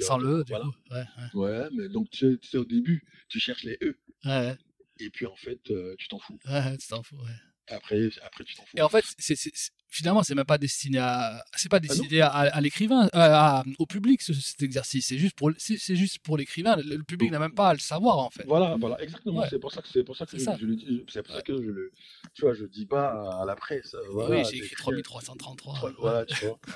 Sans 0.00 0.18
le, 0.18 0.44
voilà. 0.48 0.66
Ouais, 0.90 1.04
ouais. 1.34 1.68
mais 1.72 1.88
donc 1.88 2.10
tu 2.10 2.38
sais, 2.42 2.58
au 2.58 2.64
début, 2.64 3.04
tu 3.28 3.38
cherches 3.38 3.62
les 3.62 3.78
E. 3.82 3.96
Ouais 4.24 4.56
et 5.02 5.10
puis 5.10 5.26
en 5.26 5.36
fait, 5.36 5.70
euh, 5.70 5.94
tu 5.98 6.08
t'en 6.08 6.18
fous. 6.18 6.38
Ouais, 6.46 6.76
tu 6.78 6.86
t'en 6.88 7.02
fous, 7.02 7.16
ouais. 7.16 7.36
Après, 7.68 8.10
après 8.22 8.44
tu 8.44 8.54
t'en 8.54 8.64
fous. 8.64 8.76
Et 8.76 8.82
en 8.82 8.88
fait, 8.88 9.04
c'est- 9.18 9.72
finalement, 9.92 10.22
c'est 10.22 10.34
même 10.34 10.44
pas 10.46 10.58
destiné 10.58 10.98
à, 10.98 11.44
c'est 11.54 11.68
pas 11.70 11.78
destiné 11.78 12.20
à, 12.22 12.28
à 12.30 12.60
l'écrivain, 12.60 13.08
à- 13.12 13.62
au 13.78 13.86
public 13.86 14.22
ce- 14.22 14.32
cet 14.32 14.62
exercice. 14.62 15.06
C'est 15.06 15.18
juste 15.18 15.36
pour, 15.36 15.50
c'est, 15.58 15.76
juste 15.94 16.18
pour 16.20 16.36
l'écrivain. 16.36 16.76
Le, 16.76 16.96
le 16.96 17.04
public 17.04 17.30
n'a 17.30 17.38
même 17.38 17.54
pas 17.54 17.68
à 17.68 17.74
le 17.74 17.78
savoir 17.78 18.18
en 18.18 18.30
fait. 18.30 18.44
Voilà, 18.46 18.76
voilà, 18.80 19.00
exactement. 19.02 19.40
Ouais. 19.40 19.46
C'est 19.50 19.58
pour 19.60 19.70
ça 19.72 19.82
que 19.82 19.88
c'est 19.88 20.02
pour 20.02 20.16
ça 20.16 20.26
que 20.26 20.36
je, 20.38 20.42
ça. 20.42 20.56
je 20.58 20.66
le 20.66 20.74
dis. 20.76 21.04
C'est 21.08 21.22
pour 21.22 21.34
ça 21.34 21.42
que 21.42 21.54
je 21.62 21.70
le, 21.70 21.92
tu 22.34 22.42
vois, 22.42 22.54
je 22.54 22.64
dis 22.64 22.86
pas 22.86 23.40
à 23.40 23.44
la 23.44 23.54
presse. 23.54 23.94
Voilà, 24.10 24.38
oui, 24.40 24.44
j'ai 24.50 24.56
écrit 24.58 24.74
3333. 25.02 25.74
Trois- 25.74 25.88
ouais. 25.90 25.94
Voilà, 26.00 26.24
tu 26.26 26.44
vois. 26.46 26.58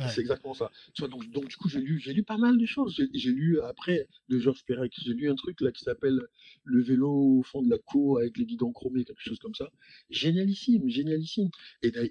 Ouais. 0.00 0.06
C'est 0.12 0.22
exactement 0.22 0.54
ça. 0.54 0.72
Tu 0.92 1.02
vois, 1.02 1.08
donc, 1.08 1.30
donc 1.30 1.46
du 1.46 1.54
coup, 1.56 1.68
j'ai 1.68 1.78
lu, 1.80 2.00
j'ai 2.00 2.12
lu 2.12 2.24
pas 2.24 2.36
mal 2.36 2.58
de 2.58 2.66
choses. 2.66 3.00
J'ai, 3.14 3.30
lu 3.30 3.60
après 3.60 4.08
de 4.28 4.40
Georges 4.40 4.64
Perec, 4.66 4.92
j'ai 5.00 5.12
lu 5.14 5.30
un 5.30 5.36
truc 5.36 5.60
là 5.60 5.70
qui 5.70 5.84
s'appelle 5.84 6.20
Le 6.64 6.82
vélo 6.82 7.12
au 7.38 7.42
fond 7.44 7.62
de 7.62 7.70
la 7.70 7.78
cour 7.78 8.18
avec 8.18 8.36
les 8.36 8.44
guidons 8.44 8.72
chromés, 8.72 9.04
quelque 9.04 9.22
chose 9.22 9.38
comme 9.38 9.54
ça. 9.54 9.70
Génialissime, 10.10 10.88
génialissime. 10.88 11.48
Et, 11.82 11.90
d'a- 11.92 12.02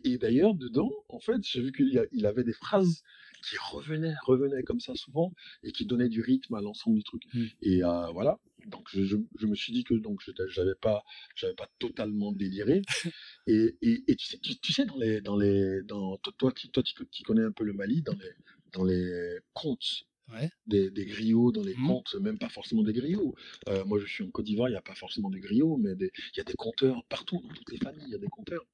dedans, 0.53 0.91
en 1.09 1.19
fait, 1.19 1.37
j'ai 1.43 1.61
vu 1.61 1.71
qu'il 1.71 2.25
avait 2.25 2.43
des 2.43 2.53
phrases 2.53 3.01
qui 3.47 3.55
revenaient, 3.57 4.15
revenaient 4.23 4.63
comme 4.63 4.79
ça 4.79 4.95
souvent 4.95 5.33
et 5.63 5.71
qui 5.71 5.85
donnaient 5.85 6.09
du 6.09 6.21
rythme 6.21 6.53
à 6.55 6.61
l'ensemble 6.61 6.97
du 6.97 7.03
truc. 7.03 7.23
Mm. 7.33 7.45
Et 7.61 7.83
euh, 7.83 8.07
voilà. 8.11 8.39
Donc 8.67 8.87
je, 8.89 9.03
je, 9.03 9.17
je 9.37 9.47
me 9.47 9.55
suis 9.55 9.73
dit 9.73 9.83
que 9.83 9.93
donc 9.93 10.21
j'avais 10.47 10.75
pas 10.75 11.03
j'avais 11.35 11.53
pas 11.53 11.67
totalement 11.79 12.31
déliré 12.31 12.81
et, 13.47 13.75
et, 13.81 14.03
et 14.07 14.15
tu 14.15 14.25
sais 14.25 14.37
tu, 14.39 14.57
tu 14.57 14.71
sais 14.71 14.85
dans 14.85 14.97
les 14.97 15.19
dans 15.21 15.35
les 15.37 15.83
dans 15.83 16.17
toi 16.17 16.33
toi 16.37 16.51
qui 16.53 16.69
toi 16.69 16.81
qui, 16.83 16.93
qui 17.11 17.23
connais 17.23 17.43
un 17.43 17.51
peu 17.51 17.65
le 17.65 17.73
Mali 17.73 18.01
dans 18.01 18.13
les 18.13 18.31
dans 18.71 18.83
les 18.85 19.39
contes 19.53 20.03
Ouais. 20.31 20.49
des, 20.65 20.89
des 20.89 21.05
griots 21.05 21.51
dans 21.51 21.63
les 21.63 21.73
Mhm. 21.75 21.87
contes 21.87 22.15
même 22.15 22.37
pas 22.37 22.47
forcément 22.47 22.81
des 22.83 22.93
griots 22.93 23.35
Euh, 23.67 23.83
moi 23.83 23.99
je 23.99 24.05
suis 24.05 24.23
en 24.23 24.31
Côte 24.31 24.45
d'Ivoire 24.45 24.69
il 24.69 24.71
n'y 24.71 24.77
a 24.77 24.81
pas 24.81 24.95
forcément 24.95 25.29
des 25.29 25.41
griots 25.41 25.75
mais 25.77 25.91
il 25.99 26.37
y 26.37 26.39
a 26.39 26.45
des 26.45 26.53
conteurs 26.53 27.03
partout 27.09 27.41
dans 27.43 27.49
toutes 27.49 27.71
les 27.71 27.77
familles 27.77 28.05
il 28.07 28.11
y 28.13 28.15
a 28.15 28.19
des 28.19 28.29
conteurs 28.29 28.65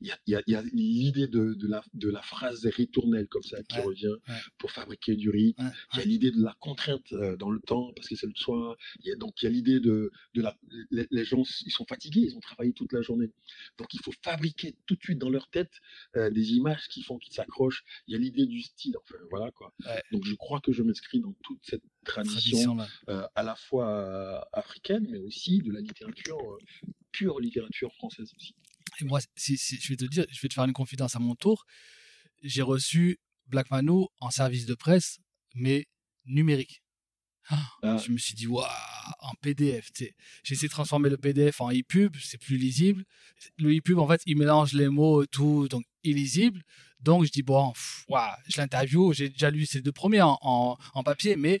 il 0.00 0.08
y 0.08 0.12
a, 0.12 0.18
il 0.26 0.32
y 0.32 0.36
a- 0.36 0.42
il 0.46 0.52
y 0.52 0.56
a 0.56 0.62
l'idée 0.62 1.26
de, 1.28 1.54
de, 1.54 1.66
la, 1.68 1.82
de 1.94 2.08
la 2.10 2.22
phrase 2.22 2.64
ritournelle 2.66 3.26
comme 3.28 3.42
ça 3.42 3.62
qui 3.64 3.76
Ouais, 3.78 3.84
revient 3.84 4.14
ouais. 4.28 4.34
pour 4.58 4.70
fabriquer 4.70 5.16
du 5.16 5.30
rythme 5.30 5.62
Ouais, 5.64 5.70
il 5.94 5.98
y 5.98 6.02
a 6.02 6.04
l'idée 6.04 6.30
de 6.30 6.42
la 6.42 6.54
contrainte 6.60 7.12
euh, 7.12 7.36
dans 7.36 7.50
le 7.50 7.60
temps 7.60 7.92
parce 7.94 8.08
que 8.08 8.16
c'est 8.16 8.26
le 8.26 8.34
soir. 8.34 8.76
Il 9.00 9.06
y 9.08 9.12
a, 9.12 9.16
donc 9.16 9.40
il 9.42 9.44
y 9.44 9.48
a 9.48 9.50
l'idée 9.50 9.80
de, 9.80 10.10
de 10.34 10.42
la. 10.42 10.56
Les, 10.90 11.06
les 11.10 11.24
gens 11.24 11.42
ils 11.66 11.70
sont 11.72 11.86
fatigués, 11.86 12.20
ils 12.22 12.36
ont 12.36 12.40
travaillé 12.40 12.72
toute 12.72 12.92
la 12.92 13.02
journée. 13.02 13.30
Donc 13.78 13.92
il 13.94 14.00
faut 14.00 14.12
fabriquer 14.22 14.74
tout 14.86 14.94
de 14.96 15.00
suite 15.02 15.18
dans 15.18 15.30
leur 15.30 15.48
tête 15.50 15.72
euh, 16.16 16.30
des 16.30 16.52
images 16.52 16.88
qui 16.88 17.02
font 17.02 17.18
qu'ils 17.18 17.34
s'accrochent. 17.34 17.84
Il 18.06 18.12
y 18.12 18.16
a 18.16 18.18
l'idée 18.18 18.46
du 18.46 18.62
style. 18.62 18.94
Enfin 19.02 19.16
voilà 19.30 19.50
quoi. 19.52 19.72
Donc 20.12 20.24
je 20.24 20.34
crois 20.34 20.60
que 20.60 20.72
je 20.72 20.82
m'inscris 20.82 21.20
dans 21.20 21.34
toute 21.42 21.60
cette 21.62 21.82
tradition 22.04 22.76
euh, 23.08 23.26
à 23.34 23.42
la 23.42 23.54
fois 23.56 23.88
euh, 23.88 24.40
africaine 24.52 25.06
mais 25.10 25.18
aussi 25.18 25.58
de 25.58 25.72
la 25.72 25.80
littérature 25.80 26.38
pure 27.12 27.40
littérature 27.40 27.92
française 27.94 28.30
aussi. 28.36 28.54
Et 29.00 29.04
moi, 29.04 29.20
si, 29.36 29.56
si- 29.56 29.80
je 29.80 29.88
vais 29.88 29.96
te 29.96 30.04
dire, 30.04 30.24
je 30.30 30.40
vais 30.40 30.48
te 30.48 30.54
faire 30.54 30.64
une 30.64 30.72
confidence 30.72 31.16
à 31.16 31.18
mon 31.18 31.34
tour. 31.34 31.64
J'ai 32.42 32.62
reçu 32.62 33.18
Black 33.46 33.70
Mano 33.70 34.10
en 34.20 34.30
service 34.30 34.66
de 34.66 34.74
presse, 34.74 35.18
mais 35.54 35.86
numérique. 36.26 36.82
Ah, 37.48 37.68
Ah. 37.82 37.96
Je 37.98 38.10
me 38.10 38.16
suis 38.18 38.34
dit, 38.34 38.46
waouh, 38.46 38.66
en 39.20 39.34
PDF. 39.42 39.90
J'ai 39.98 40.14
essayé 40.50 40.68
de 40.68 40.72
transformer 40.72 41.10
le 41.10 41.18
PDF 41.18 41.60
en 41.60 41.70
e-pub, 41.70 42.16
c'est 42.18 42.38
plus 42.38 42.56
lisible. 42.56 43.04
Le 43.58 43.70
e-pub, 43.76 43.98
en 43.98 44.08
fait, 44.08 44.22
il 44.26 44.38
mélange 44.38 44.72
les 44.72 44.88
mots 44.88 45.22
et 45.22 45.26
tout, 45.26 45.68
donc 45.68 45.84
illisible. 46.04 46.62
Donc, 47.00 47.24
je 47.26 47.30
dis, 47.30 47.42
bon, 47.42 47.72
pff, 47.72 48.04
waouh, 48.08 48.34
je 48.48 48.56
l'interview, 48.58 49.12
j'ai 49.12 49.28
déjà 49.28 49.50
lu 49.50 49.66
ces 49.66 49.82
deux 49.82 49.92
premiers 49.92 50.22
en, 50.22 50.38
en- 50.40 50.78
en 50.94 51.02
papier, 51.02 51.36
mais 51.36 51.60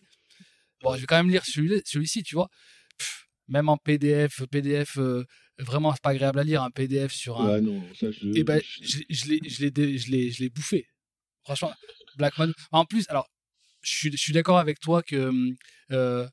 bon, 0.82 0.94
je 0.94 1.00
vais 1.00 1.06
quand 1.06 1.16
même 1.16 1.28
lire 1.30 1.44
celui- 1.44 1.82
celui-ci, 1.84 2.22
tu 2.22 2.34
vois. 2.34 2.48
Pff, 2.96 3.26
même 3.48 3.68
en 3.68 3.76
PDF, 3.76 4.42
PDF, 4.50 4.96
euh, 4.96 5.24
vraiment, 5.58 5.92
c'est 5.92 6.02
pas 6.02 6.10
agréable 6.10 6.38
à 6.40 6.44
lire, 6.44 6.62
un 6.62 6.70
PDF 6.70 7.12
sur 7.12 7.40
un, 7.40 7.54
Ouais, 7.54 7.60
non, 7.60 7.82
ça 7.94 8.10
je. 8.10 8.28
et 8.36 8.44
ben, 8.44 8.60
je- 8.80 8.98
je, 9.08 9.26
l'ai, 9.26 9.40
je 9.48 9.60
l'ai, 9.62 9.70
dé- 9.70 9.98
je 9.98 10.10
l'ai, 10.10 10.30
je 10.30 10.40
l'ai 10.42 10.48
bouffé. 10.50 10.86
Franchement, 11.44 11.72
Black 12.16 12.36
Man. 12.38 12.52
En 12.72 12.84
plus, 12.84 13.04
alors, 13.08 13.28
je 13.82 13.90
suis, 13.90 14.10
je 14.12 14.16
suis 14.16 14.32
d'accord 14.32 14.58
avec 14.58 14.80
toi 14.80 15.02
que 15.02 15.16
hum, 15.28 15.54
euh, 15.92 16.26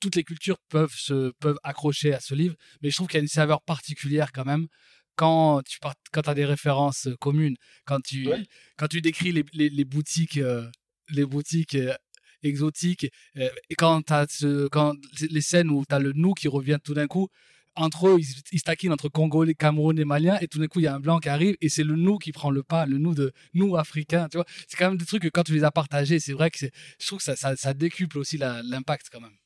toutes 0.00 0.16
les 0.16 0.24
cultures 0.24 0.58
peuvent 0.68 0.94
se, 0.94 1.30
peuvent 1.38 1.58
accrocher 1.62 2.12
à 2.12 2.20
ce 2.20 2.34
livre, 2.34 2.56
mais 2.82 2.90
je 2.90 2.96
trouve 2.96 3.06
qu'il 3.08 3.18
y 3.18 3.20
a 3.20 3.22
une 3.22 3.28
saveur 3.28 3.62
particulière 3.62 4.32
quand 4.32 4.44
même 4.44 4.66
quand 5.14 5.60
tu 5.68 5.78
pars, 5.78 5.94
quand 6.12 6.26
as 6.26 6.34
des 6.34 6.46
références 6.46 7.06
euh, 7.06 7.16
communes, 7.20 7.56
quand 7.84 8.00
tu, 8.00 8.26
Ouais. 8.28 8.42
quand 8.78 8.88
tu 8.88 9.00
décris 9.02 9.30
les, 9.30 9.44
les, 9.52 9.68
les 9.68 9.84
boutiques, 9.84 10.38
euh, 10.38 10.68
les 11.10 11.24
boutiques 11.26 11.74
euh, 11.74 11.94
exotiques, 12.42 13.06
et 13.36 13.74
quand 13.76 14.02
ce, 14.28 14.66
quand 14.68 14.94
les 15.20 15.40
scènes 15.42 15.70
où 15.70 15.84
tu 15.88 15.94
as 15.94 15.98
le 16.00 16.12
nous 16.14 16.32
qui 16.34 16.48
revient 16.48 16.78
tout 16.82 16.94
d'un 16.94 17.06
coup, 17.06 17.28
entre 17.74 18.08
eux, 18.08 18.16
ils, 18.20 18.26
ils 18.52 18.58
se 18.58 18.64
taquinent 18.64 18.92
entre 18.92 19.08
Congolais, 19.08 19.54
Cameroun 19.54 19.98
et 19.98 20.04
Maliens, 20.04 20.38
et 20.40 20.48
tout 20.48 20.58
d'un 20.58 20.66
coup, 20.68 20.80
il 20.80 20.84
y 20.84 20.86
a 20.86 20.94
un 20.94 21.00
blanc 21.00 21.18
qui 21.20 21.28
arrive, 21.28 21.56
et 21.60 21.68
c'est 21.68 21.84
le 21.84 21.96
nous 21.96 22.18
qui 22.18 22.32
prend 22.32 22.50
le 22.50 22.62
pas, 22.62 22.86
le 22.86 22.98
nous 22.98 23.14
de 23.14 23.32
nous 23.54 23.76
africains, 23.76 24.28
tu 24.28 24.36
vois. 24.36 24.46
C'est 24.68 24.76
quand 24.76 24.88
même 24.88 24.98
des 24.98 25.06
trucs 25.06 25.22
que 25.22 25.28
quand 25.28 25.42
tu 25.44 25.54
les 25.54 25.64
as 25.64 25.70
partagés, 25.70 26.18
c'est 26.20 26.32
vrai 26.34 26.50
que 26.50 26.58
je 26.98 27.06
trouve 27.06 27.18
que 27.18 27.24
ça, 27.24 27.36
ça, 27.36 27.56
ça 27.56 27.74
décuple 27.74 28.18
aussi 28.18 28.36
l'impact 28.38 29.06
quand 29.10 29.20
même. 29.20 29.36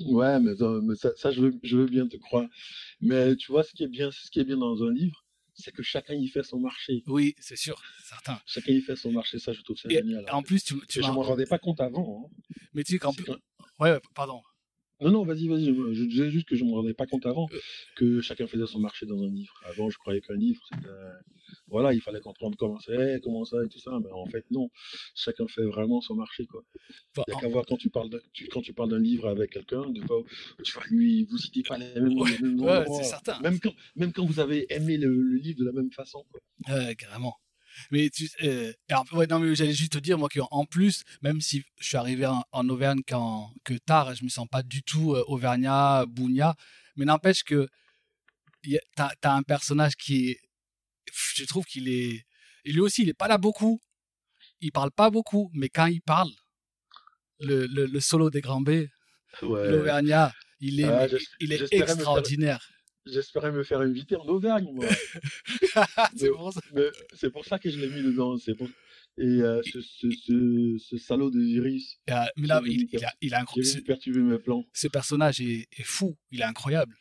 Ouais, 0.00 0.40
mais, 0.40 0.56
ça, 0.56 0.80
mais 0.82 0.94
ça, 0.96 1.10
ça, 1.16 1.30
je, 1.30 1.42
veux, 1.42 1.54
je 1.62 1.76
veux 1.76 1.86
bien 1.86 2.08
te 2.08 2.16
croire. 2.16 2.46
Mais 3.00 3.36
tu 3.36 3.52
vois, 3.52 3.62
ce 3.62 3.72
qui 3.72 3.84
est 3.84 3.88
bien, 3.88 4.10
ce 4.10 4.30
qui 4.30 4.40
est 4.40 4.44
bien 4.44 4.56
dans 4.56 4.82
un 4.82 4.90
livre, 4.92 5.22
c'est 5.54 5.70
que 5.70 5.82
chacun 5.82 6.14
y 6.14 6.28
fait 6.28 6.42
son 6.42 6.58
marché. 6.58 7.02
Oui, 7.06 7.34
c'est 7.38 7.56
sûr, 7.56 7.80
certain. 8.02 8.40
Chacun 8.46 8.72
y 8.72 8.80
fait 8.80 8.96
son 8.96 9.12
marché, 9.12 9.38
ça, 9.38 9.52
je 9.52 9.60
trouve 9.60 9.76
ça 9.76 9.90
Et 9.90 9.96
génial. 9.96 10.24
en 10.32 10.42
plus, 10.42 10.64
tu, 10.64 10.74
tu 10.88 10.98
Et 11.00 11.02
je 11.02 11.08
m'as- 11.08 11.12
m'en 11.12 11.22
rendais 11.22 11.44
pas 11.44 11.58
compte 11.58 11.80
avant. 11.80 12.30
hein. 12.32 12.54
mais 12.72 12.82
tu 12.84 12.92
sais 12.92 12.98
qu'en 12.98 13.12
plus, 13.12 13.24
que- 13.24 13.32
ouais, 13.80 14.00
pardon. 14.14 14.40
Non, 15.02 15.10
non, 15.10 15.24
vas-y, 15.24 15.48
vas-y. 15.48 15.66
Je, 15.66 15.92
je 15.92 16.04
disais 16.04 16.30
juste 16.30 16.48
que 16.48 16.56
je 16.56 16.64
me 16.64 16.72
rendais 16.72 16.94
pas 16.94 17.06
compte 17.06 17.26
avant 17.26 17.48
Euh. 17.52 17.58
que 17.96 18.20
chacun 18.20 18.46
faisait 18.46 18.66
son 18.66 18.78
marché 18.80 19.04
dans 19.06 19.20
un 19.22 19.28
livre. 19.30 19.54
Avant, 19.66 19.90
je 19.90 19.98
croyais 19.98 20.20
qu'un 20.20 20.34
livre, 20.36 20.62
c'était. 20.72 20.88
Voilà, 21.68 21.92
il 21.92 22.00
fallait 22.00 22.20
comprendre 22.20 22.56
comment 22.58 22.78
c'est, 22.80 23.20
comment 23.22 23.44
ça 23.44 23.62
et 23.64 23.68
tout 23.68 23.78
ça. 23.78 23.98
Mais 24.02 24.10
en 24.10 24.26
fait, 24.26 24.44
non. 24.50 24.70
Chacun 25.14 25.46
fait 25.48 25.64
vraiment 25.64 26.00
son 26.00 26.14
marché, 26.14 26.46
quoi. 26.46 26.62
Enfin, 27.10 27.24
Il 27.28 27.32
n'y 27.32 27.36
a 27.36 27.40
qu'à 27.40 27.48
voir 27.48 27.64
quand 27.66 27.76
tu 27.76 27.90
parles 27.90 28.10
d'un 28.10 28.18
tu- 28.32 28.46
quand 28.48 28.60
tu 28.62 28.72
parles 28.72 28.90
d'un 28.90 28.98
livre 29.00 29.28
avec 29.28 29.50
quelqu'un, 29.50 29.88
des 29.90 30.00
fois, 30.00 30.22
tu 30.62 30.72
vas 30.72 30.82
lui, 30.90 31.24
vous 31.24 31.38
citez 31.38 31.62
pas 31.62 31.78
les 31.78 31.92
mêmes, 31.94 32.18
Ouais, 32.18 32.30
les 32.30 32.38
mêmes 32.48 32.60
ouais, 32.60 32.84
c'est 32.96 33.04
certain. 33.04 33.38
Même 33.40 33.58
quand, 33.60 33.74
même 33.96 34.12
quand 34.12 34.24
vous 34.24 34.40
avez 34.40 34.66
aimé 34.72 34.96
le, 34.96 35.10
le 35.14 35.36
livre 35.38 35.58
de 35.60 35.64
la 35.66 35.72
même 35.72 35.90
façon, 35.92 36.24
quoi. 36.30 36.40
Ouais, 36.74 36.94
carrément. 36.94 37.34
Mais 37.90 38.10
tu, 38.10 38.28
euh, 38.42 38.72
alors, 38.88 39.06
ouais, 39.12 39.26
non, 39.26 39.38
mais 39.38 39.54
j'allais 39.54 39.72
juste 39.74 39.92
te 39.92 39.98
dire, 39.98 40.18
moi, 40.18 40.28
qu'en 40.28 40.64
plus, 40.64 41.02
même 41.22 41.40
si 41.40 41.64
je 41.80 41.86
suis 41.86 41.96
arrivé 41.96 42.26
en, 42.26 42.42
en 42.52 42.68
Auvergne 42.68 43.00
quand, 43.06 43.52
que 43.64 43.74
tard, 43.74 44.14
je 44.14 44.24
me 44.24 44.28
sens 44.28 44.46
pas 44.50 44.62
du 44.62 44.82
tout 44.82 45.14
euh, 45.14 45.24
auvergnat, 45.26 46.04
bougna, 46.06 46.54
mais 46.96 47.04
n'empêche 47.04 47.42
que 47.44 47.68
t'as 48.96 49.10
as 49.22 49.32
un 49.34 49.42
personnage 49.42 49.96
qui 49.96 50.30
est, 50.30 50.40
je 51.34 51.44
trouve 51.44 51.64
qu'il 51.64 51.88
est, 51.88 52.24
et 52.64 52.72
lui 52.72 52.80
aussi, 52.80 53.02
il 53.02 53.08
est 53.08 53.14
pas 53.14 53.28
là 53.28 53.38
beaucoup, 53.38 53.80
il 54.60 54.72
parle 54.72 54.90
pas 54.92 55.10
beaucoup, 55.10 55.50
mais 55.54 55.68
quand 55.68 55.86
il 55.86 56.00
parle, 56.02 56.30
le, 57.40 57.66
le, 57.66 57.86
le 57.86 58.00
solo 58.00 58.30
des 58.30 58.40
grands 58.40 58.60
B, 58.60 58.86
Ouais. 59.42 59.68
l'auvergnat, 59.68 60.32
il 60.60 60.80
est, 60.80 60.84
Ah, 60.84 61.06
il 61.40 61.52
est 61.52 61.72
extraordinaire. 61.72 62.68
J'espérais 63.06 63.50
me 63.50 63.62
faire 63.64 63.80
inviter 63.80 64.16
en 64.16 64.26
Auvergne, 64.28 64.68
moi. 64.72 64.86
C'est 66.16 66.30
pour 66.30 66.52
ça. 66.52 66.60
Mais 66.72 66.86
c'est 67.14 67.30
pour 67.30 67.44
ça 67.44 67.58
que 67.58 67.68
je 67.68 67.78
l'ai 67.80 67.88
mis 67.88 68.02
dedans. 68.02 68.36
C'est 68.36 68.54
pour... 68.54 68.68
Et 69.18 69.24
euh, 69.24 69.60
ce, 69.64 69.80
ce, 69.80 70.10
ce, 70.10 70.76
ce 70.78 70.96
salaud 70.96 71.30
de 71.30 71.40
virus, 71.40 71.98
Euh, 72.10 72.14
mais 72.36 72.46
là, 72.46 72.62
il, 72.64 72.88
il 72.92 73.04
a, 73.04 73.12
il 73.20 73.34
a 73.34 73.44
perturber 73.84 74.20
mes 74.20 74.38
plans. 74.38 74.64
ce 74.72 74.88
personnage 74.88 75.40
est, 75.40 75.66
est 75.76 75.82
fou, 75.82 76.16
il 76.30 76.40
est 76.40 76.44
incroyable. 76.44 76.96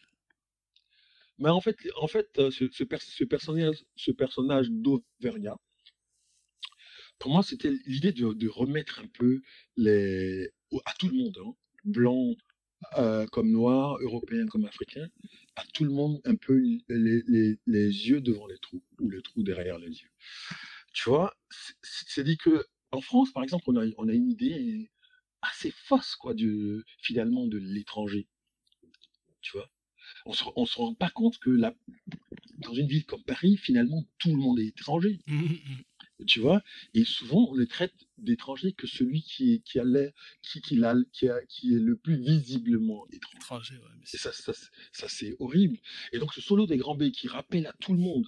Mais 1.39 1.49
en 1.49 1.61
fait, 1.61 1.77
en 1.95 2.07
fait 2.07 2.27
euh, 2.37 2.51
ce, 2.51 2.65
ce, 2.71 2.83
pers- 2.83 3.01
ce 3.01 3.23
personnage, 3.23 3.83
ce 3.95 4.11
personnage 4.11 4.67
d'Auvergnat, 4.69 5.55
pour 7.17 7.31
moi, 7.31 7.43
c'était 7.43 7.71
l'idée 7.85 8.11
de, 8.11 8.33
de 8.33 8.47
remettre 8.49 8.99
un 8.99 9.07
peu 9.07 9.41
les, 9.77 10.49
à 10.85 10.93
tout 10.99 11.07
le 11.07 11.15
monde, 11.17 11.37
hein, 11.45 11.53
blanc 11.85 12.35
euh, 12.97 13.25
comme 13.27 13.51
noir, 13.51 13.97
européen 14.01 14.47
comme 14.47 14.65
africain, 14.65 15.07
à 15.55 15.63
tout 15.73 15.83
le 15.83 15.91
monde 15.91 16.21
un 16.25 16.35
peu 16.35 16.61
les, 16.89 17.57
yeux 17.67 18.21
devant 18.21 18.47
les 18.47 18.57
trous, 18.59 18.83
ou 18.99 19.09
les 19.09 19.21
trous 19.21 19.43
derrière 19.43 19.77
les 19.77 19.89
yeux. 19.89 20.09
Tu 20.93 21.09
vois, 21.09 21.35
c'est- 21.49 22.23
dit 22.23 22.37
que 22.37 22.65
en 22.91 23.01
France, 23.01 23.31
par 23.31 23.43
exemple, 23.43 23.63
on 23.69 23.77
a, 23.77 24.13
une 24.13 24.29
idée 24.29 24.89
assez 25.41 25.71
fausse, 25.71 26.15
quoi, 26.15 26.33
de, 26.33 26.83
finalement, 27.01 27.47
de 27.47 27.57
l'étranger. 27.57 28.27
Tu 29.41 29.53
vois? 29.53 29.69
On 30.25 30.33
se, 30.33 30.43
se 30.43 30.77
rend 30.77 30.93
pas 30.93 31.09
compte 31.09 31.37
que 31.39 31.57
dans 32.57 32.73
une 32.73 32.87
ville 32.87 33.05
comme 33.05 33.23
Paris, 33.23 33.57
finalement, 33.57 34.03
tout 34.19 34.29
le 34.29 34.41
monde 34.41 34.59
est 34.59 34.67
étranger, 34.67 35.19
tu 36.25 36.39
vois? 36.39 36.61
Et 36.93 37.03
souvent, 37.05 37.47
on 37.49 37.55
les 37.55 37.67
traite 37.67 37.93
d'étrangers 38.17 38.73
que 38.73 38.87
celui 38.87 39.21
qui, 39.23 39.53
est- 39.53 39.59
qui, 39.63 39.79
a 39.79 39.83
l'air- 39.83 40.11
qui, 40.41 40.61
qui, 40.61 40.75
l'a- 40.75 40.95
qui, 41.13 41.27
a- 41.29 41.41
qui 41.47 41.75
est 41.75 41.79
le 41.79 41.95
plus 41.95 42.17
visiblement 42.21 43.05
étranger. 43.11 43.37
Étranger, 43.37 43.75
ouais. 43.77 43.89
mais 43.97 44.05
Et 44.13 44.17
ça, 44.17 44.31
ça, 44.31 44.53
c'est- 44.53 44.69
ça, 44.91 45.07
c'est 45.09 45.35
horrible. 45.39 45.77
Et 46.13 46.19
donc, 46.19 46.33
ce 46.33 46.41
solo 46.41 46.65
des 46.67 46.77
grands 46.77 46.95
B 46.95 47.11
qui 47.11 47.27
rappelle 47.27 47.67
à 47.67 47.73
tout 47.79 47.93
le 47.93 47.99
monde 47.99 48.27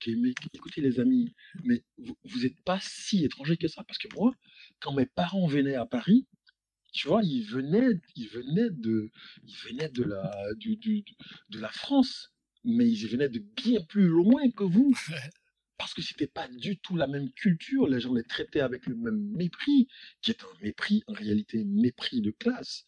que, 0.00 0.10
mais, 0.12 0.32
écoutez 0.54 0.80
les 0.80 0.98
amis, 1.00 1.34
mais 1.64 1.84
vous 1.98 2.40
n'êtes 2.42 2.60
pas 2.64 2.78
si 2.80 3.24
étrangers 3.24 3.56
que 3.58 3.68
ça. 3.68 3.84
Parce 3.84 3.98
que 3.98 4.08
moi, 4.14 4.34
quand 4.80 4.92
mes 4.94 5.06
parents 5.06 5.46
venaient 5.46 5.74
à 5.74 5.84
Paris, 5.86 6.26
tu 6.92 7.06
vois, 7.08 7.22
ils 7.22 7.42
venaient, 7.44 8.00
ils 8.16 8.28
venaient 8.28 8.70
de, 8.70 9.10
ils 9.44 9.56
venaient 9.68 9.88
de 9.90 10.02
la, 10.02 10.32
du, 10.56 10.76
du- 10.76 11.04
de 11.50 11.58
la 11.60 11.70
France. 11.70 12.32
mais 12.64 12.86
ils 12.90 13.06
venaient 13.08 13.28
de 13.30 13.38
bien 13.56 13.80
plus 13.82 14.06
loin 14.08 14.50
que 14.50 14.64
vous. 14.64 14.92
Parce 15.80 15.94
que 15.94 16.02
c'était 16.02 16.26
pas 16.26 16.46
du 16.46 16.76
tout 16.78 16.94
la 16.94 17.06
même 17.06 17.30
culture, 17.30 17.88
les 17.88 18.00
gens 18.00 18.12
les 18.12 18.22
traitaient 18.22 18.60
avec 18.60 18.84
le 18.86 18.94
même 18.96 19.18
mépris, 19.34 19.88
qui 20.20 20.30
est 20.30 20.42
un 20.44 20.62
mépris, 20.62 21.02
en 21.06 21.14
réalité, 21.14 21.64
mépris 21.64 22.20
de 22.20 22.30
classe. 22.32 22.84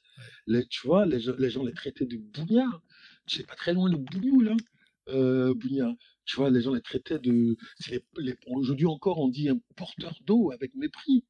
Les, 0.47 0.67
tu 0.67 0.87
vois, 0.87 1.07
les, 1.07 1.19
gens- 1.19 1.35
les 1.39 1.49
gens 1.49 1.65
les 1.65 1.73
traitaient 1.73 2.05
de 2.05 2.19
bougnards. 2.19 2.83
C'est 3.27 3.47
pas 3.47 3.55
très 3.55 3.73
loin 3.73 3.89
de 3.89 3.97
Bougnou, 3.97 4.41
là. 4.43 4.55
Euh, 5.09 5.55
Bougnard. 5.55 5.95
Tu 6.27 6.37
vois, 6.37 6.51
les 6.51 6.61
gens 6.61 6.75
les 6.75 6.83
traitaient 6.83 7.19
de. 7.19 7.57
c'est 7.79 7.93
les- 7.93 8.05
les- 8.19 8.37
Aujourd'hui 8.47 8.87
encore, 8.87 9.19
on 9.19 9.29
dit 9.31 9.49
un 9.49 9.59
porteur 9.75 10.15
d'eau 10.27 10.53
avec 10.53 10.75
mépris. 10.75 11.25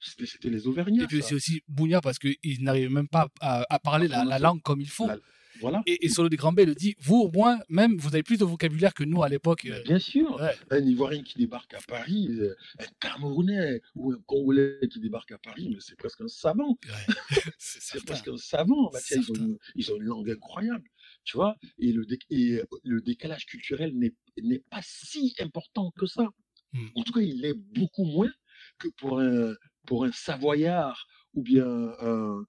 C'était 0.00 0.50
les 0.50 0.66
Auvergnats. 0.66 1.04
Et 1.04 1.06
puis 1.06 1.22
c'est 1.22 1.34
aussi 1.36 1.62
Bougnat 1.68 2.00
parce 2.00 2.18
qu'ils 2.18 2.62
n'arrivent 2.64 2.90
même 2.92 3.08
pas 3.08 3.28
à, 3.40 3.64
à 3.72 3.78
parler 3.78 4.08
la, 4.08 4.24
la 4.24 4.38
langue 4.40 4.62
comme 4.62 4.80
il 4.80 4.88
faut. 4.90 5.06
La- 5.06 5.18
Voilà. 5.60 5.82
Et, 5.86 6.04
et 6.04 6.08
Solo 6.08 6.28
de 6.28 6.36
Grambay 6.36 6.64
le 6.64 6.74
dit, 6.74 6.94
vous 7.00 7.16
au 7.16 7.30
moins, 7.30 7.58
même, 7.68 7.96
vous 7.98 8.08
avez 8.08 8.22
plus 8.22 8.38
de 8.38 8.44
vocabulaire 8.44 8.94
que 8.94 9.04
nous 9.04 9.22
à 9.22 9.28
l'époque. 9.28 9.64
euh, 9.66 9.82
Bien 9.84 9.98
sûr. 9.98 10.36
ouais. 10.40 10.54
Un 10.70 10.84
Ivoirien 10.84 11.22
qui 11.22 11.36
débarque 11.38 11.74
à 11.74 11.80
Paris, 11.86 12.28
euh, 12.30 12.54
un 12.78 12.86
Camerounais 13.00 13.80
ou 13.94 14.12
un 14.12 14.18
Congolais 14.26 14.78
qui 14.90 15.00
débarque 15.00 15.32
à 15.32 15.38
Paris, 15.38 15.68
mais 15.72 15.80
c'est 15.80 15.96
presque 15.96 16.20
un 16.20 16.28
savant. 16.28 16.78
Ouais. 16.86 17.14
c'est 17.58 18.04
presque 18.04 18.28
un 18.28 18.36
savant. 18.36 18.90
Bah, 18.92 18.98
tiens, 19.04 19.20
ils, 19.20 19.30
ont 19.32 19.34
une, 19.34 19.58
ils 19.74 19.92
ont 19.92 19.96
une 19.96 20.04
langue 20.04 20.30
incroyable. 20.30 20.84
Tu 21.24 21.36
vois 21.36 21.56
et 21.78 21.92
le, 21.92 22.06
dé- 22.06 22.18
et 22.30 22.62
le 22.84 23.00
décalage 23.00 23.44
culturel 23.46 23.92
n'est 23.98 24.58
pas 24.70 24.80
si 24.82 25.34
important 25.40 25.92
que 25.98 26.06
ça. 26.06 26.28
Hmm. 26.72 26.86
En 26.94 27.02
tout 27.02 27.12
cas, 27.12 27.20
il 27.20 27.44
est 27.44 27.54
beaucoup 27.54 28.04
moins 28.04 28.30
que 28.78 28.88
pour 28.96 29.20
un, 29.20 29.54
pour 29.86 30.04
un 30.04 30.12
Savoyard 30.12 31.06
ou 31.38 31.42
bien 31.42 31.66
un, 31.66 32.44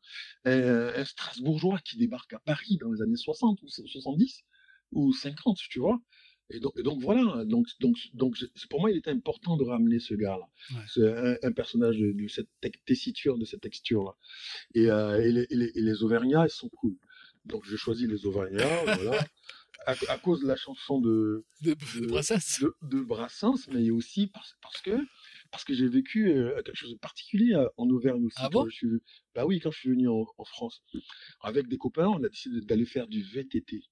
un- 0.46 0.94
un 1.02 1.06
Strasbourgeois 1.06 1.80
qui 1.86 1.98
débarque 1.98 2.34
à 2.34 2.40
Paris 2.40 2.78
dans 2.82 2.92
les 2.92 3.02
années 3.02 3.16
60 3.18 3.62
ou 3.62 3.68
70 3.68 4.44
ou 4.92 5.14
50, 5.14 5.58
tu 5.70 5.80
vois? 5.80 6.00
Et 6.52 6.60
donc, 6.60 6.74
et 6.80 6.82
donc 6.82 7.00
voilà, 7.00 7.46
donc, 7.46 7.68
donc, 7.80 7.96
donc 8.16 8.36
pour 8.72 8.80
moi, 8.82 8.90
il 8.90 8.98
était 8.98 9.12
important 9.12 9.56
de 9.56 9.64
ramener 9.64 10.00
ce 10.00 10.16
gars-là. 10.16 10.48
Ouais. 10.98 11.08
Un, 11.08 11.36
un 11.48 11.52
personnage 11.52 11.98
de, 12.00 12.12
de 12.12 12.28
cette 12.28 12.50
tessiture, 12.86 13.38
de 13.38 13.46
cette 13.46 13.62
texture-là. 13.62 14.14
Et, 14.74 14.90
euh, 14.90 15.22
et, 15.24 15.32
les, 15.32 15.46
et, 15.52 15.56
les, 15.56 15.72
et 15.76 15.82
les 15.82 16.04
Auvergnats, 16.04 16.46
ils 16.48 16.58
sont 16.62 16.70
cool. 16.70 16.96
Donc 17.46 17.64
j'ai 17.70 17.78
choisi 17.78 18.08
les 18.08 18.26
Auvergnats, 18.26 18.84
voilà, 19.00 19.24
à, 19.86 19.94
à 20.10 20.18
cause 20.18 20.42
de 20.42 20.48
la 20.48 20.56
chanson 20.56 21.00
de, 21.00 21.46
De, 21.62 21.76
de 21.76 22.00
de- 22.02 22.08
Brassens. 22.08 22.62
de, 22.62 22.74
de 22.82 23.00
Brassens, 23.02 23.68
mais 23.72 23.92
aussi 23.92 24.26
parce, 24.28 24.56
parce 24.64 24.82
que 24.82 24.98
parce 25.52 25.64
que 25.64 25.74
j'ai 25.74 25.88
vécu 25.88 26.30
euh, 26.32 26.62
quelque 26.64 26.76
chose 26.76 26.94
de 26.94 26.98
particulier 27.00 27.54
euh, 27.54 27.68
en 27.78 27.90
Auvergne 27.90 28.26
aussi. 28.26 28.38
Ah 28.42 28.50
bon? 28.50 28.66
je 28.70 28.76
suis, 28.76 28.88
bah 29.36 29.46
oui, 29.46 29.60
quand 29.60 29.72
je 29.72 29.80
suis 29.80 29.90
venu 29.90 30.08
en, 30.08 30.26
en 30.38 30.46
France, 30.46 30.84
avec 31.42 31.68
des 31.68 31.78
copains, 31.78 32.08
on 32.08 32.24
a 32.24 32.30
décidé 32.30 32.62
d'aller 32.62 32.86
faire 32.86 33.08
du 33.08 33.22
VTT 33.24 33.84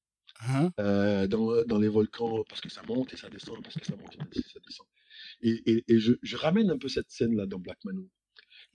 Hein? 0.41 0.71
euh, 0.79 1.25
dans, 1.27 1.63
dans 1.65 1.79
les 1.79 1.87
volcans 1.87 2.43
parce 2.47 2.61
que 2.61 2.69
ça 2.69 2.83
monte 2.83 3.11
et 3.13 3.17
ça 3.17 3.29
descend, 3.29 3.63
parce 3.63 3.75
que 3.75 3.85
ça 3.85 3.95
monte 3.95 4.15
et 4.35 4.41
ça 4.41 4.59
descend. 4.65 4.85
Et, 5.41 5.61
et, 5.71 5.83
et 5.87 5.99
je, 5.99 6.13
je 6.21 6.37
ramène 6.37 6.69
un 6.69 6.77
peu 6.77 6.87
cette 6.89 7.09
scène-là 7.09 7.47
dans 7.47 7.59
Black 7.59 7.79
Mano. 7.85 8.07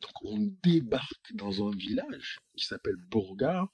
Donc 0.01 0.13
on 0.25 0.39
débarque 0.63 1.33
dans 1.35 1.67
un 1.69 1.71
village 1.75 2.41
qui 2.57 2.65
s'appelle 2.67 2.97
Bourgard, 3.11 3.69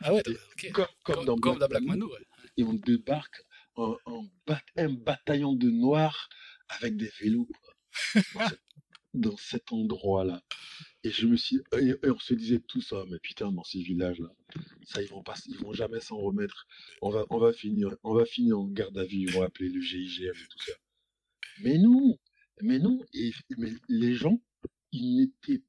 Ah 0.00 0.14
ouais, 0.14 0.22
Et 0.26 0.30
ok. 0.34 0.72
comme, 0.72 0.86
comme, 1.04 1.14
Comme, 1.16 1.24
dans 1.24 1.36
comme 1.36 1.58
dans 1.58 1.66
Black 1.68 1.70
Black 1.70 1.82
Mano 1.82 2.06
Mano, 2.06 2.12
ouais. 2.12 2.26
et 2.56 2.62
on 2.64 2.74
débarque 2.74 3.42
en, 3.74 3.96
en 4.06 4.24
bat- 4.46 4.62
un 4.76 4.90
bataillon 4.92 5.54
de 5.54 5.70
noirs 5.70 6.28
avec 6.68 6.96
des 6.96 7.10
vélos 7.20 7.48
dans, 8.34 8.48
ce- 8.48 8.54
dans 9.14 9.36
cet 9.36 9.72
endroit-là. 9.72 10.42
Et 11.04 11.10
je 11.10 11.26
me 11.26 11.36
suis 11.36 11.60
et, 11.78 11.90
et 12.02 12.10
on 12.10 12.18
se 12.18 12.34
disait 12.34 12.60
tout 12.60 12.80
ça, 12.82 13.04
mais 13.10 13.18
putain 13.20 13.52
dans 13.52 13.64
ces 13.64 13.82
villages-là, 13.82 14.28
ça 14.84 15.02
ils 15.02 15.08
vont 15.08 15.22
pas, 15.22 15.34
ils 15.46 15.58
vont 15.58 15.72
jamais 15.72 16.00
s'en 16.00 16.16
remettre. 16.18 16.66
On 17.02 17.10
va, 17.10 17.26
on 17.30 17.38
va 17.38 17.52
finir, 17.52 17.96
on 18.04 18.14
va 18.14 18.24
finir 18.24 18.58
en 18.58 18.68
garde 18.68 18.96
à 18.98 19.04
vue, 19.04 19.18
ils 19.18 19.30
vont 19.32 19.42
appeler 19.42 19.68
le 19.70 19.80
GIGN 19.80 20.30
et 20.30 20.48
tout 20.48 20.62
ça. 20.66 20.72
Mais 21.62 21.78
non, 21.78 22.18
mais 22.62 22.78
non, 22.78 23.00
et, 23.14 23.32
mais 23.58 23.72
les 23.88 24.14
gens, 24.14 24.40
ils 24.92 25.16
n'étaient 25.16 25.62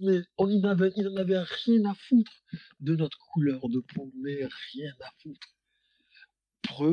mais 0.00 0.20
on 0.38 0.62
avait, 0.64 0.90
n'en 0.98 1.16
avaient 1.16 1.40
rien 1.40 1.84
à 1.86 1.94
foutre 1.94 2.32
de 2.80 2.94
notre 2.94 3.18
couleur 3.18 3.68
de 3.68 3.80
peau, 3.80 4.12
mais 4.22 4.46
rien 4.72 4.92
à 5.00 5.10
foutre. 5.22 5.56
Pour 6.62 6.86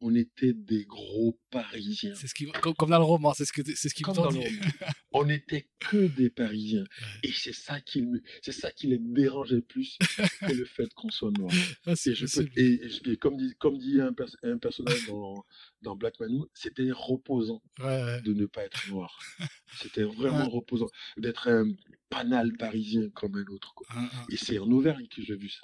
on 0.00 0.14
était 0.14 0.52
des 0.52 0.84
gros 0.84 1.38
Parisiens. 1.50 2.14
C'est 2.14 2.26
ce 2.28 2.34
qui, 2.34 2.46
comme, 2.46 2.74
comme 2.74 2.90
dans 2.90 2.98
le 2.98 3.04
roman, 3.04 3.34
c'est 3.34 3.44
ce 3.44 3.52
que 3.52 3.62
c'est 3.74 3.88
ce 3.88 3.94
qu'ils 3.94 4.04
Comme 4.04 4.14
t'ont 4.16 4.24
dans 4.24 4.30
dit. 4.30 4.38
le 4.38 4.44
roman. 4.48 4.92
On 5.12 5.24
n'était 5.24 5.66
que 5.80 6.06
des 6.06 6.30
Parisiens. 6.30 6.84
Et 7.22 7.32
c'est 7.32 7.54
ça 7.54 7.80
qui, 7.80 8.02
me- 8.02 8.20
c'est 8.42 8.52
ça 8.52 8.70
qui 8.70 8.86
les 8.86 8.98
dérangeait 8.98 9.62
plus 9.62 9.96
que 10.40 10.52
le 10.52 10.64
fait 10.66 10.92
qu'on 10.94 11.10
soit 11.10 11.30
noir. 11.32 11.50
Ah, 11.86 11.92
Et, 11.92 12.14
je 12.14 12.26
peux- 12.26 12.44
possible. 12.44 12.52
et- 12.56 12.84
et 12.84 12.88
je- 12.90 13.10
et 13.10 13.16
comme 13.16 13.36
dit, 13.36 13.54
comme 13.58 13.78
dit 13.78 14.00
un, 14.00 14.12
pers- 14.12 14.36
un 14.42 14.58
personnage 14.58 15.06
dans, 15.06 15.44
dans 15.82 15.96
Black 15.96 16.20
Manu, 16.20 16.42
c'était 16.54 16.90
reposant 16.92 17.62
Ouais, 17.80 17.86
ouais. 18.04 18.20
de 18.22 18.32
ne 18.34 18.46
pas 18.46 18.64
être 18.64 18.88
noir. 18.90 19.18
C'était 19.80 20.04
vraiment 20.04 20.48
reposant 20.48 20.88
d'être 21.16 21.48
un 21.48 21.64
banal 22.10 22.52
parisien 22.56 23.08
comme 23.10 23.36
un 23.36 23.44
autre. 23.52 23.74
quoi. 23.74 23.86
Hein, 23.90 24.08
hein. 24.12 24.26
Et 24.30 24.36
c'est 24.36 24.58
en 24.58 24.70
Auvergne 24.70 25.06
que 25.08 25.22
j'ai 25.22 25.36
vu 25.36 25.48
ça. 25.48 25.60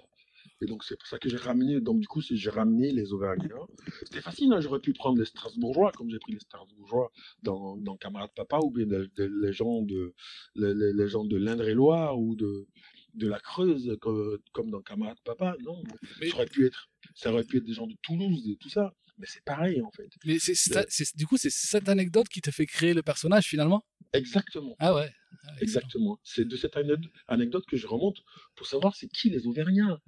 Et 0.61 0.67
donc 0.67 0.85
c'est 0.85 0.97
pour 0.97 1.07
ça 1.09 1.19
que 1.19 1.29
j'ai 1.29 1.37
ramené, 1.37 1.81
donc 1.81 2.01
du 2.01 2.07
coup 2.07 2.21
j'ai 2.21 2.51
ramené 2.51 2.93
les 2.93 3.13
Auvergnats. 3.13 3.67
C'était 4.05 4.21
facile, 4.21 4.53
hein, 4.53 4.61
j'aurais 4.61 4.81
pu 4.81 4.93
prendre 4.93 5.19
les 5.19 5.25
Strasbourgeois, 5.25 5.93
comme 5.93 6.11
j'ai 6.11 6.19
pris 6.19 6.33
les 6.33 6.39
Strasbourgeois 6.39 7.11
dans, 7.43 7.77
dans 7.77 7.97
Camarade 7.97 8.31
Papa, 8.35 8.61
ou 8.63 8.71
bien 8.71 8.87
les, 8.87 9.53
gens 9.53 9.83
de 9.83 10.15
les, 10.55 11.09
gens 11.09 11.25
de 11.25 11.37
l'Indre-et-Loire 11.37 12.19
ou 12.19 12.37
de, 12.37 12.67
de 13.15 13.29
la 13.29 13.41
Creuse, 13.41 13.97
comme, 14.01 14.39
comme 14.53 14.71
dans 14.71 14.81
Camarade 14.81 15.19
Papa. 15.25 15.57
Non, 15.65 15.83
Mais- 16.21 16.29
ça 16.29 16.37
aurait 16.37 16.47
pu 16.47 16.67
être, 16.67 16.89
ça 17.15 17.33
aurait 17.33 17.45
pu 17.45 17.59
être 17.59 17.65
des 17.65 17.75
gens 17.75 17.87
de 17.87 17.97
Toulouse 18.03 18.49
et 18.49 18.57
tout 18.57 18.71
ça. 18.71 18.95
Mais 19.19 19.27
c'est 19.29 19.45
pareil 19.45 19.81
en 19.81 19.91
fait. 19.93 20.09
Mais 20.25 20.39
c'est, 20.41 21.17
du 21.17 21.27
coup, 21.27 21.37
c'est 21.37 21.51
cette 21.51 21.89
anecdote 21.89 22.29
qui 22.29 22.41
te 22.41 22.51
fait 22.51 22.67
créer 22.67 22.95
le 22.95 23.03
personnage 23.03 23.47
finalement? 23.47 23.85
Exactement. 24.13 24.77
Ah 24.79 24.95
ouais. 24.95 25.11
Ah. 25.47 25.53
Exactement. 25.61 26.19
C'est 26.23 26.47
de 26.47 26.57
cette 26.57 26.77
anecdote, 26.77 27.11
anecdote 27.29 27.65
que 27.67 27.77
je 27.77 27.87
remonte 27.87 28.19
pour 28.55 28.67
savoir 28.67 28.95
c'est 28.97 29.09
qui 29.09 29.31
les 29.31 29.47
Auvergnats, 29.47 30.01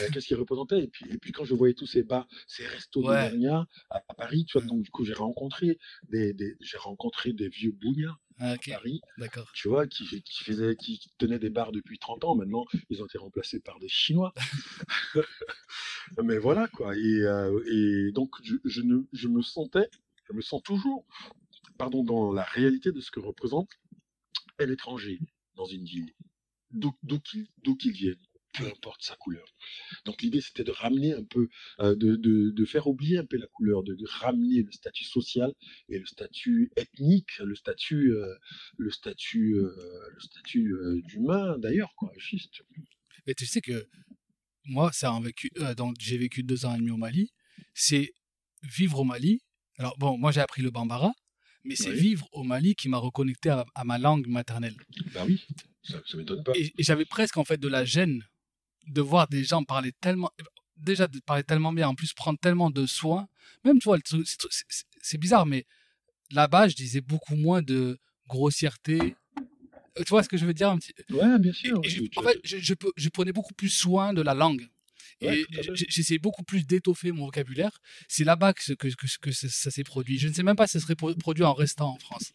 euh, 0.00 0.08
qu'est-ce 0.12 0.26
qu'ils 0.26 0.36
représentaient. 0.36 0.82
Et 0.82 0.88
puis, 0.88 1.06
et 1.10 1.18
puis 1.18 1.32
quand 1.32 1.44
je 1.44 1.54
voyais 1.54 1.74
tous 1.74 1.86
ces 1.86 2.02
bars, 2.02 2.26
ces 2.46 2.66
restos 2.66 3.00
Ouais. 3.00 3.06
d'Auvergnats 3.30 3.66
à, 3.90 4.02
à 4.08 4.14
Paris, 4.14 4.44
tu 4.46 4.58
vois, 4.58 4.64
Mm. 4.64 4.68
donc 4.68 4.82
du 4.82 4.90
coup 4.90 5.04
j'ai 5.04 5.14
rencontré 5.14 5.78
des, 6.08 6.32
des- 6.34 6.56
j'ai 6.60 6.76
rencontré 6.78 7.32
des 7.32 7.48
vieux 7.48 7.72
bougnats 7.72 8.16
Ah, 8.38 8.52
à 8.52 8.54
ok, 8.54 8.68
Paris, 8.70 9.00
d'accord. 9.18 9.50
tu 9.54 9.68
vois, 9.68 9.86
qui, 9.86 10.04
qui 10.22 10.44
faisaient, 10.44 10.74
qui 10.76 11.00
tenaient 11.18 11.38
des 11.38 11.50
bars 11.50 11.70
depuis 11.72 11.98
30 11.98 12.24
ans. 12.24 12.34
Maintenant, 12.34 12.64
ils 12.90 13.02
ont 13.02 13.06
été 13.06 13.18
remplacés 13.18 13.60
par 13.60 13.78
des 13.78 13.88
Chinois. 13.88 14.32
Mais 16.22 16.38
voilà 16.38 16.68
quoi. 16.68 16.96
Et, 16.96 17.20
euh, 17.22 17.62
et 17.70 18.12
donc 18.12 18.30
je, 18.42 18.56
je 18.64 18.80
ne, 18.82 18.98
je 19.12 19.28
me 19.28 19.42
sentais, 19.42 19.88
je 20.28 20.32
me 20.34 20.40
sens 20.42 20.62
toujours, 20.62 21.06
pardon, 21.78 22.04
dans 22.04 22.32
la 22.32 22.42
réalité 22.44 22.92
de 22.92 23.00
ce 23.00 23.10
que 23.10 23.20
représente 23.20 23.70
un 24.58 24.70
étranger 24.70 25.18
dans 25.56 25.64
une 25.66 25.84
ville, 25.84 26.12
qu'il 27.20 27.46
d'où 27.62 27.76
qu'il 27.76 27.92
vienne, 27.92 28.18
peu 28.54 28.66
importe 28.66 29.02
sa 29.02 29.16
couleur. 29.16 29.46
Donc 30.04 30.22
l'idée 30.22 30.40
c'était 30.40 30.64
de 30.64 30.70
ramener 30.70 31.12
un 31.12 31.24
peu, 31.24 31.48
euh, 31.80 31.94
de, 31.96 32.16
de, 32.16 32.50
de 32.50 32.64
faire 32.64 32.86
oublier 32.86 33.18
un 33.18 33.26
peu 33.26 33.36
la 33.36 33.46
couleur, 33.48 33.82
de 33.82 33.96
ramener 34.08 34.62
le 34.62 34.72
statut 34.72 35.04
social 35.04 35.52
et 35.88 35.98
le 35.98 36.06
statut 36.06 36.70
ethnique, 36.76 37.38
le 37.38 37.54
statut, 37.54 38.12
euh, 38.12 38.34
le 38.78 38.90
statut, 38.90 39.54
euh, 39.56 39.74
le 40.14 40.20
statut 40.20 40.74
d'humain 41.06 41.58
d'ailleurs 41.58 41.92
quoi, 41.96 42.10
juste. 42.16 42.62
Mais 43.26 43.34
tu 43.34 43.46
sais 43.46 43.60
que 43.60 43.86
moi, 44.66 44.92
ça 44.92 45.14
a 45.14 45.20
vécu, 45.20 45.50
donc 45.76 45.96
j'ai 46.00 46.16
vécu 46.16 46.42
deux 46.42 46.64
ans 46.64 46.74
et 46.74 46.78
demi 46.78 46.90
au 46.90 46.96
Mali. 46.96 47.32
C'est 47.74 48.12
vivre 48.62 49.00
au 49.00 49.04
Mali. 49.04 49.42
Alors 49.78 49.98
bon, 49.98 50.16
moi 50.16 50.30
j'ai 50.32 50.40
appris 50.40 50.62
le 50.62 50.70
bambara, 50.70 51.12
mais 51.64 51.76
c'est 51.76 51.90
Oui. 51.90 52.00
vivre 52.00 52.28
au 52.32 52.44
Mali 52.44 52.74
qui 52.74 52.88
m'a 52.88 52.98
reconnecté 52.98 53.50
à, 53.50 53.66
à 53.74 53.84
ma 53.84 53.98
langue 53.98 54.26
maternelle. 54.26 54.76
Bah 55.12 55.24
oui, 55.26 55.42
ça, 55.82 56.00
ça 56.06 56.16
m'étonne 56.16 56.42
pas. 56.44 56.52
Et, 56.54 56.72
et 56.78 56.82
j'avais 56.82 57.04
presque 57.04 57.36
en 57.36 57.44
fait 57.44 57.58
de 57.58 57.68
la 57.68 57.84
gêne 57.84 58.22
de 58.86 59.00
voir 59.00 59.28
des 59.28 59.44
gens 59.44 59.62
parler 59.64 59.92
tellement, 60.00 60.30
déjà 60.76 61.06
de 61.06 61.18
parler 61.20 61.42
tellement 61.44 61.72
bien, 61.72 61.88
en 61.88 61.94
plus 61.94 62.12
prendre 62.12 62.38
tellement 62.38 62.70
de 62.70 62.86
soin. 62.86 63.28
Même 63.64 63.78
tu 63.78 63.84
vois, 63.88 63.98
c'est- 65.02 65.18
bizarre, 65.18 65.46
mais 65.46 65.66
là-bas 66.30 66.68
je 66.68 66.74
disais 66.74 67.00
beaucoup 67.00 67.36
moins 67.36 67.62
de 67.62 67.98
grossièreté. 68.28 69.14
Euh, 69.98 70.02
Tu 70.04 70.08
vois 70.10 70.22
ce 70.24 70.28
que 70.28 70.36
je 70.36 70.44
veux 70.44 70.54
dire 70.54 70.70
un 70.70 70.78
petit 70.78 70.92
Ouais, 71.10 71.38
bien 71.38 71.52
sûr. 71.52 71.80
et 71.84 71.88
je- 71.88 72.02
en 72.16 72.22
fait, 72.22 72.40
je, 72.42 72.58
je 72.58 72.74
peux- 72.74 72.92
je 72.96 73.08
prenais 73.10 73.32
beaucoup 73.32 73.54
plus 73.54 73.68
soin 73.68 74.12
de 74.12 74.22
la 74.22 74.34
langue. 74.34 74.68
Ouais, 75.22 75.40
et 75.40 75.46
j'essayais 75.88 76.18
beaucoup 76.18 76.42
plus 76.42 76.66
d'étoffer 76.66 77.12
mon 77.12 77.26
vocabulaire. 77.26 77.78
C'est 78.08 78.24
là-bas 78.24 78.52
que, 78.52 78.62
ce- 78.64 78.72
que, 78.72 78.88
que, 78.88 79.06
que 79.20 79.30
ça, 79.30 79.48
ça 79.48 79.70
s'est 79.70 79.84
produit. 79.84 80.18
Je 80.18 80.26
ne 80.28 80.32
sais 80.34 80.42
même 80.42 80.56
pas 80.56 80.66
si 80.66 80.72
ça 80.72 80.80
serait 80.80 80.96
pro- 80.96 81.14
produit 81.14 81.44
en 81.44 81.54
restant 81.54 81.90
en 81.94 81.98
France. 81.98 82.32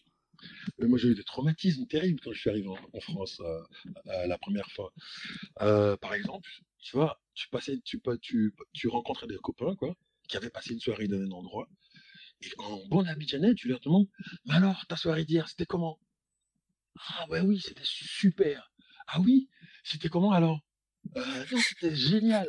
Mais 0.78 0.88
moi, 0.88 0.98
j'ai 0.98 1.10
eu 1.10 1.16
des 1.16 1.24
traumatismes 1.24 1.86
terribles 1.88 2.20
quand 2.24 2.32
je 2.32 2.40
suis 2.40 2.50
arrivé 2.50 2.68
en, 2.68 3.00
France 3.02 3.40
euh, 3.42 3.62
euh, 4.08 4.28
la 4.28 4.38
première 4.38 4.70
fois. 4.72 4.94
Euh, 5.62 5.98
par 5.98 6.14
exemple, 6.14 6.50
tu 6.82 6.96
vois, 6.96 7.22
tu 7.34 7.50
passais, 7.50 7.80
tu, 7.84 8.02
rencontrais 8.88 9.28
des 9.28 9.38
copains, 9.38 9.76
quoi, 9.76 9.96
qui 10.28 10.38
avaient 10.38 10.50
passé 10.50 10.74
une 10.74 10.80
soirée 10.80 11.08
dans 11.08 11.20
un 11.20 11.32
endroit. 11.32 11.68
Et 12.42 12.50
en 12.58 12.86
bon 12.88 13.06
abidjanais, 13.06 13.54
tu 13.54 13.68
leur 13.68 13.80
demandes, 13.82 14.08
mais 14.46 14.56
alors, 14.56 14.86
ta 14.88 14.96
soirée 14.96 15.26
d'hier, 15.26 15.50
c'était 15.50 15.66
comment? 15.66 16.00
Ah 17.10 17.28
ouais, 17.30 17.42
oui, 17.42 17.60
c'était 17.60 17.82
super. 17.84 18.72
Ah 19.08 19.20
oui, 19.20 19.50
c'était 19.84 20.10
comment 20.10 20.32
alors? 20.32 20.62
Euh, 21.18 21.46
Non, 21.52 21.60
c'était 21.60 21.96
génial. 21.96 22.48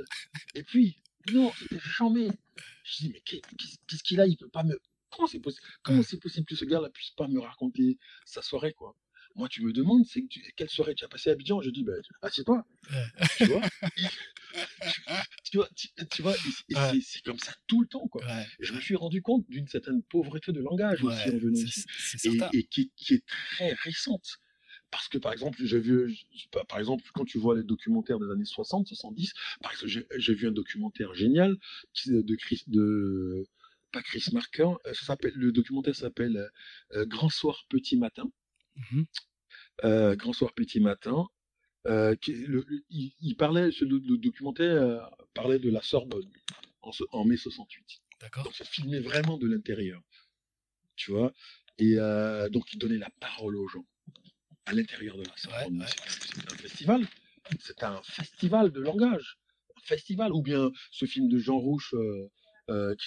Et 0.54 0.62
puis, 0.62 0.96
Non, 1.32 1.52
c'était 1.58 1.80
jamais. 1.80 2.28
Je 2.84 2.96
dis, 2.98 3.10
mais 3.12 3.20
qu'est-ce 3.20 4.02
qu'il 4.02 4.20
a? 4.20 4.26
Il 4.26 4.36
peut 4.36 4.48
pas 4.48 4.62
me. 4.64 4.78
Comment 5.10 5.26
c'est 5.26 5.40
possible 5.40 5.66
Comment 5.82 6.02
c'est 6.02 6.18
possible 6.18 6.46
que 6.46 6.56
ce 6.56 6.64
gars-là 6.64 6.88
puisse 6.90 7.10
pas 7.10 7.28
me 7.28 7.40
raconter 7.40 7.98
sa 8.24 8.42
soirée, 8.42 8.72
quoi? 8.72 8.96
Moi, 9.36 9.48
tu 9.48 9.62
me 9.62 9.72
demandes, 9.72 10.04
c'est 10.06 10.24
quelle 10.56 10.68
soirée 10.68 10.94
tu 10.94 11.04
as 11.04 11.08
passé 11.08 11.30
à 11.30 11.34
Abidjan? 11.34 11.60
Je 11.60 11.70
dis, 11.70 11.84
ben, 11.84 12.00
assieds-toi. 12.22 12.66
tu 13.36 13.44
vois? 13.46 13.62
Tu 15.44 15.56
vois, 15.56 15.68
tu, 16.10 16.22
vois 16.22 16.34
c'est 17.00 17.22
comme 17.22 17.38
ça 17.38 17.54
tout 17.68 17.80
le 17.80 17.86
temps. 17.86 18.08
Quoi. 18.08 18.22
Je 18.58 18.72
me 18.72 18.80
suis 18.80 18.96
rendu 18.96 19.22
compte 19.22 19.48
d'une 19.48 19.68
certaine 19.68 20.02
pauvreté 20.02 20.52
de 20.52 20.60
langage 20.60 21.04
aussi 21.04 21.30
en 21.30 21.38
venant 21.38 21.60
ici. 21.60 21.84
Et, 22.24 22.58
et 22.58 22.64
qui, 22.64 22.90
qui, 22.96 23.14
est 23.14 23.24
très 23.26 23.72
récente. 23.84 24.40
Parce 24.90 25.08
que, 25.08 25.18
par 25.18 25.32
exemple, 25.32 25.58
j'ai 25.64 25.78
vu, 25.78 26.18
par 26.68 26.80
exemple, 26.80 27.04
quand 27.14 27.24
tu 27.24 27.38
vois 27.38 27.56
les 27.56 27.62
documentaires 27.62 28.18
des 28.18 28.30
années 28.30 28.44
60, 28.44 28.88
70, 28.88 29.32
par 29.62 29.70
exemple, 29.72 30.06
j'ai 30.16 30.34
vu 30.34 30.48
un 30.48 30.52
documentaire 30.52 31.14
génial 31.14 31.56
de 32.06 32.34
Chris, 32.34 32.64
de, 32.66 33.46
pas 33.90 34.02
Chris 34.02 34.24
Marker, 34.32 34.62
euh, 34.86 34.94
ça 34.94 35.06
s'appelle, 35.06 35.32
le 35.34 35.52
documentaire 35.52 35.94
s'appelle 35.94 36.50
euh, 36.92 37.06
Grand 37.06 37.28
Soir, 37.28 37.64
Petit 37.68 37.96
Matin. 37.96 38.30
Euh, 39.84 40.16
Grand 40.16 40.32
Soir, 40.32 40.52
Petit 40.54 40.80
Matin. 40.80 41.26
Qui, 42.20 42.34
le, 42.34 42.66
il, 42.90 43.36
parlait, 43.36 43.70
le, 43.80 44.18
documentaire 44.18 45.10
parlait 45.32 45.58
de 45.58 45.70
la 45.70 45.80
Sorbonne 45.80 46.30
en, 46.82 46.90
en 47.12 47.24
mai 47.24 47.38
68. 47.38 48.02
D'accord. 48.20 48.44
Donc, 48.44 48.54
c'est 48.54 48.66
filmé 48.66 49.00
vraiment 49.00 49.38
de 49.38 49.46
l'intérieur. 49.46 50.02
Tu 50.96 51.10
vois? 51.10 51.32
Et 51.78 51.96
donc, 52.50 52.72
il 52.74 52.78
donnait 52.78 52.98
la 52.98 53.08
parole 53.18 53.56
aux 53.56 53.68
gens 53.68 53.86
à 54.66 54.72
l'intérieur 54.74 55.16
de 55.16 55.24
la 55.24 55.36
Sorbonne. 55.36 55.86
C'est 56.06 56.52
un 56.52 56.56
festival. 56.56 57.06
C'est 57.58 57.82
un 57.82 58.02
festival 58.02 58.70
de 58.70 58.80
langage. 58.80 59.38
Un 59.76 59.80
festival. 59.82 60.32
Ou 60.32 60.42
bien 60.42 60.70
ce 60.90 61.06
film 61.06 61.28
de 61.28 61.38
Jean 61.38 61.58
Rouche 61.58 61.94
euh, 61.94 62.30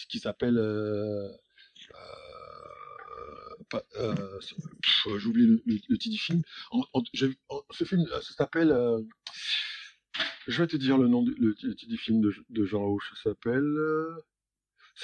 qui, 0.09 0.19
s'appelle. 0.19 0.57
Euh, 0.57 1.29
euh, 3.97 4.39
j'oublie 5.17 5.47
le, 5.47 5.63
le, 5.65 5.97
titre 5.97 6.11
du 6.11 6.19
film. 6.19 6.41
ce 7.71 7.83
film, 7.83 8.05
ça 8.07 8.21
s'appelle. 8.21 8.75
je 10.47 10.61
vais 10.61 10.67
te 10.67 10.77
dire 10.77 10.97
le 10.97 11.07
nom 11.07 11.23
du 11.23 11.33
le, 11.39 11.55
titre 11.55 11.87
du 11.87 11.97
film 11.97 12.21
de, 12.21 12.33
de 12.49 12.65
Jean 12.65 12.85
Rouche. 12.85 13.11
Ça 13.15 13.29
s'appelle. 13.29 13.75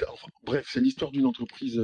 Enfin, 0.08 0.28
bref, 0.44 0.68
c'est 0.70 0.82
l'histoire 0.82 1.12
d'une 1.12 1.26
entreprise, 1.26 1.82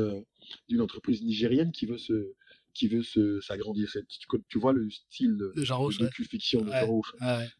d'une 0.70 0.82
entreprise 0.82 1.24
nigérienne 1.24 1.72
qui 1.72 1.88
veut 1.88 1.98
se, 1.98 2.34
qui 2.76 2.88
veut 2.88 3.02
s'agrandir. 3.42 3.90
Tu, 3.92 4.28
tu, 4.48 4.60
vois 4.60 4.74
le 4.74 4.88
style 4.92 5.38
de, 5.38 5.54
Jean 5.56 5.80
Rouge, 5.80 5.98
de 5.98 6.08
fiction 6.10 6.62
de 6.62 6.70
Jean 6.70 6.86
Rouge, 6.86 7.16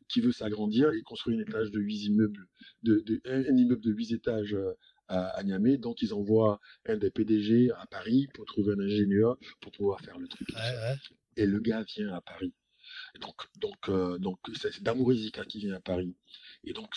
qui 0.08 0.22
veut 0.22 0.34
s'agrandir 0.34 0.92
et 0.92 1.02
construire 1.02 1.40
un 1.40 1.42
étage 1.42 1.72
de 1.72 1.80
8 1.80 2.04
immeubles, 2.04 2.48
de, 2.84 3.00
de, 3.00 3.22
un, 3.26 3.58
immeuble 3.58 3.82
de 3.82 3.92
8 3.92 4.12
étages 4.12 4.56
à, 5.08 5.42
Niamey. 5.44 5.78
Donc, 5.78 6.02
ils 6.02 6.14
envoient 6.14 6.60
un 6.86 6.98
des 6.98 7.12
PDG 7.12 7.72
à 7.72 7.86
Paris 7.88 8.28
pour 8.34 8.46
trouver 8.46 8.74
un 8.74 8.80
ingénieur 8.80 9.38
pour 9.62 9.72
pouvoir 9.72 10.00
faire 10.02 10.18
le 10.18 10.28
truc. 10.28 10.48
Et 11.38 11.46
le 11.46 11.60
gars 11.60 11.84
vient 11.84 12.14
à 12.14 12.22
Paris. 12.22 12.54
donc, 13.20 13.36
donc, 13.60 13.90
euh, 13.90 14.18
donc 14.18 14.40
c'est 14.56 14.82
Damourezika 14.82 15.46
qui 15.46 15.60
vient 15.60 15.76
à 15.76 15.80
Paris. 15.80 16.16
Et 16.64 16.74
donc, 16.74 16.96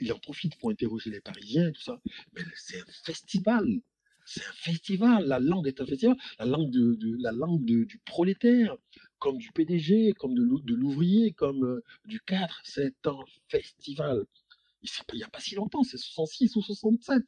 il 0.00 0.12
en 0.12 0.18
profite 0.18 0.56
pour 0.58 0.70
interroger 0.70 1.10
les 1.10 1.20
Parisiens, 1.20 1.70
tout 1.72 1.82
ça. 1.82 2.00
Mais 2.34 2.42
c'est 2.54 2.80
un 2.80 2.92
festival. 3.04 3.66
C'est 4.24 4.44
un 4.46 4.52
festival. 4.52 5.26
La 5.26 5.38
langue 5.38 5.66
est 5.66 5.80
un 5.80 5.86
festival. 5.86 6.16
La 6.38 6.46
langue, 6.46 6.70
de, 6.70 6.96
la 7.20 7.32
langue 7.32 7.64
du 7.64 8.00
prolétaire, 8.06 8.76
comme 9.18 9.38
du 9.38 9.52
PDG, 9.52 10.12
comme 10.18 10.34
de 10.34 10.74
l'ouvrier, 10.74 11.32
comme 11.32 11.64
euh, 11.64 11.84
du 12.04 12.20
cadre. 12.20 12.60
C'est 12.64 13.06
un 13.06 13.18
festival 13.48 14.24
il 15.12 15.16
n'y 15.16 15.22
a 15.22 15.28
pas 15.28 15.40
si 15.40 15.54
longtemps, 15.54 15.82
c'est 15.82 15.98
66 15.98 16.56
ou 16.56 16.62
67. 16.62 17.22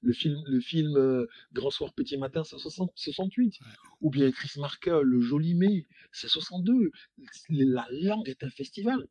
Le 0.00 0.12
film, 0.12 0.42
le 0.46 0.60
film 0.60 0.96
euh, 0.96 1.26
Grand 1.52 1.70
Soir 1.70 1.92
Petit 1.92 2.16
Matin, 2.16 2.42
c'est 2.44 2.58
68. 2.58 3.58
Ou 4.00 4.10
bien 4.10 4.30
Chris 4.32 4.58
Marker, 4.58 5.00
Le 5.04 5.20
Joli 5.20 5.54
Mai, 5.54 5.86
c'est 6.12 6.28
62. 6.28 6.90
La 7.50 7.86
langue 7.90 8.28
est 8.28 8.42
un 8.42 8.50
festival. 8.50 9.06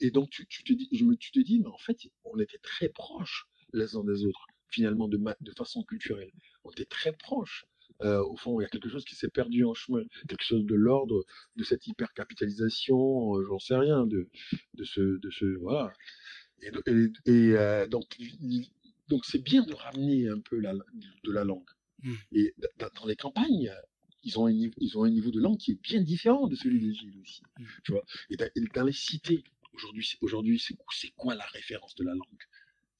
et 0.00 0.10
donc 0.10 0.30
tu, 0.30 0.46
te 0.46 0.72
dis, 0.72 0.88
je 0.92 1.04
me, 1.04 1.16
tu 1.16 1.30
te 1.30 1.40
dis, 1.40 1.60
mais 1.60 1.68
en 1.68 1.78
fait, 1.78 1.98
on 2.24 2.38
était 2.38 2.58
très 2.58 2.88
proches 2.88 3.46
les 3.72 3.96
uns 3.96 4.04
des 4.04 4.24
autres, 4.24 4.46
finalement, 4.68 5.08
de, 5.08 5.18
de 5.18 5.52
façon 5.52 5.82
culturelle. 5.82 6.32
On 6.64 6.70
était 6.70 6.84
très 6.84 7.12
proches. 7.12 7.66
Euh, 8.02 8.22
au 8.24 8.36
fond, 8.36 8.58
il 8.60 8.64
y 8.64 8.66
a 8.66 8.68
quelque 8.68 8.88
chose 8.88 9.04
qui 9.04 9.14
s'est 9.14 9.28
perdu 9.28 9.64
en 9.64 9.74
chemin, 9.74 10.02
quelque 10.28 10.42
chose 10.42 10.64
de 10.64 10.74
l'ordre 10.74 11.24
de 11.56 11.64
cette 11.64 11.86
hypercapitalisation, 11.86 13.36
euh, 13.36 13.44
j'en 13.46 13.58
sais 13.58 13.76
rien, 13.76 14.06
de, 14.06 14.28
de 14.74 14.84
ce, 14.84 15.00
de 15.00 15.30
ce, 15.30 15.44
voilà. 15.60 15.92
Et, 16.62 16.70
euh, 17.26 17.86
donc, 17.86 18.16
donc 19.08 19.24
c'est 19.24 19.42
bien 19.42 19.62
de 19.62 19.74
ramener 19.74 20.28
un 20.28 20.40
peu 20.40 20.58
la, 20.58 20.72
de 20.72 21.32
la 21.32 21.44
langue. 21.44 21.68
Mmh. 22.02 22.14
Et 22.32 22.54
dans 22.78 23.06
les 23.06 23.16
campagnes, 23.16 23.72
ils 24.22 24.38
ont, 24.38 24.46
un, 24.46 24.52
ils 24.52 24.98
ont 24.98 25.04
un 25.04 25.10
niveau 25.10 25.30
de 25.30 25.40
langue 25.40 25.58
qui 25.58 25.72
est 25.72 25.82
bien 25.82 26.00
différent 26.00 26.46
de 26.46 26.54
celui 26.54 26.80
des 26.80 26.90
villes 26.90 27.18
aussi. 27.20 27.42
Mmh. 27.58 27.64
Tu 27.84 27.92
vois? 27.92 28.04
Et, 28.30 28.36
dans, 28.74 28.84
les 28.84 28.92
cités, 28.92 29.42
aujourd'hui, 29.72 30.08
aujourd'hui 30.20 30.62
c'est 30.90 31.10
quoi 31.16 31.34
la 31.34 31.46
référence 31.46 31.94
de 31.96 32.04
la 32.04 32.14
langue? 32.14 32.42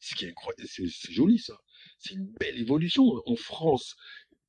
C'est 0.00 1.12
joli 1.12 1.38
ça. 1.38 1.60
C'est 1.98 2.14
une 2.14 2.26
belle 2.40 2.58
évolution. 2.58 3.22
En 3.26 3.36
France, 3.36 3.96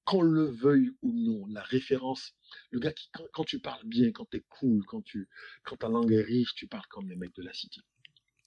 qu'on 0.04 0.22
le 0.22 0.46
veuille 0.46 0.92
ou 1.02 1.14
non, 1.14 1.46
la 1.48 1.62
référence, 1.62 2.34
le 2.72 2.80
gars 2.80 2.92
qui, 2.92 3.10
quand, 3.14 3.26
quand 3.32 3.44
tu 3.44 3.60
parles 3.60 3.86
bien, 3.86 4.12
quand 4.12 4.28
tu 4.30 4.38
es 4.38 4.44
cool, 4.50 4.84
quand, 4.86 5.02
tu, 5.02 5.30
quand 5.64 5.78
ta 5.78 5.90
langue 5.90 6.12
est 6.12 6.24
riche, 6.24 6.56
tu 6.56 6.68
parles 6.68 6.88
comme 6.90 7.08
les 7.08 7.16
mecs 7.16 7.36
de 7.36 7.44
la 7.44 7.54
cité. 7.54 7.82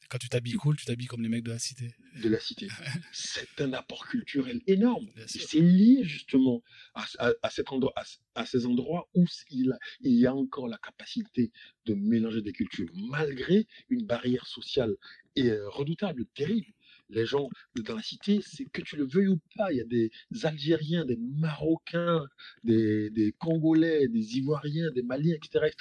Quand 0.09 0.19
tu 0.19 0.29
t'habilles 0.29 0.55
cool, 0.55 0.77
tu 0.77 0.85
t'habilles 0.85 1.07
comme 1.09 1.23
les 1.23 1.29
mecs 1.29 1.45
de 1.45 1.51
la 1.51 1.59
cité. 1.59 1.95
De 2.23 2.29
la 2.29 2.39
cité. 2.39 2.69
c'est 3.13 3.61
un 3.61 3.73
apport 3.73 4.07
culturel 4.07 4.61
énorme. 4.67 5.09
C'est 5.27 5.61
lié 5.61 6.05
justement 6.05 6.63
à, 6.95 7.51
cet 7.51 7.73
endroit, 7.73 7.93
à, 8.35 8.47
ces 8.47 8.67
endroits 8.67 9.09
où 9.15 9.25
il, 9.51 9.77
y 10.01 10.27
a 10.27 10.35
encore 10.35 10.69
la 10.69 10.79
capacité 10.79 11.51
de 11.87 11.95
mélanger 11.95 12.43
des 12.43 12.53
cultures, 12.53 12.91
malgré 12.95 13.67
une 13.89 14.07
barrière 14.07 14.47
sociale 14.47 14.95
et, 15.35 15.51
euh, 15.51 15.69
redoutable, 15.69 16.25
terrible. 16.35 16.73
Les 17.09 17.27
gens 17.27 17.49
dans 17.77 17.97
la 17.97 18.03
cité, 18.03 18.41
c'est 18.43 18.65
que 18.65 18.83
tu 18.83 18.97
le 18.97 19.07
veuilles 19.07 19.29
ou 19.29 19.41
pas, 19.57 19.73
il 19.73 19.79
y 19.79 19.81
a 19.81 19.85
des 19.85 20.11
Algériens, 20.45 21.05
des 21.05 21.17
Marocains, 21.17 22.25
des, 22.65 23.35
Congolais, 23.39 24.09
des 24.09 24.39
Ivoiriens, 24.39 24.91
des 24.91 25.03
Maliens, 25.03 25.35
etc. 25.35 25.73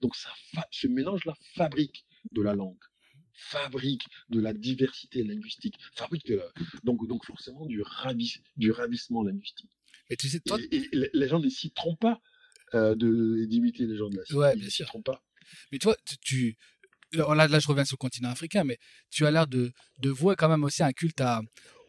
Donc 0.00 0.16
ça, 0.16 0.30
ce 0.70 0.86
mélange-là 0.86 1.34
fabrique 1.54 2.04
de 2.32 2.42
la 2.42 2.54
langue 2.54 2.78
fabrique 3.34 4.04
de 4.30 4.40
la 4.40 4.52
diversité 4.52 5.22
linguistique, 5.22 5.76
fabrique 5.94 6.32
donc, 6.82 7.06
donc 7.06 7.24
forcément 7.26 7.66
du, 7.66 7.82
du 8.56 8.70
ravissement 8.70 9.22
linguistique. 9.22 9.70
Et 10.10 10.16
tu 10.16 10.28
sais, 10.28 10.40
toi... 10.40 10.58
et, 10.70 10.88
les 11.12 11.28
gens 11.28 11.40
ne 11.40 11.48
s'y 11.48 11.70
trompent 11.72 12.00
pas 12.00 12.20
euh, 12.74 12.94
d'imiter 13.46 13.86
les 13.86 13.96
gens 13.96 14.08
de 14.08 14.16
la 14.16 14.24
cité. 14.24 14.38
Ouais, 14.38 14.56
bien 14.56 14.68
sûr. 14.68 14.90
pas. 15.04 15.22
Mais 15.72 15.78
toi, 15.78 15.96
tu, 16.22 16.56
là, 17.12 17.48
là, 17.48 17.58
je 17.58 17.68
reviens 17.68 17.84
sur 17.84 17.94
le 17.94 17.98
continent 17.98 18.30
africain, 18.30 18.64
mais 18.64 18.78
tu 19.10 19.26
as 19.26 19.30
l'air 19.30 19.46
de, 19.46 19.72
de 19.98 20.10
voir 20.10 20.36
quand 20.36 20.48
même 20.48 20.64
aussi 20.64 20.82
un 20.82 20.92
culte 20.92 21.20
à, 21.20 21.40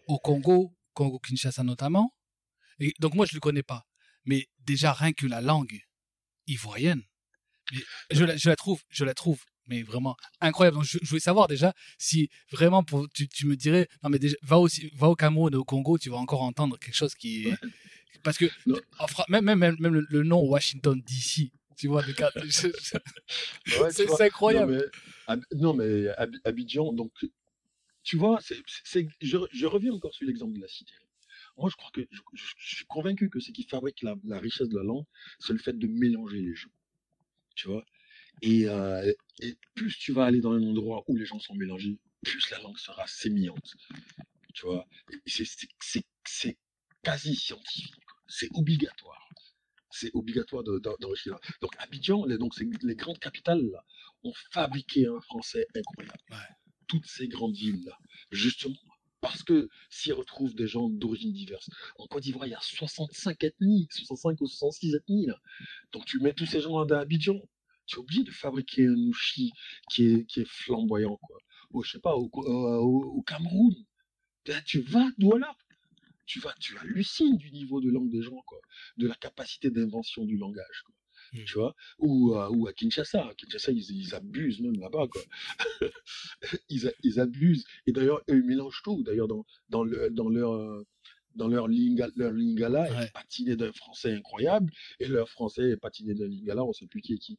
au 0.07 0.19
Congo, 0.19 0.73
Congo-Kinshasa 0.93 1.63
notamment. 1.63 2.13
Et 2.79 2.93
donc 2.99 3.13
moi, 3.15 3.25
je 3.25 3.33
ne 3.33 3.37
le 3.37 3.41
connais 3.41 3.63
pas. 3.63 3.85
Mais 4.25 4.47
déjà, 4.59 4.93
rien 4.93 5.13
que 5.13 5.25
la 5.27 5.41
langue 5.41 5.79
ivoirienne, 6.47 7.03
je, 8.11 8.23
la, 8.23 8.37
je, 8.37 8.49
la, 8.49 8.55
trouve, 8.55 8.81
je 8.89 9.05
la 9.05 9.13
trouve 9.13 9.43
mais 9.68 9.84
vraiment 9.84 10.16
incroyable. 10.41 10.78
Donc, 10.78 10.86
je, 10.86 10.97
voulais 11.03 11.20
savoir 11.20 11.47
déjà 11.47 11.74
si 11.97 12.30
vraiment 12.51 12.84
pour, 12.84 13.07
tu, 13.09 13.28
tu, 13.28 13.47
me 13.47 13.55
dirais, 13.55 13.88
non, 14.03 14.09
mais 14.09 14.20
déjà, 14.20 14.36
va, 14.43 14.59
aussi, 14.59 14.91
va 14.95 15.09
au 15.09 15.16
Cameroun 15.16 15.53
et 15.53 15.57
au 15.57 15.63
Congo, 15.63 15.97
tu 15.97 16.09
vas 16.09 16.18
encore 16.18 16.41
entendre 16.41 16.78
quelque 16.80 16.95
chose 16.95 17.16
qui 17.16 17.47
est. 17.47 17.53
Parce 18.24 18.38
que 18.38 18.45
même, 19.30 19.45
même, 19.45 19.59
même, 19.59 19.76
même 19.80 20.05
le, 20.09 20.24
nom 20.24 20.39
Washington 20.41 20.99
DC, 20.99 21.51
tu 21.78 21.88
vois, 21.88 22.03
c'est 23.91 24.22
incroyable. 24.22 24.89
Non 25.55 25.74
mais, 25.74 26.07
Abidjan, 26.43 26.93
donc, 26.93 27.11
tu 28.03 28.18
vois, 28.18 28.39
c'est 28.41 29.07
je, 29.22 29.38
je, 29.51 29.66
reviens 29.66 29.93
encore 29.93 30.13
sur 30.13 30.28
l'exemple 30.28 30.53
de 30.53 30.61
la 30.61 30.68
cité. 30.68 30.93
Moi, 31.57 31.70
je 31.70 31.76
crois 31.76 31.91
que 31.93 32.01
je, 32.34 32.43
suis 32.57 32.86
convaincu 32.86 33.30
que 33.30 33.39
ce 33.39 33.51
qui 33.51 33.63
fabrique 33.63 34.01
la, 34.01 34.16
la 34.26 34.39
richesse 34.39 34.70
de 34.70 34.78
la 34.78 34.84
langue, 34.84 35.05
c'est 35.39 35.53
le 35.53 35.59
fait 35.59 35.78
de 35.78 35.88
mélanger 35.88 36.41
les 36.41 36.55
gens. 36.55 36.70
Tu 37.55 37.68
vois? 37.68 37.86
Euh, 38.43 39.13
et, 39.39 39.55
plus 39.73 39.97
tu 39.97 40.11
vas 40.13 40.25
aller 40.25 40.41
dans 40.41 40.51
un 40.51 40.63
endroit 40.63 41.03
où 41.07 41.15
les 41.15 41.25
gens 41.25 41.39
sont 41.39 41.55
mélangés, 41.55 41.99
plus 42.23 42.49
la 42.51 42.59
langue 42.59 42.77
sera 42.77 43.05
sémillante. 43.07 43.73
Tu 44.53 44.65
vois, 44.65 44.88
c'est 45.25 45.45
quasi 47.03 47.36
scientifique. 47.36 47.93
C'est 48.27 48.49
obligatoire. 48.53 49.29
C'est 49.91 50.11
obligatoire 50.13 50.63
d'enrichir. 50.63 51.38
donc 51.61 51.71
Abidjan, 51.79 52.25
les, 52.25 52.38
donc 52.38 52.53
les 52.59 52.95
grandes 52.95 53.19
capitales 53.19 53.63
là, 53.71 53.86
ont 54.23 54.33
fabriqué 54.51 55.07
un 55.07 55.21
français 55.21 55.67
incroyable. 55.75 56.19
Toutes 56.88 57.05
ces 57.05 57.27
grandes 57.27 57.55
villes 57.55 57.83
là, 57.86 57.97
justement 58.31 58.75
parce 59.25 59.41
que 59.41 59.69
s'y 59.89 60.11
retrouvent 60.11 60.53
des 60.53 60.67
gens 60.67 60.88
d'origine 60.88 61.33
diverse. 61.33 61.67
En 61.97 62.05
Côte 62.05 62.21
d'Ivoire, 62.21 62.45
il 62.45 62.51
y 62.51 62.53
a 62.53 62.61
65 62.61 63.43
ethnies, 63.43 63.88
65 63.89 64.39
ou 64.39 64.45
66 64.45 64.93
ethnies. 64.93 65.25
Là. 65.25 65.41
Donc 65.93 66.05
tu 66.05 66.19
mets 66.19 66.33
tous 66.33 66.45
ces 66.45 66.61
gens 66.61 66.77
à 66.77 66.99
Abidjan, 66.99 67.41
tu 67.86 67.95
es 67.97 67.99
obligé 67.99 68.23
de 68.23 68.31
fabriquer 68.31 68.88
un 68.88 68.95
ouchi 69.07 69.51
qui 69.89 70.05
est, 70.07 70.25
qui 70.25 70.41
est 70.41 70.47
flamboyant. 70.49 71.17
Quoi. 71.17 71.38
au, 71.71 71.83
je 71.83 71.91
sais 71.91 71.99
pas, 71.99 72.15
au, 72.15 72.29
euh, 72.38 72.77
au- 72.79 73.03
au 73.17 73.21
Cameroun. 73.23 73.73
Ben, 74.45 74.61
Tu 74.65 74.81
vas, 74.81 75.07
Douala. 75.17 75.55
Tu 76.25 76.39
vas, 76.39 76.53
tu 76.59 76.77
hallucines 76.79 77.38
du 77.38 77.51
niveau 77.51 77.81
de 77.81 77.89
langue 77.91 78.09
des 78.09 78.21
gens, 78.21 78.41
quoi. 78.47 78.59
De 78.97 79.07
la 79.07 79.15
capacité 79.15 79.69
d'invention 79.71 80.25
du 80.25 80.38
langage, 80.38 80.81
quoi. 80.86 80.95
Mm. 81.33 81.45
Tu 81.45 81.53
vois? 81.55 81.75
Ou, 81.99 82.33
à- 82.36 82.51
ou 82.51 82.67
à 82.67 82.73
Kinshasa. 82.73 83.27
À 83.29 83.33
Kinshasa, 83.36 83.71
ils, 83.71 83.91
ils 83.91 84.15
abusent 84.15 84.61
même 84.61 84.79
là-bas, 84.79 85.07
quoi. 85.07 85.21
ils, 86.69 86.91
ils 87.03 87.19
abusent. 87.19 87.65
Et 87.88 87.91
d'ailleurs, 87.91 88.21
ils 88.27 88.43
mélangent 88.43 88.81
tout. 88.83 89.03
D'ailleurs, 89.03 89.27
dans, 89.27 89.45
dans, 89.69 89.83
le, 89.83 90.09
dans 90.11 90.29
leur, 90.29 90.53
euh, 90.53 90.86
dans 91.36 91.47
leur, 91.47 91.67
linga, 91.67 92.07
leur 92.15 92.31
lingala, 92.31 92.83
Ouais. 92.91 93.05
est 93.05 93.11
patiné 93.13 93.55
d'un 93.55 93.71
français 93.73 94.13
incroyable, 94.13 94.71
et 94.99 95.07
leur 95.07 95.29
français 95.29 95.69
est 95.71 95.77
patiné 95.77 96.13
d'un 96.13 96.27
lingala, 96.27 96.63
on 96.63 96.73
sait 96.73 96.88
plus 96.88 97.01
qui 97.01 97.13
est 97.13 97.17
qui. 97.17 97.38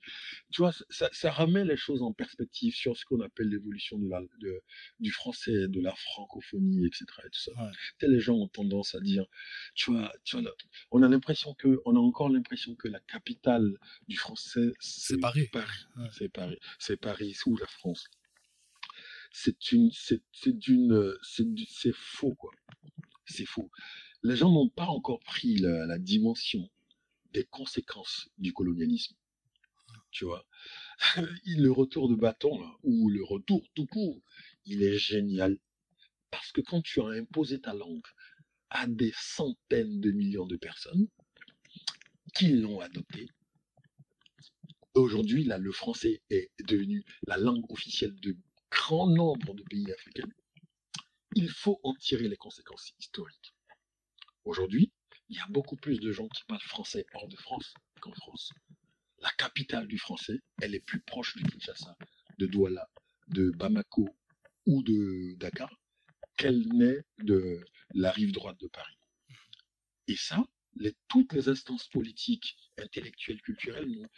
Tu 0.53 0.61
vois, 0.62 0.72
ça, 0.90 1.09
ça 1.12 1.30
remet 1.30 1.64
les 1.64 1.76
choses 1.76 2.03
en 2.03 2.12
perspective 2.12 2.74
sur 2.74 2.97
ce 2.97 3.05
qu'on 3.05 3.20
appelle 3.20 3.49
l'évolution 3.49 3.99
de 3.99 4.09
la, 4.09 4.20
de, 4.40 4.61
du 5.01 5.11
français, 5.11 5.68
de 5.68 5.80
la 5.80 5.94
francophonie, 5.94 6.86
etc. 6.86 7.05
Et 7.26 7.30
tout 7.30 7.40
ça. 7.40 7.53
Ouais. 7.53 8.09
Les 8.09 8.20
gens 8.20 8.34
ont 8.36 8.49
tendance 8.49 8.94
à 8.94 9.01
dire, 9.01 9.24
tu 9.74 9.90
vois, 9.92 10.12
tu 10.24 10.36
vois, 10.36 10.42
là, 10.44 10.51
on 10.90 11.03
a 11.03 11.09
l'impression 11.09 11.55
que, 11.55 11.80
on 11.84 11.97
a 11.97 11.99
encore 11.99 12.28
l'impression 12.28 12.74
que 12.74 12.88
la 12.88 13.01
capitale 13.01 13.76
du 14.09 14.16
français, 14.16 14.72
C'est 14.80 15.18
Paris. 15.18 15.49
Ouais. 15.55 16.09
c'est 16.12 16.28
Paris. 16.28 16.59
C'est 16.78 16.97
Paris 16.97 17.34
ou 17.47 17.57
la 17.57 17.66
France. 17.66 18.05
C'est 19.32 19.72
une, 19.72 19.90
c'est, 19.92 20.22
c'est 20.32 20.57
d'une, 20.57 21.14
c'est, 21.22 21.44
c'est 21.68 21.94
faux 21.94 22.34
quoi. 22.34 22.51
C'est 23.27 23.47
faux. 23.47 23.70
Les 24.22 24.37
gens 24.37 24.51
n'ont 24.51 24.68
pas 24.68 24.87
encore 24.87 25.20
pris 25.20 25.57
la, 25.57 25.99
dimension 25.99 26.68
des 27.33 27.45
conséquences 27.45 28.29
du 28.39 28.53
colonialisme. 28.53 29.14
Tu 30.11 30.24
vois, 30.24 30.47
le 31.47 31.68
retour 31.70 32.09
de 32.09 32.14
bâton 32.14 32.59
ou 32.83 33.09
le 33.11 33.22
retour 33.24 33.62
tout 33.74 33.87
court, 33.87 34.20
il 34.64 34.83
est 34.83 34.99
génial 34.99 35.59
parce 36.31 36.53
que 36.53 36.61
quand 36.61 36.83
tu 36.83 37.01
as 37.01 37.09
imposé 37.09 37.61
ta 37.61 37.74
langue 37.74 38.07
à 38.70 38.87
des 38.87 39.12
centaines 39.16 40.01
de 40.01 40.11
millions 40.11 40.47
de 40.47 40.57
personnes 40.57 41.09
qui 42.35 42.49
l'ont 42.49 42.81
adopté, 42.81 43.29
Aujourd'hui, 44.97 45.45
le 45.45 45.72
français 45.72 46.22
est 46.31 46.51
devenu 46.66 47.05
la 47.27 47.37
langue 47.37 47.70
officielle 47.70 48.18
de 48.18 48.35
grand 48.70 49.07
nombre 49.07 49.53
de 49.53 49.62
pays 49.64 49.93
africains. 49.93 50.29
Il 51.39 51.51
faut 51.51 51.78
en 51.82 51.93
tirer 51.97 52.28
les 52.28 52.39
conséquences 52.39 52.95
historiques. 52.99 53.55
Aujourd'hui, 54.45 54.91
il 55.28 55.37
y 55.37 55.41
a 55.41 55.47
beaucoup 55.51 55.76
plus 55.76 56.01
de 56.01 56.11
gens 56.11 56.28
qui 56.28 56.43
parlent 56.45 56.62
français 56.62 57.05
hors 57.12 57.28
de 57.28 57.37
France 57.37 57.74
qu'en 58.01 58.14
France. 58.14 58.55
La 59.18 59.28
capitale 59.37 59.87
du 59.87 59.99
français, 59.99 60.41
elle 60.62 60.74
est 60.74 60.80
plus 60.80 61.03
proche 61.03 61.37
de 61.37 61.47
Kinshasa, 61.47 61.95
de 62.39 62.47
Douala, 62.47 62.89
de 63.28 63.51
Bamako 63.51 64.09
ou 64.64 64.82
de 64.82 65.34
Dakar 65.37 65.70
qu'elle 66.39 66.66
n'est 66.68 67.05
de 67.18 67.62
la 67.93 68.12
rive 68.12 68.32
droite 68.32 68.59
de 68.59 68.68
Paris. 68.68 68.97
Et 70.09 70.16
ça, 70.16 70.43
toutes 71.07 71.34
les 71.34 71.51
instances 71.51 71.87
politiques, 71.89 72.57
intellectuelles, 72.78 73.43
culturelles 73.43 74.09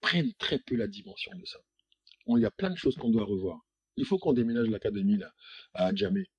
prennent 0.00 0.32
très 0.34 0.60
peu 0.60 0.76
la 0.76 0.86
dimension 0.86 1.36
de 1.36 1.44
ça. 1.44 1.58
Il 2.28 2.38
y 2.38 2.46
a 2.46 2.52
plein 2.52 2.70
de 2.70 2.76
choses 2.76 2.94
qu'on 2.94 3.10
doit 3.10 3.24
revoir. 3.24 3.66
Il 3.96 4.04
faut 4.04 4.18
qu'on 4.18 4.32
déménage 4.32 4.68
l'académie 4.68 5.18
à 5.74 5.92
Djamé. 5.92 6.30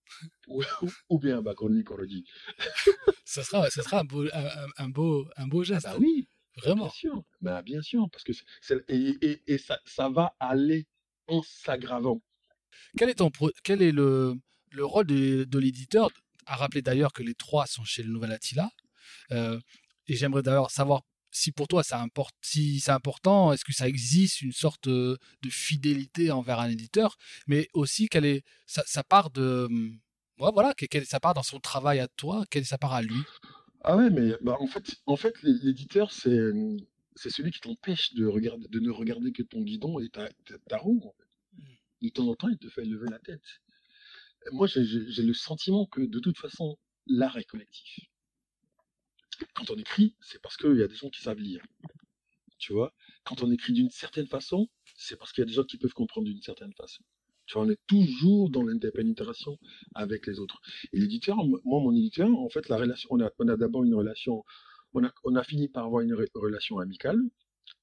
Ou, 0.47 0.64
ou 1.10 1.20
bien 1.20 1.41
Bakorni 1.41 1.84
Korodi. 1.84 2.24
Ça 3.26 3.43
sera, 3.43 3.70
ça 3.70 3.84
sera 3.84 3.99
un, 3.99 4.03
beau, 4.05 4.26
un, 4.78 4.89
beau, 4.89 5.28
un 5.38 5.45
beau 5.47 5.64
geste. 5.64 5.86
Bah 5.86 5.97
oui, 5.99 6.28
Vraiment. 6.57 6.86
bien 6.86 6.91
sûr. 6.93 7.24
Bah, 7.41 7.62
bien 7.62 7.82
sûr, 7.84 8.10
parce 8.10 8.24
que 8.24 8.32
et, 8.88 9.18
et- 9.22 9.41
et 9.53 9.57
ça, 9.60 9.80
ça 9.86 10.10
va 10.10 10.36
aller 10.39 10.88
en 11.28 11.43
s'aggravant. 11.43 12.24
Quel 12.97 13.10
est, 13.10 13.16
ton 13.16 13.30
pro- 13.30 13.51
quel 13.64 13.84
est 13.84 13.91
le, 13.91 14.34
le 14.72 14.84
rôle 14.86 15.05
de, 15.05 15.43
de 15.43 15.60
l'éditeur? 15.60 16.10
À 16.47 16.55
rappeler 16.55 16.82
d'ailleurs 16.82 17.14
que 17.14 17.22
les 17.22 17.36
trois 17.36 17.68
sont 17.68 17.84
chez 17.84 18.01
le 18.01 18.10
Nouvel 18.12 18.32
Attila. 18.32 18.72
Euh, 19.32 19.60
et 20.07 20.16
j'aimerais 20.16 20.41
d'ailleurs 20.41 20.72
savoir 20.72 21.03
si 21.32 21.52
pour 21.52 21.68
toi 21.68 21.84
ça 21.84 22.02
importe, 22.02 22.36
si 22.42 22.80
c'est 22.80 22.92
important, 22.92 23.54
est-ce 23.54 23.66
que 23.66 23.74
ça 23.74 23.88
existe 23.88 24.42
une 24.42 24.52
sorte 24.52 24.88
euh, 24.88 25.18
de 25.44 25.50
fidélité 25.50 26.32
envers 26.32 26.60
un 26.60 26.70
éditeur, 26.70 27.18
mais 27.48 27.68
aussi 27.74 28.08
quelle 28.10 28.26
est 28.26 28.44
ça, 28.66 28.84
ça 28.88 29.04
part 29.04 29.30
de 29.32 29.68
ouais, 30.40 30.52
voilà, 30.54 30.74
que- 30.74 30.86
quelle 30.86 31.04
est 31.04 31.06
sa 31.06 31.20
part 31.20 31.34
dans 31.34 31.44
son 31.44 31.60
travail 31.60 32.00
à 32.00 32.08
toi, 32.08 32.46
quelle 32.50 32.64
est 32.64 32.66
sa 32.66 32.78
part 32.78 32.94
à 32.94 33.02
lui? 33.02 33.28
Ah 33.84 33.96
ouais, 33.98 34.10
mais 34.10 34.34
bah, 34.42 34.58
en 34.60 34.68
fait, 34.68 34.96
en 35.06 35.16
fait 35.16 35.42
l'é- 35.44 35.58
l'éditeur, 35.64 36.12
c'est, 36.12 36.52
c'est 37.16 37.30
celui 37.30 37.52
qui 37.52 37.60
t'empêche 37.60 38.14
de, 38.14 38.26
regarder, 38.26 38.68
de 38.68 38.80
ne 38.80 38.90
regarder 38.90 39.32
que 39.32 39.44
ton 39.44 39.62
guidon 39.62 40.00
et 40.00 40.10
ta, 40.10 40.28
ta, 40.46 40.58
ta 40.68 40.78
roue. 40.78 41.02
En 41.04 41.14
fait. 41.18 41.28
De 42.08 42.10
temps 42.10 42.28
en 42.28 42.36
temps, 42.36 42.50
il 42.50 42.58
te 42.58 42.70
fait 42.70 42.86
lever 42.86 43.08
la 43.10 43.20
tête. 43.20 43.44
Moi, 44.52 44.68
j'ai 44.68 45.24
le 45.24 45.34
sentiment 45.34 45.86
que 45.86 46.02
de 46.02 46.20
toute 46.20 46.38
façon, 46.38 46.78
l'art 47.08 47.38
est 47.38 47.46
collectif. 47.46 48.09
Quand 49.54 49.70
on 49.72 49.76
écrit, 49.76 50.16
c'est 50.22 50.42
parce 50.42 50.58
qu'il 50.58 50.76
y 50.78 50.84
a 50.84 50.88
des 50.88 50.96
gens 50.96 51.10
qui 51.10 51.22
savent 51.22 51.40
lire. 51.40 51.62
Tu 52.58 52.74
vois? 52.74 52.94
Quand 53.24 53.42
on 53.44 53.52
écrit 53.52 53.74
d'une 53.74 53.90
certaine 53.90 54.28
façon, 54.28 54.70
c'est 54.98 55.18
parce 55.18 55.32
qu'il 55.32 55.42
y 55.42 55.44
a 55.44 55.48
des 55.48 55.54
gens 55.54 55.64
qui 55.64 55.78
peuvent 55.78 55.94
comprendre 55.94 56.28
d'une 56.28 56.42
certaine 56.42 56.74
façon. 56.74 57.04
Tu 57.46 57.54
vois, 57.54 57.64
on 57.64 57.70
est 57.70 57.80
toujours 57.88 58.50
dans 58.50 58.64
l'interpénétration 58.64 59.58
avec 59.96 60.28
les 60.28 60.40
autres. 60.40 60.60
Et 60.94 61.00
l'éditeur, 61.00 61.38
moi, 61.38 61.60
mon 61.66 61.96
éditeur, 61.96 62.30
en 62.30 62.50
fait, 62.50 62.68
la 62.70 62.78
relation, 62.78 63.08
on 63.12 63.22
a, 63.22 63.32
on 63.40 63.48
a 63.48 63.58
d'abord 63.58 63.84
une 63.84 63.96
relation, 63.96 64.44
on 64.94 65.04
a, 65.04 65.12
on 65.24 65.36
a 65.36 65.44
fini 65.44 65.68
par 65.70 65.86
avoir 65.86 66.02
une 66.02 66.14
re- 66.14 66.28
relation 66.36 66.80
amicale, 66.80 67.20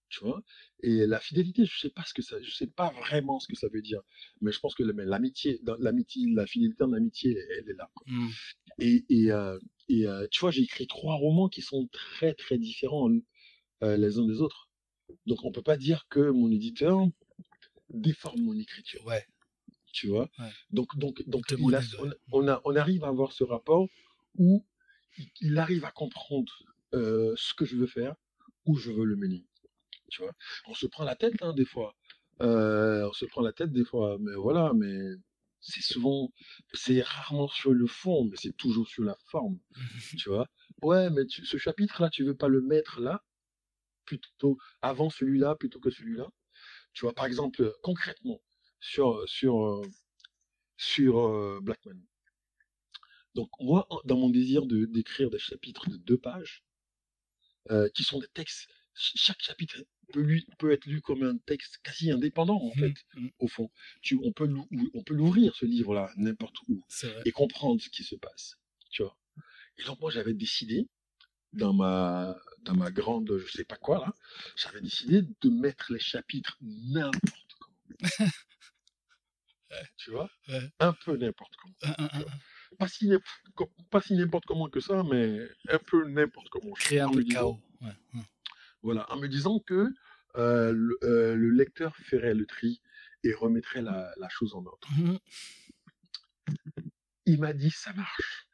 tu 0.09 0.21
vois? 0.21 0.43
Et 0.81 1.07
la 1.07 1.21
fidélité, 1.21 1.65
je 1.65 1.79
sais 1.79 1.91
pas 1.91 2.05
ce 2.07 2.15
que 2.15 2.23
ça, 2.23 2.41
je 2.43 2.51
sais 2.51 2.69
pas 2.69 2.91
vraiment 2.91 3.41
ce 3.41 3.49
que 3.49 3.57
ça 3.57 3.69
veut 3.73 3.83
dire, 3.83 4.01
mais 4.41 4.53
je 4.53 4.61
pense 4.61 4.75
que 4.75 4.85
l'amitié, 4.85 5.61
la 5.65 6.47
fidélité 6.47 6.85
en 6.85 6.93
amitié, 6.93 7.37
elle 7.59 7.71
est 7.71 7.75
là. 7.75 7.91
quoi. 7.95 8.07
Et, 8.79 9.05
et, 9.09 9.33
euh, 9.33 9.59
et 9.89 10.07
euh, 10.07 10.27
tu 10.31 10.41
vois, 10.41 10.51
j'ai 10.51 10.63
écrit 10.63 10.87
trois 10.87 11.15
romans 11.15 11.49
qui 11.49 11.63
sont 11.63 11.89
très 11.93 12.35
très 12.35 12.59
différents 12.59 13.11
euh, 13.83 13.97
les 13.97 14.19
uns 14.19 14.27
des 14.27 14.41
autres. 14.41 14.69
Donc 15.27 15.45
on 15.45 15.53
peut 15.53 15.63
pas 15.63 15.77
dire 15.77 16.07
que 16.09 16.31
mon 16.31 16.51
éditeur 16.51 17.07
déforme 17.91 18.41
mon 18.41 18.59
écriture 18.59 19.05
Ouais. 19.07 19.25
tu 19.93 20.09
vois? 20.09 20.29
Ouais. 20.39 20.51
Donc, 20.71 20.97
donc, 20.97 21.23
donc 21.29 21.51
a- 21.53 21.57
on, 22.33 22.49
a, 22.49 22.61
on 22.65 22.77
arrive 22.77 23.05
à 23.05 23.09
avoir 23.09 23.33
ce 23.33 23.45
rapport 23.45 23.89
où 24.37 24.65
il, 25.41 25.57
arrive 25.59 25.85
à 25.85 25.93
comprendre 25.93 26.53
euh, 26.95 27.35
ce 27.37 27.55
que 27.55 27.65
je 27.65 27.77
veux 27.77 27.87
faire, 27.87 28.17
où 28.67 28.77
je 28.77 28.91
veux 28.91 29.05
le 29.05 29.17
mener. 29.17 29.47
Tu 30.11 30.23
vois? 30.23 30.33
On 30.67 30.75
se 30.75 30.87
prend 30.87 31.05
la 31.05 31.17
tête, 31.17 31.41
hein, 31.41 31.55
des 31.55 31.65
fois. 31.65 31.95
On 32.41 33.13
se 33.13 33.25
prend 33.27 33.41
la 33.41 33.53
tête 33.53 33.73
des 33.73 33.85
fois, 33.85 34.19
mais 34.21 34.35
voilà, 34.35 34.73
mais 34.75 35.15
c'est 35.61 35.83
souvent, 35.83 36.33
c'est 36.75 37.03
rarement 37.03 37.49
sur 37.49 37.73
le 37.73 37.87
fond, 37.87 38.25
mais 38.25 38.37
c'est 38.41 38.57
toujours 38.57 38.89
sur 38.89 39.05
la 39.05 39.17
forme, 39.31 39.59
tu 40.19 40.29
vois? 40.29 40.49
Ouais, 40.83 41.11
mais 41.11 41.27
tu- 41.27 41.45
ce 41.47 41.57
chapitre-là, 41.59 42.11
tu 42.11 42.25
veux 42.25 42.37
pas 42.37 42.49
le 42.49 42.61
mettre 42.63 43.01
là, 43.01 43.25
plutôt 44.07 44.59
avant 44.83 45.11
celui-là, 45.11 45.57
plutôt 45.57 45.81
que 45.81 45.91
celui-là? 45.91 46.29
Tu 46.95 47.03
vois, 47.07 47.15
par 47.15 47.27
exemple, 47.27 47.63
euh, 47.63 47.73
concrètement, 47.83 48.43
sur, 48.81 49.29
sur, 49.29 49.65
euh, 49.67 49.83
sur 50.79 51.19
euh, 51.21 51.61
Blackman. 51.63 52.01
Donc, 53.37 53.51
moi, 53.61 53.87
dans 54.05 54.17
mon 54.17 54.31
désir 54.31 54.67
de 54.67 54.85
d'écrire 54.85 55.31
des 55.31 55.39
chapitres 55.39 55.89
de 55.89 55.97
deux 55.97 56.19
pages, 56.19 56.65
euh, 57.71 57.89
qui 57.95 58.05
sont 58.05 58.19
des 58.19 58.29
textes, 58.29 58.69
chaque 58.97 59.43
chapitre 59.43 59.77
peut, 60.13 60.21
lui, 60.21 60.47
peut 60.59 60.73
être 60.73 60.87
lu 60.87 61.01
comme 61.03 61.23
un 61.23 61.37
texte 61.39 61.79
quasi 61.83 62.11
indépendant, 62.11 62.57
en 62.57 62.67
hum, 62.69 62.73
fait, 62.75 62.95
hum, 63.17 63.31
au 63.39 63.49
fond. 63.49 63.71
Tu, 64.03 64.19
on 64.23 64.33
peut 64.33 64.47
l'ouvrir, 65.11 65.55
ce 65.55 65.67
livre-là, 65.67 66.11
n'importe 66.17 66.57
où 66.69 66.83
et 67.25 67.33
comprendre 67.33 67.81
ce 67.81 67.89
qui 67.91 68.05
se 68.05 68.15
passe. 68.17 68.57
Tu 68.91 69.03
vois. 69.03 69.17
Et 69.79 69.85
donc 69.85 70.01
moi 70.01 70.11
j'avais 70.11 70.33
décidé 70.33 70.89
dans 71.53 71.75
ma 71.75 72.35
dans 72.63 72.75
ma 72.75 72.91
grande 72.91 73.37
je 73.39 73.51
sais 73.53 73.65
pas 73.65 73.77
quoi 73.77 73.99
là, 73.99 74.15
j'avais 74.57 74.81
décidé 74.81 75.21
de 75.23 75.51
mettre 75.51 75.93
les 75.93 75.99
chapitres 76.01 76.57
n'importe 76.63 77.53
comment. 77.61 78.01
Tu 79.99 80.11
vois, 80.11 80.31
Ouais. 80.49 80.71
un 80.81 80.93
peu 80.93 81.17
n'importe 81.17 81.55
comment. 81.57 81.75
Un- 81.83 82.05
un- 82.05 82.21
un- 82.21 82.25
Pas 82.79 82.89
si 82.89 84.15
n'importe 84.15 84.47
comment 84.47 84.69
que 84.69 84.81
ça, 84.81 85.03
mais 85.03 85.41
un 85.69 85.79
peu 85.79 86.09
n'importe 86.09 86.49
comment. 86.49 86.73
Créer 86.73 87.01
un 87.01 87.11
disant- 87.11 87.29
chaos. 87.29 87.61
Ouais. 87.83 88.23
Voilà, 88.87 89.05
en 89.13 89.17
me 89.17 89.27
disant 89.29 89.59
que 89.59 89.89
euh, 90.37 90.73
le, 90.73 90.97
euh, 91.03 91.35
le 91.35 91.51
lecteur 91.51 91.97
ferait 91.97 92.35
le 92.35 92.47
tri 92.47 92.81
et 93.25 93.35
remettrait 93.35 93.83
la, 93.83 94.13
la 94.17 94.29
chose 94.29 94.55
en 94.55 94.65
ordre. 94.65 94.89
Hum, 94.99 95.19
il 97.27 97.39
m'a 97.41 97.53
dit 97.53 97.71
ça 97.71 97.93
marche. 97.93 98.49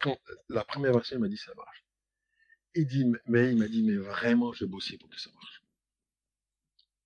Quand 0.00 0.18
la 0.50 0.64
première 0.64 0.92
version, 0.92 1.16
il 1.16 1.20
m'a 1.20 1.28
dit 1.28 1.38
ça 1.38 1.54
marche. 1.54 1.82
Il 2.74 2.86
dit 2.86 3.06
mais 3.26 3.52
il 3.52 3.58
m'a 3.58 3.68
dit 3.68 3.82
mais 3.82 3.96
vraiment 3.96 4.52
j'ai 4.52 4.66
bossé 4.66 4.98
pour 4.98 5.08
que 5.10 5.20
ça 5.20 5.30
marche. 5.34 5.62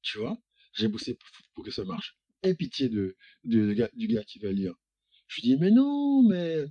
Tu 0.02 0.18
vois, 0.18 0.38
j'ai 0.72 0.88
bossé 0.88 1.18
pour, 1.54 1.64
que 1.64 1.70
ça 1.70 1.84
marche. 1.84 2.16
Et 2.42 2.54
pitié 2.54 2.88
de, 2.88 3.16
de- 3.44 3.66
de 3.66 3.72
gars- 3.74 3.90
du 3.94 4.06
gars 4.06 4.24
qui 4.24 4.38
va 4.38 4.50
lire. 4.52 4.74
Je 5.26 5.36
lui 5.36 5.42
dis 5.48 5.56
mais 5.58 5.70
non 5.70 6.22
mais 6.22 6.64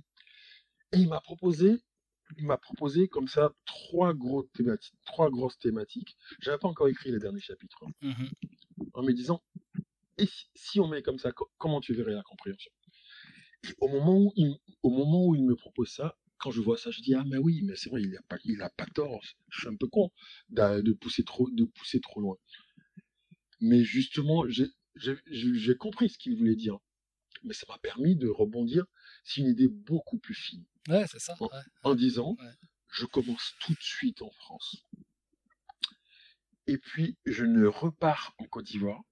et 0.92 0.98
il 0.98 1.08
m'a 1.08 1.20
proposé 1.20 1.78
m'a 2.38 2.56
proposé 2.58 3.08
comme 3.08 3.28
ça 3.28 3.52
trois 3.66 4.14
gros 4.14 4.44
thématiques, 4.54 4.94
trois 5.06 5.30
grosses 5.30 5.58
thématiques. 5.58 6.16
J'avais 6.40 6.58
pas 6.58 6.68
encore 6.68 6.88
écrit 6.88 7.10
les 7.12 7.18
derniers 7.18 7.40
chapitres 7.40 7.84
hein, 7.86 7.92
hum. 8.02 8.30
en 8.94 9.02
me 9.02 9.12
disant 9.12 9.42
et 10.18 10.26
si, 10.26 10.46
si 10.56 10.80
on 10.80 10.88
met 10.88 11.02
comme 11.02 11.18
ça, 11.18 11.32
co- 11.32 11.50
comment 11.58 11.80
tu 11.80 11.94
verrais 11.94 12.14
la 12.14 12.22
compréhension? 12.24 12.72
Et 13.64 13.74
au 13.80 13.88
moment 13.88 14.18
où 14.18 14.32
il, 14.36 14.56
au 14.82 14.90
moment 14.90 15.26
où 15.26 15.34
il 15.34 15.44
me 15.44 15.56
propose 15.56 15.90
ça, 15.90 16.16
quand 16.38 16.50
je 16.50 16.60
vois 16.60 16.78
ça, 16.78 16.90
je 16.90 17.00
dis 17.02 17.14
ah 17.14 17.24
mais 17.26 17.38
oui, 17.38 17.62
mais 17.64 17.76
c'est 17.76 17.90
vrai, 17.90 18.02
il 18.02 18.16
a 18.16 18.22
pas, 18.28 18.36
il 18.44 18.62
a 18.62 18.70
pas 18.70 18.86
tort. 18.86 19.20
Je 19.50 19.60
suis 19.60 19.68
un 19.68 19.76
peu 19.76 19.88
con 19.88 20.10
de 20.50 20.92
pousser 20.92 21.24
trop, 21.24 21.50
de 21.50 21.64
pousser 21.64 22.00
trop 22.00 22.20
loin. 22.20 22.36
Mais 23.60 23.84
justement, 23.84 24.48
j'ai 24.48 24.68
j'ai- 24.94 25.18
j'ai- 25.26 25.54
j'ai 25.54 25.76
compris 25.76 26.08
ce 26.08 26.16
qu'il 26.16 26.34
voulait 26.38 26.56
dire. 26.56 26.78
Mais 27.44 27.54
ça 27.54 27.66
m'a 27.68 27.78
permis 27.78 28.16
de 28.16 28.28
rebondir 28.28 28.86
sur 29.24 29.44
une 29.44 29.50
idée 29.52 29.68
beaucoup 29.68 30.18
plus 30.18 30.34
fine 30.34 30.64
Ouais, 30.88 31.04
c'est 31.08 31.18
ça. 31.20 31.34
Ouais. 31.40 31.48
en 31.82 31.94
disant 31.94 32.36
Ouais. 32.38 32.52
je 32.90 33.06
commence 33.06 33.54
tout 33.60 33.72
de 33.74 33.82
suite 33.82 34.22
en 34.22 34.30
France. 34.30 34.84
Et 36.66 36.78
puis 36.78 37.16
je 37.24 37.44
ne 37.44 37.66
repars 37.66 38.34
en 38.38 38.44
Côte 38.44 38.66
d'Ivoire 38.66 39.02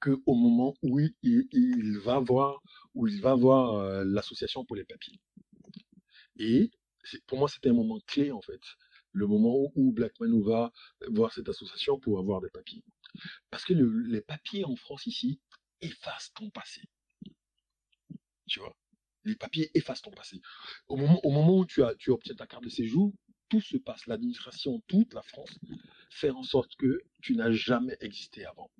que 0.00 0.20
au 0.26 0.34
moment 0.34 0.74
où 0.82 1.00
il, 1.00 1.14
il- 1.22 1.46
il 1.52 1.98
va 1.98 2.18
voir 2.18 2.60
où 2.94 3.06
il 3.06 3.20
va 3.20 3.34
voir 3.34 3.74
euh, 3.74 4.04
l'association 4.04 4.64
pour 4.64 4.76
les 4.76 4.84
papiers. 4.84 5.20
Et 6.38 6.70
pour 7.26 7.38
moi 7.38 7.48
c'était 7.48 7.70
un 7.70 7.74
moment 7.74 8.00
clé 8.06 8.30
en 8.32 8.40
fait, 8.40 8.60
le 9.12 9.26
moment 9.26 9.54
où, 9.56 9.72
où 9.76 9.92
Black 9.92 10.18
Manu 10.20 10.42
va 10.44 10.72
voir 11.08 11.32
cette 11.32 11.48
association 11.48 11.98
pour 11.98 12.18
avoir 12.18 12.40
des 12.40 12.50
papiers. 12.50 12.82
Parce 13.50 13.64
que 13.64 13.72
le- 13.74 14.02
les 14.08 14.20
papiers 14.22 14.64
en 14.64 14.76
France 14.76 15.06
ici 15.06 15.40
effacent 15.80 16.32
ton 16.34 16.50
passé. 16.50 16.82
Tu 18.46 18.60
vois, 18.60 18.74
les 19.24 19.36
papiers 19.36 19.70
effacent 19.74 20.02
ton 20.02 20.10
passé. 20.10 20.40
Au 20.88 20.96
moment, 20.96 21.58
où 21.58 21.66
tu, 21.66 21.82
obtiens 21.82 22.34
ta 22.34 22.46
carte 22.46 22.64
de 22.64 22.68
séjour, 22.68 23.12
tout 23.48 23.60
se 23.60 23.76
passe. 23.76 24.06
L'administration, 24.06 24.82
toute 24.86 25.14
la 25.14 25.22
France, 25.22 25.58
fait 26.10 26.30
en 26.30 26.42
sorte 26.42 26.76
que 26.76 27.00
tu 27.22 27.36
n'as 27.36 27.52
jamais 27.52 27.96
existé 28.00 28.44
avant. 28.44 28.70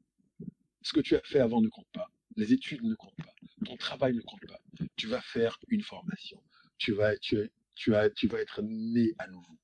Ce 0.82 0.92
que 0.92 1.01
tu 1.01 1.16
as 1.16 1.22
fait 1.22 1.40
avant 1.40 1.61
ne 1.61 1.68
compte 1.68 1.90
pas. 1.92 2.11
Les 2.36 2.53
études 2.53 2.82
ne 2.82 2.95
comptent 2.95 3.16
pas. 3.16 3.34
Ton 3.64 3.76
travail 3.76 4.14
ne 4.14 4.20
compte 4.20 4.47
pas. 4.47 4.61
Tu 4.97 5.07
vas 5.07 5.20
faire 5.20 5.59
une 5.68 5.82
formation. 5.82 6.42
Tu 6.78 6.92
vas, 6.92 7.14
être 7.14 8.62
né 8.62 9.14
à 9.18 9.28
nouveau. 9.28 9.59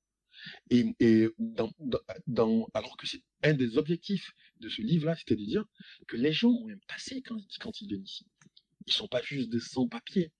Et, 0.69 0.85
alors 2.73 2.97
que 2.97 3.07
c'est 3.07 3.21
un 3.43 3.53
des 3.53 3.77
objectifs 3.77 4.31
de 4.59 4.69
ce 4.69 4.81
livre-là, 4.81 5.15
c'était 5.15 5.35
de 5.35 5.45
dire 5.45 5.65
que 6.07 6.17
les 6.17 6.31
gens 6.31 6.49
ont 6.49 6.69
un 6.69 6.77
passé 6.87 7.21
quand, 7.21 7.81
ils 7.81 7.87
viennent 7.87 8.03
ici. 8.03 8.25
Ils 8.87 8.93
sont 8.93 9.07
pas 9.07 9.21
juste 9.21 9.49
des 9.49 9.59
sans-papiers. 9.59 10.31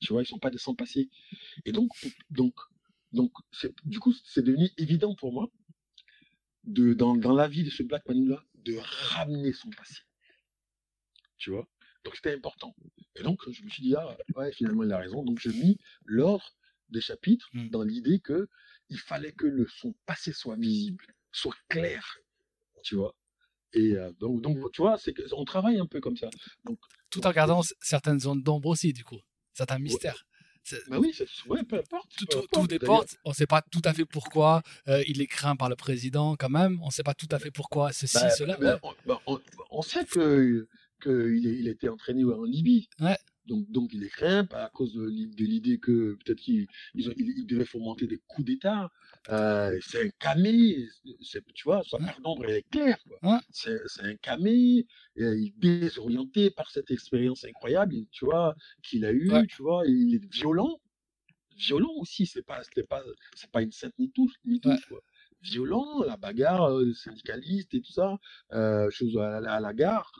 Tu 0.00 0.12
vois, 0.12 0.22
ils 0.22 0.26
sont 0.26 0.38
pas 0.38 0.50
des 0.50 0.58
sans-papiers. 0.58 1.08
Et 1.64 1.72
donc, 1.72 1.90
donc, 2.30 2.54
donc, 3.12 3.32
c'est- 3.52 3.74
du 3.84 3.98
coup, 4.00 4.12
c'est 4.24 4.42
devenu 4.42 4.70
évident 4.78 5.14
pour 5.14 5.32
moi, 5.32 5.50
de, 6.64 6.94
dans, 6.94 7.14
dans 7.16 7.34
la 7.34 7.48
vie 7.48 7.64
de 7.64 7.70
ce 7.70 7.82
Black 7.82 8.06
Manu-là, 8.08 8.42
de 8.54 8.76
ramener 8.80 9.52
son 9.52 9.70
passé. 9.70 10.00
Tu 11.38 11.50
vois? 11.50 11.68
Donc, 12.04 12.16
c'était 12.16 12.34
important. 12.34 12.74
Et 13.16 13.22
donc, 13.22 13.42
je 13.50 13.62
me 13.64 13.68
suis 13.68 13.82
dit, 13.82 13.94
ah, 13.96 14.16
ouais, 14.36 14.52
finalement, 14.52 14.82
il 14.82 14.92
a 14.92 14.98
raison. 14.98 15.22
Donc, 15.22 15.38
j'ai 15.40 15.52
mis 15.52 15.78
l'ordre 16.04 16.54
des 16.88 17.00
chapitres 17.00 17.48
Mm. 17.52 17.68
dans 17.70 17.82
l'idée 17.82 18.20
que 18.20 18.48
il 18.88 18.98
fallait 18.98 19.32
que 19.32 19.46
le, 19.46 19.66
son 19.68 19.94
passé 20.06 20.32
soit 20.32 20.56
visible, 20.56 21.06
soit 21.32 21.56
clair. 21.68 22.18
Tu 22.82 22.96
vois? 22.96 23.14
Et 23.74 23.96
euh, 23.96 24.12
donc, 24.20 24.42
donc, 24.42 24.70
tu 24.72 24.82
vois, 24.82 24.98
c'est 24.98 25.14
on 25.32 25.44
travaille 25.44 25.78
un 25.78 25.86
peu 25.86 26.00
comme 26.00 26.16
ça. 26.16 26.28
Donc, 26.64 26.78
Tout 27.10 27.26
en 27.26 27.32
gardant 27.32 27.62
c- 27.62 27.74
certaines 27.80 28.20
zones 28.20 28.42
d'ombre 28.42 28.68
aussi, 28.68 28.92
du 28.92 29.04
coup. 29.04 29.18
Certains 29.54 29.78
mystères. 29.78 30.24
C'est- 30.64 30.88
bah 30.88 30.98
oui, 31.00 31.12
c'est, 31.12 31.26
ouais, 31.48 31.62
peu 31.64 31.76
importe. 31.78 32.10
Tout, 32.16 32.26
peu 32.26 32.46
tout, 32.52 32.74
importe. 32.84 33.16
On 33.24 33.30
ne 33.30 33.34
sait 33.34 33.46
pas 33.46 33.62
tout 33.62 33.80
à 33.84 33.92
fait 33.92 34.04
pourquoi 34.04 34.62
euh, 34.88 35.02
il 35.08 35.20
est 35.20 35.26
craint 35.26 35.56
par 35.56 35.68
le 35.68 35.74
président, 35.76 36.36
quand 36.36 36.48
même. 36.50 36.80
On 36.82 36.86
ne 36.86 36.90
sait 36.92 37.02
pas 37.02 37.14
tout 37.14 37.26
à 37.32 37.38
fait 37.38 37.50
pourquoi 37.50 37.92
ceci, 37.92 38.18
Bah, 38.18 38.30
cela. 38.30 38.56
bah, 38.58 38.74
ouais. 38.74 38.80
on, 38.82 38.94
bah, 39.08 39.20
on- 39.26 39.40
on 39.70 39.82
sait 39.82 40.04
que 40.04 40.68
qu'il 41.02 41.44
il 41.44 41.66
était 41.66 41.88
entraîné 41.88 42.22
en 42.24 42.44
Libye. 42.44 42.88
Ouais. 43.00 43.18
Donc, 43.46 43.70
donc 43.70 43.90
il 43.92 44.04
est 44.04 44.08
craint 44.08 44.46
à 44.52 44.70
cause 44.72 44.94
de 44.94 45.04
l'i- 45.04 45.26
de 45.28 45.44
l'idée 45.44 45.78
que 45.78 46.14
peut-être 46.24 46.38
qu'il 46.38 46.66
il- 46.94 47.12
il 47.16 47.46
devait 47.46 47.64
fomenter 47.64 48.06
des 48.06 48.18
coups 48.28 48.46
d'État. 48.46 48.90
Euh, 49.30 49.78
c'est 49.82 50.06
un 50.06 50.10
camé, 50.18 50.86
tu 51.54 51.64
vois, 51.64 51.82
Ouais. 51.92 51.98
carte 52.06 52.22
d'ombre 52.22 52.44
elle 52.46 52.56
est 52.56 52.70
claire. 52.70 52.98
C'est 53.50 53.78
un 54.00 54.14
camé, 54.16 54.86
il 55.16 55.24
est 55.24 55.58
désorienté 55.58 56.50
par 56.50 56.70
cette 56.70 56.90
expérience 56.90 57.44
incroyable, 57.44 57.94
tu 58.12 58.24
vois, 58.24 58.54
qu'il 58.82 59.04
a 59.04 59.12
eue, 59.12 59.30
Ouais. 59.30 59.46
tu 59.46 59.62
vois, 59.62 59.84
il 59.86 60.14
est 60.14 60.32
violent. 60.32 60.80
Violent 61.56 61.92
aussi, 61.98 62.26
c'est 62.26 62.42
pas, 62.42 62.62
pas, 62.88 63.02
c'est 63.34 63.50
pas 63.50 63.62
une 63.62 63.72
sainte 63.72 63.92
ni 63.98 64.10
touche, 64.10 64.34
ni 64.44 64.54
Ouais. 64.54 64.60
touche, 64.76 64.86
quoi. 64.88 65.00
Violent, 65.42 66.02
la 66.04 66.16
bagarre 66.16 66.70
euh, 66.70 66.92
syndicaliste 66.94 67.74
et 67.74 67.80
tout 67.82 67.92
ça, 67.92 68.18
euh, 68.52 68.88
chose 68.90 69.16
à 69.18 69.40
la 69.60 69.74
gare, 69.74 70.10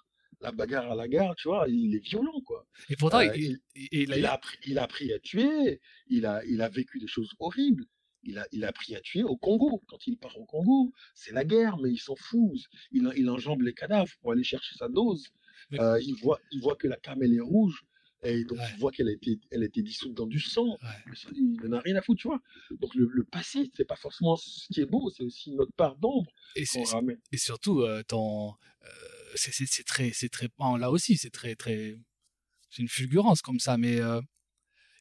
la 0.42 0.52
bagarre 0.52 0.90
à 0.90 0.94
la 0.94 1.08
gare, 1.08 1.34
tu 1.36 1.48
vois, 1.48 1.66
il 1.68 1.94
est 1.94 2.04
violent, 2.04 2.40
quoi. 2.44 2.66
Et 2.90 2.96
pourtant, 2.96 3.20
Euh, 3.20 3.34
il, 3.36 3.58
il- 3.76 3.88
il 3.92 4.12
a 4.12 4.16
Il 4.18 4.22
eu- 4.22 4.26
a, 4.26 4.32
appris, 4.32 4.58
il 4.66 4.78
a 4.78 4.82
appris 4.82 5.12
à 5.12 5.18
tuer, 5.20 5.80
il 6.08 6.26
a, 6.26 6.44
il 6.44 6.60
a 6.60 6.68
vécu 6.68 6.98
des 6.98 7.06
choses 7.06 7.30
horribles. 7.38 7.86
Il 8.24 8.38
a, 8.38 8.46
il 8.52 8.64
a 8.64 8.68
appris 8.68 8.94
à 8.94 9.00
tuer 9.00 9.24
au 9.24 9.36
Congo. 9.36 9.82
Quand 9.88 10.06
il 10.06 10.16
part 10.16 10.38
au 10.38 10.44
Congo, 10.44 10.92
c'est 11.14 11.32
la 11.32 11.44
guerre, 11.44 11.76
mais 11.78 11.90
il 11.90 11.98
s'en 11.98 12.14
fout. 12.16 12.52
Il, 12.92 13.10
il 13.16 13.28
enjambe 13.28 13.62
les 13.62 13.72
cadavres 13.74 14.12
pour 14.20 14.30
aller 14.32 14.44
chercher 14.44 14.74
sa 14.76 14.88
dose. 14.88 15.26
Mais- 15.70 15.80
Euh, 15.80 15.98
il, 16.00 16.14
voit, 16.22 16.38
il 16.52 16.60
voit 16.60 16.76
que 16.76 16.86
la 16.88 16.96
camelle 16.96 17.34
est 17.34 17.40
rouge, 17.40 17.82
et 18.24 18.44
donc 18.44 18.58
Ouais. 18.58 18.64
il 18.74 18.78
voit 18.78 18.92
qu'elle 18.92 19.08
a 19.08 19.12
été, 19.12 19.38
elle 19.50 19.62
a 19.62 19.66
été 19.66 19.82
dissoute 19.82 20.14
dans 20.14 20.26
du 20.26 20.38
sang. 20.38 20.68
Ouais. 20.68 21.12
Il 21.34 21.56
n'en 21.64 21.78
a 21.78 21.80
rien 21.80 21.96
à 21.96 22.02
foutre, 22.02 22.20
tu 22.22 22.28
vois. 22.28 22.40
Donc 22.80 22.94
le, 22.94 23.08
le 23.12 23.24
passé, 23.24 23.68
c'est 23.74 23.84
pas 23.84 23.96
forcément 23.96 24.36
ce 24.36 24.66
qui 24.72 24.80
est 24.80 24.86
beau, 24.86 25.10
c'est 25.10 25.24
aussi 25.24 25.50
notre 25.52 25.72
part 25.72 25.96
d'ombre 25.96 26.30
Et, 26.54 26.62
et 27.32 27.36
surtout, 27.38 27.80
euh, 27.80 28.02
ton, 28.04 28.50
euh, 28.84 28.86
c'est- 29.36 29.84
très, 29.84 30.12
c'est 30.14 30.28
très, 30.28 30.48
bon, 30.58 30.76
là 30.76 30.90
aussi, 30.90 31.16
c'est 31.16 31.30
très, 31.30 31.54
très, 31.54 31.96
c'est 32.70 32.82
une 32.82 32.88
fulgurance 32.88 33.42
comme 33.42 33.60
ça, 33.60 33.76
mais 33.78 34.00
euh, 34.00 34.20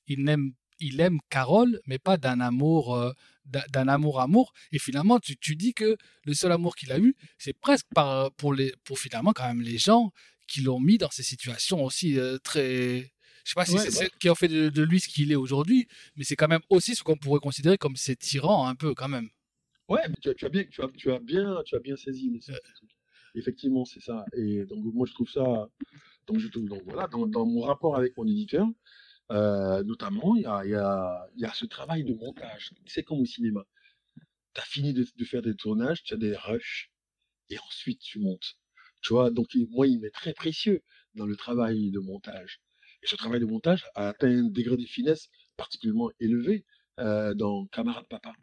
il 0.07 0.27
aime, 0.29 0.53
il 0.79 0.99
aime 1.01 1.19
Carole, 1.29 1.79
mais 1.87 1.99
pas 1.99 2.17
d'un 2.17 2.39
amour, 2.41 2.95
euh, 2.95 3.11
d'un 3.45 3.63
d'un 3.71 3.87
amour 3.87 4.21
amour. 4.21 4.53
Et 4.71 4.79
finalement, 4.79 5.19
tu, 5.19 5.37
tu 5.37 5.55
dis 5.55 5.73
que 5.73 5.97
le 6.25 6.33
seul 6.33 6.51
amour 6.51 6.75
qu'il 6.75 6.91
a 6.91 6.99
eu, 6.99 7.15
c'est 7.37 7.53
presque 7.53 7.87
par, 7.95 8.31
pour 8.33 8.53
les, 8.53 8.73
pour 8.83 8.99
finalement 8.99 9.33
quand 9.33 9.47
même 9.47 9.61
les 9.61 9.77
gens 9.77 10.11
qui 10.47 10.61
l'ont 10.61 10.79
mis 10.79 10.97
dans 10.97 11.09
ces 11.11 11.23
situations 11.23 11.83
aussi 11.83 12.19
euh, 12.19 12.37
très, 12.39 13.01
je 13.45 13.49
sais 13.51 13.55
pas 13.55 13.65
si 13.65 13.73
Ouais, 13.73 13.83
c'est 13.83 13.91
bah. 13.91 14.01
ce 14.05 14.17
qui 14.19 14.29
ont 14.29 14.35
fait 14.35 14.47
de, 14.47 14.69
de 14.69 14.83
lui 14.83 14.99
ce 14.99 15.07
qu'il 15.07 15.31
est 15.31 15.35
aujourd'hui, 15.35 15.87
mais 16.15 16.23
c'est 16.23 16.35
quand 16.35 16.47
même 16.47 16.61
aussi 16.69 16.95
ce 16.95 17.03
qu'on 17.03 17.17
pourrait 17.17 17.39
considérer 17.39 17.77
comme 17.77 17.95
ses 17.95 18.15
tyrans 18.15 18.67
un 18.67 18.75
peu 18.75 18.93
quand 18.95 19.07
même. 19.09 19.29
Ouais, 19.87 20.01
mais 20.07 20.15
tu 20.21 20.29
as, 20.29 20.33
tu 20.33 20.45
as 20.45 20.49
bien, 20.49 20.63
tu 20.65 20.81
as, 20.81 20.87
tu 20.97 21.11
as 21.11 21.19
bien, 21.19 21.61
tu 21.65 21.75
as 21.75 21.79
bien 21.79 21.95
saisi. 21.95 22.39
Effectivement, 23.35 23.85
c'est 23.85 24.01
ça. 24.01 24.25
Et 24.33 24.65
donc 24.65 24.83
moi 24.93 25.05
je 25.07 25.13
trouve 25.13 25.29
ça, 25.29 25.69
donc 26.27 26.39
je 26.39 26.47
trouve 26.49 26.67
donc 26.67 26.83
voilà, 26.85 27.07
dans, 27.07 27.27
dans 27.27 27.45
mon 27.45 27.61
rapport 27.61 27.95
avec 27.97 28.17
mon 28.17 28.27
éditeur, 28.27 28.67
euh, 29.31 29.83
notamment 29.83 30.35
il 30.35 30.43
y 30.43 30.45
a, 30.45 30.65
y, 30.65 30.75
a, 30.75 31.27
y 31.37 31.45
a 31.45 31.53
ce 31.53 31.65
travail 31.65 32.03
de 32.03 32.13
montage. 32.13 32.71
C'est 32.87 33.03
comme 33.03 33.19
au 33.21 33.25
cinéma. 33.25 33.65
Tu 34.53 34.61
as 34.61 34.65
fini 34.65 34.93
de, 34.93 35.05
de 35.17 35.25
faire 35.25 35.41
des 35.41 35.55
tournages, 35.55 36.03
tu 36.03 36.13
as 36.13 36.17
des 36.17 36.35
rushs, 36.35 36.91
et 37.49 37.57
ensuite 37.59 38.01
tu 38.01 38.19
montes. 38.19 38.55
Tu 39.01 39.13
vois, 39.13 39.31
donc 39.31 39.55
moi 39.71 39.87
il 39.87 39.99
m'est 39.99 40.11
très 40.11 40.33
précieux 40.33 40.81
dans 41.15 41.25
le 41.25 41.35
travail 41.35 41.91
de 41.91 41.99
montage. 41.99 42.61
Et 43.03 43.07
ce 43.07 43.15
travail 43.15 43.39
de 43.39 43.45
montage 43.45 43.85
a 43.95 44.09
atteint 44.09 44.29
un 44.29 44.49
degré 44.49 44.77
de 44.77 44.85
finesse 44.85 45.29
particulièrement 45.57 46.11
élevé 46.19 46.65
euh, 46.99 47.33
dans 47.33 47.65
Camarade 47.67 48.07
Papa 48.09 48.33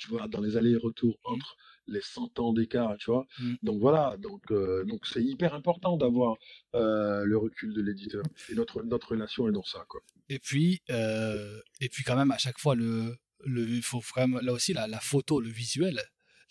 tu 0.00 0.08
vois, 0.08 0.26
dans 0.28 0.40
les 0.40 0.56
allers-retours 0.56 1.18
entre 1.24 1.56
les 1.90 2.00
100 2.00 2.38
ans 2.38 2.52
d'écart, 2.52 2.96
tu 2.98 3.10
vois. 3.10 3.26
Mm. 3.38 3.54
Donc 3.62 3.80
voilà, 3.80 4.16
donc 4.18 4.42
euh, 4.50 4.84
donc 4.84 5.06
c'est 5.06 5.22
hyper 5.22 5.54
important 5.54 5.96
d'avoir 5.96 6.36
euh, 6.74 7.24
le 7.24 7.36
recul 7.36 7.74
de 7.74 7.82
l'éditeur. 7.82 8.22
Et 8.48 8.54
notre 8.54 8.82
notre 8.82 9.08
relation 9.10 9.48
est 9.48 9.52
dans 9.52 9.64
ça, 9.64 9.84
quoi. 9.88 10.00
Et 10.28 10.38
puis, 10.38 10.80
euh, 10.90 11.60
et 11.80 11.88
puis 11.88 12.04
quand 12.04 12.16
même, 12.16 12.30
à 12.30 12.38
chaque 12.38 12.58
fois, 12.58 12.74
le, 12.74 13.16
le, 13.44 13.80
faut 13.82 14.00
même, 14.16 14.38
là 14.42 14.52
aussi, 14.52 14.72
la, 14.72 14.86
la 14.86 15.00
photo, 15.00 15.40
le 15.40 15.50
visuel, 15.50 16.00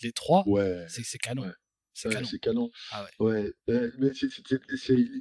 les 0.03 0.11
trois, 0.11 0.43
Ouais. 0.47 0.85
c'est 0.89 1.17
canon. 1.17 1.43
Ouais. 1.43 1.53
C'est 1.93 2.09
canon. 2.09 2.27
canon. 2.41 2.71
Ah 2.91 3.05
ouais. 3.19 3.53
Ouais. 3.67 3.91
mais 3.97 4.11
c'est 4.13 4.29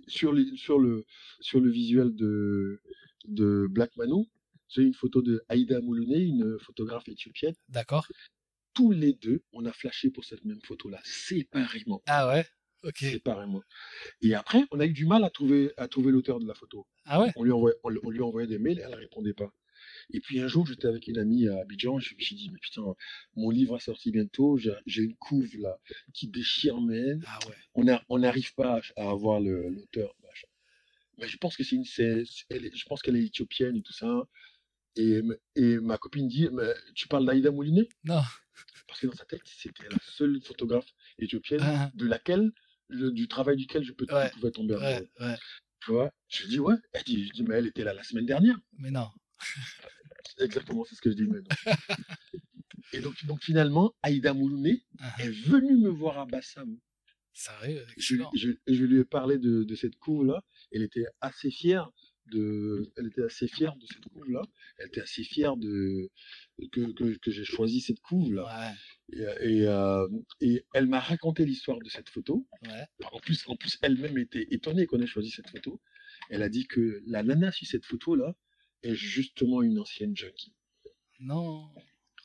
sur 0.07 0.33
les 0.33 0.57
sur 0.57 0.79
le 0.79 1.05
sur 1.41 1.61
le 1.61 1.71
visuel 1.71 2.15
de 2.15 2.81
de 3.27 3.67
Black 3.69 3.97
Manu, 3.97 4.27
c'est 4.69 4.83
une 4.83 4.95
photo 4.95 5.23
de 5.23 5.43
Aïda 5.49 5.81
Moulouné, 5.81 6.19
une 6.19 6.59
photographe 6.61 7.09
éthiopienne. 7.09 7.55
D'accord. 7.69 8.07
Tous 8.79 8.93
les 8.93 9.15
deux, 9.15 9.43
on 9.53 9.67
a 9.67 9.73
flashé 9.73 10.09
pour 10.09 10.25
cette 10.25 10.45
même 10.45 10.61
photo-là, 10.63 11.01
séparément. 11.03 12.01
Ah 12.07 12.29
ouais? 12.29 12.47
Ok. 12.85 12.99
séparément. 12.99 13.61
Et 14.23 14.37
après, 14.37 14.63
on 14.71 14.79
a 14.79 14.87
eu 14.87 14.93
du 14.93 15.05
mal 15.05 15.25
à 15.25 15.31
trouver, 15.31 15.73
à 15.77 15.89
trouver 15.89 16.13
l'auteur 16.13 16.39
de 16.39 16.47
la 16.47 16.55
photo. 16.55 16.87
Ah 17.05 17.21
ouais? 17.21 17.33
On 17.35 17.43
lui, 17.43 17.51
envoyait, 17.51 17.77
on, 17.83 17.93
on 18.05 18.11
lui 18.11 18.21
envoyait 18.23 18.47
des 18.47 18.61
mails 18.61 18.79
et 18.79 18.83
elle 18.83 18.93
ne 18.93 18.97
répondait 18.97 19.35
pas. 19.35 19.53
Et 20.13 20.21
puis 20.21 20.39
un 20.39 20.47
jour, 20.47 20.65
j'étais 20.65 20.87
avec 20.87 21.09
une 21.09 21.19
amie 21.19 21.49
à 21.49 21.59
Abidjan, 21.59 21.99
je 21.99 22.15
me 22.15 22.21
suis 22.21 22.37
dit, 22.37 22.51
mais 22.53 22.61
putain, 22.61 22.85
mon 23.35 23.51
livre 23.51 23.75
a 23.75 23.81
sorti 23.81 24.13
bientôt, 24.13 24.57
j'ai 24.59 25.03
une 25.03 25.17
couve 25.17 25.57
là 25.59 25.77
qui 26.15 26.29
déchire 26.29 26.77
haines. 26.77 27.25
Ah 27.27 27.41
ouais. 27.49 27.99
On 28.09 28.19
n'arrive 28.21 28.55
pas 28.55 28.81
à, 28.95 29.11
avoir 29.11 29.41
l'auteur. 29.41 30.15
Mais 31.19 31.27
je 31.27 31.37
pense 31.37 31.57
que 31.57 31.65
c'est 31.65 31.75
une, 31.75 31.83
est- 31.83 32.77
je 32.77 32.85
pense 32.87 33.03
qu'elle 33.03 33.17
est 33.17 33.25
éthiopienne 33.25 33.75
et 33.75 33.83
tout 33.83 33.93
ça. 33.93 34.23
Et, 34.99 35.79
ma 35.79 35.97
copine 35.97 36.27
dit, 36.29 36.49
mais 36.53 36.75
tu 36.95 37.07
parles 37.07 37.25
d'Aïda 37.25 37.53
Mouliné? 37.53 37.89
Non. 38.05 38.21
Parce 38.89 39.01
que 39.01 39.07
dans 39.07 39.13
sa 39.15 39.25
tête, 39.25 39.43
c'était 39.45 39.89
la 39.89 39.97
seule 40.03 40.41
photographe 40.43 40.93
éthiopienne 41.21 41.61
Ah, 41.63 41.91
de 41.95 42.07
laquelle 42.07 42.51
le- 42.89 43.13
du 43.13 43.29
travail 43.29 43.57
duquel 43.57 43.85
je 43.85 43.93
peux 43.93 44.07
Ouais, 44.13 44.31
pouvais 44.31 44.51
tomber 44.51 44.75
Ouais, 44.75 45.09
ouais. 45.21 45.37
Tu 45.85 45.93
vois? 45.93 46.11
Je 46.29 46.47
dis 46.49 46.59
ouais. 46.59 46.75
Elle 46.93 47.05
dit, 47.05 47.29
je 47.29 47.33
dis 47.33 47.43
mais 47.45 47.57
elle 47.57 47.69
était 47.69 47.85
là 47.85 47.95
la 47.95 48.03
semaine 48.03 48.27
dernière. 48.27 48.59
Mais 48.79 48.91
non. 48.91 49.09
Exactement, 50.41 50.85
c'est 50.85 50.97
ce 50.97 51.01
que 51.01 51.11
je 51.11 51.15
dis 51.17 51.29
maintenant. 51.29 51.57
Et 52.93 53.01
donc, 53.01 53.25
donc 53.27 53.43
finalement, 53.43 53.95
Aïda 54.03 54.33
Moulouné 54.35 54.83
Ah, 54.99 55.15
est 55.21 55.31
venue 55.31 55.77
me 55.77 55.91
voir 55.91 56.19
à 56.19 56.27
Bassam. 56.27 56.77
Sérieux, 57.35 57.87
Je, 57.97 58.17
je, 58.35 58.51
je 58.67 58.85
lui 58.85 58.99
ai 58.99 59.05
parlé 59.05 59.39
de, 59.39 59.63
de 59.63 59.75
cette 59.77 59.97
couve-là. 59.97 60.43
Elle 60.73 60.83
était 60.83 61.07
assez 61.21 61.51
fière 61.53 61.91
de, 62.31 62.91
elle 62.97 63.07
était 63.09 63.23
assez 63.25 63.49
fière 63.49 63.75
de 63.77 63.87
cette 63.87 64.05
couve-là. 64.13 64.43
Elle 64.79 64.89
était 64.89 65.01
assez 65.01 65.25
fière 65.25 65.57
de 65.57 66.11
que, 66.73 66.93
que, 66.93 67.17
que 67.19 67.31
j'ai 67.31 67.45
choisi 67.45 67.81
cette 67.81 68.01
couve-là. 68.01 68.45
Ouais, 68.47 69.19
Et, 69.43 69.57
et, 69.61 69.67
euh, 69.67 70.09
et 70.41 70.65
elle 70.75 70.87
m'a 70.87 71.01
raconté 71.01 71.45
l'histoire 71.45 71.79
de 71.79 71.89
cette 71.89 72.09
photo. 72.09 72.47
ouais. 72.67 72.87
En 73.13 73.19
plus, 73.21 73.45
en 73.49 73.57
plus 73.57 73.79
elle-même 73.83 74.19
était 74.19 74.47
étonnée 74.51 74.87
qu'on 74.87 75.01
ait 75.01 75.07
choisi 75.07 75.31
cette 75.31 75.49
photo. 75.51 75.81
Elle 76.31 76.43
a 76.43 76.49
dit 76.49 76.67
que 76.67 77.03
la 77.07 77.23
nana 77.23 77.53
sur 77.53 77.67
cette 77.67 77.85
photo-là 77.85 78.35
est 78.83 78.95
justement 78.95 79.63
une 79.63 79.79
ancienne 79.79 80.17
junkie. 80.17 80.55
Non. 81.21 81.69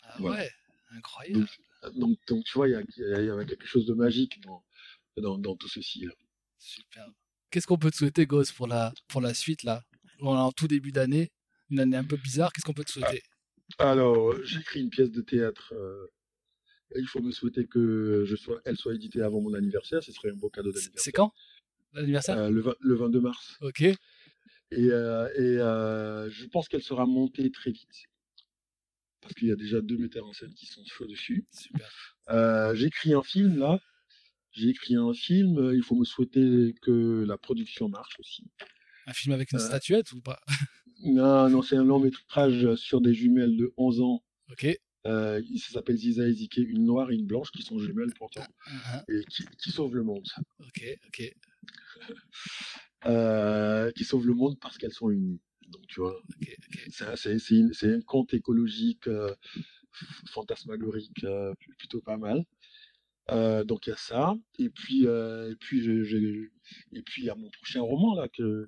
Ah 0.04 0.16
Voilà. 0.20 0.42
ouais, 0.44 0.52
incroyable. 0.92 1.48
Donc, 1.96 2.18
donc 2.28 2.44
tu 2.46 2.54
vois, 2.54 2.68
il 2.70 2.72
y, 2.72 2.76
a- 2.76 2.82
y 2.82 3.14
a- 3.16 3.22
y 3.24 3.30
avait 3.30 3.46
quelque 3.46 3.66
chose 3.66 3.86
de 3.86 3.94
magique 3.94 4.40
dans, 4.42 4.64
dans, 5.18 5.38
dans 5.38 5.56
tout 5.56 5.68
ceci. 5.68 6.06
Là. 6.06 6.14
Super. 6.60 7.08
Qu'est-ce 7.50 7.68
qu'on 7.68 7.78
peut 7.78 7.92
te 7.92 7.96
souhaiter, 7.98 8.26
Gosse, 8.26 8.52
pour 8.52 8.68
la, 8.68 8.94
pour 9.08 9.22
la 9.22 9.34
suite, 9.34 9.64
là? 9.64 9.84
En 10.28 10.52
tout 10.52 10.68
début 10.68 10.92
d'année, 10.92 11.32
une 11.70 11.80
année 11.80 11.98
un 11.98 12.04
peu 12.04 12.18
bizarre. 12.18 12.52
Qu'est-ce 12.54 12.66
qu'on 12.66 12.74
peut 12.74 12.84
te 12.84 12.92
souhaiter? 12.92 13.22
Alors, 13.80 14.36
j'écris 14.44 14.82
une 14.82 14.90
pièce 14.90 15.12
de 15.12 15.22
théâtre. 15.22 15.74
euh, 15.76 16.08
et 16.96 17.00
il 17.00 17.08
faut 17.08 17.22
me 17.22 17.32
souhaiter 17.32 17.66
que 17.66 18.24
je 18.26 18.36
sois, 18.36 18.62
elle 18.66 18.78
soit 18.78 18.94
éditée 18.94 19.22
avant 19.22 19.42
mon 19.42 19.54
anniversaire. 19.54 20.04
Ce 20.04 20.12
serait 20.12 20.30
un 20.30 20.36
beau 20.36 20.50
cadeau 20.50 20.72
d'anniversaire. 20.72 21.02
C'est 21.04 21.12
quand 21.12 21.34
L'anniversaire? 21.94 22.38
Euh, 22.38 22.50
le, 22.50 22.62
20 22.62 22.76
le 22.82 22.96
22 22.96 23.22
mars. 23.22 23.58
Ok. 23.62 23.82
Et, 23.82 23.96
euh, 24.72 25.28
et 25.36 26.30
je 26.32 26.46
pense 26.48 26.68
qu'elle 26.68 26.84
sera 26.84 27.06
montée 27.06 27.50
très 27.52 27.72
vite. 27.72 28.06
Parce 29.22 29.34
qu'il 29.36 29.48
y 29.48 29.52
a 29.52 29.56
déjà 29.56 29.82
deux 29.82 29.98
metteurs 29.98 30.26
en 30.28 30.34
scène 30.34 30.54
qui 30.54 30.66
sont 30.66 30.84
chauds 30.86 31.08
dessus. 31.08 31.46
Super. 31.52 31.90
J'écris 32.76 33.14
un 33.14 33.24
film 33.24 33.58
là. 33.58 33.80
J'ai 34.52 34.70
écrit 34.70 34.96
un 34.96 35.14
film. 35.14 35.72
Il 35.74 35.82
faut 35.84 35.96
me 35.96 36.06
souhaiter 36.06 36.76
que 36.82 37.24
la 37.28 37.38
production 37.38 37.90
marche 37.90 38.20
aussi. 38.20 38.44
Un 39.08 39.14
film 39.14 39.34
avec 39.34 39.52
une 39.52 39.60
Euh, 39.60 39.66
statuette 39.66 40.12
ou 40.14 40.22
pas? 40.22 40.40
Non, 41.04 41.50
non, 41.50 41.62
c'est 41.62 41.76
un 41.76 41.84
long 41.84 42.00
métrage 42.00 42.76
sur 42.76 43.02
des 43.02 43.14
jumelles 43.14 43.58
de 43.58 43.74
11 43.78 44.02
ans. 44.02 44.24
Ok. 44.52 44.68
Euh, 45.06 45.42
ça 45.58 45.74
s'appelle 45.74 45.98
Ziza 45.98 46.26
et 46.28 46.34
Zike, 46.34 46.58
une 46.58 46.86
noire 46.86 47.12
et 47.12 47.16
une 47.16 47.26
blanche 47.26 47.52
qui 47.52 47.62
sont 47.62 47.78
jumelles 47.78 48.14
pourtant 48.18 48.46
Ah, 48.68 49.04
et 49.10 49.26
qui, 49.26 49.44
qui 49.62 49.72
sauvent 49.72 49.96
le 49.96 50.04
monde. 50.04 50.26
Ok, 50.60 50.86
ok. 51.08 51.34
Euh, 53.06 53.92
qui 53.92 54.06
sauvent 54.06 54.26
le 54.26 54.34
monde 54.34 54.58
parce 54.62 54.78
qu'elles 54.78 54.94
sont 54.94 55.10
unies. 55.10 55.42
Donc 55.68 55.86
tu 55.88 56.00
vois, 56.00 56.16
ok, 56.18 56.58
ok. 56.58 56.88
c'est 56.90 57.86
un- 57.88 58.02
conte 58.02 58.34
écologique 58.34 59.08
euh, 59.08 59.36
fantasmagorique 60.30 61.22
euh, 61.26 61.54
plutôt 61.78 62.00
pas 62.02 62.16
mal. 62.18 62.46
Donc 63.66 63.88
il 63.88 63.90
y 63.90 63.94
a 63.94 63.98
ça. 63.98 64.36
Et 64.58 64.70
puis, 64.70 65.04
et 65.06 65.56
puis, 65.60 65.82
je- 65.84 66.04
je- 66.04 66.48
et 66.94 67.02
puis 67.02 67.24
il 67.24 67.26
y 67.26 67.30
a 67.30 67.36
mon 67.36 67.50
prochain 67.50 67.82
roman 67.82 68.16
là 68.16 68.30
que 68.30 68.68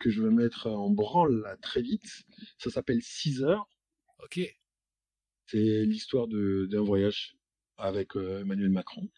que 0.00 0.10
je 0.10 0.22
vais 0.22 0.30
mettre 0.30 0.66
en 0.66 0.90
branle 0.90 1.42
là, 1.42 1.56
très 1.58 1.82
vite. 1.82 2.24
Ça 2.58 2.70
s'appelle 2.70 3.02
6 3.02 3.42
heures. 3.44 3.68
Ok. 4.18 4.40
C'est 5.46 5.84
l'histoire 5.84 6.26
d'un 6.28 6.82
voyage 6.82 7.36
avec 7.76 8.16
euh, 8.16 8.40
Emmanuel 8.40 8.70
Macron. 8.70 9.08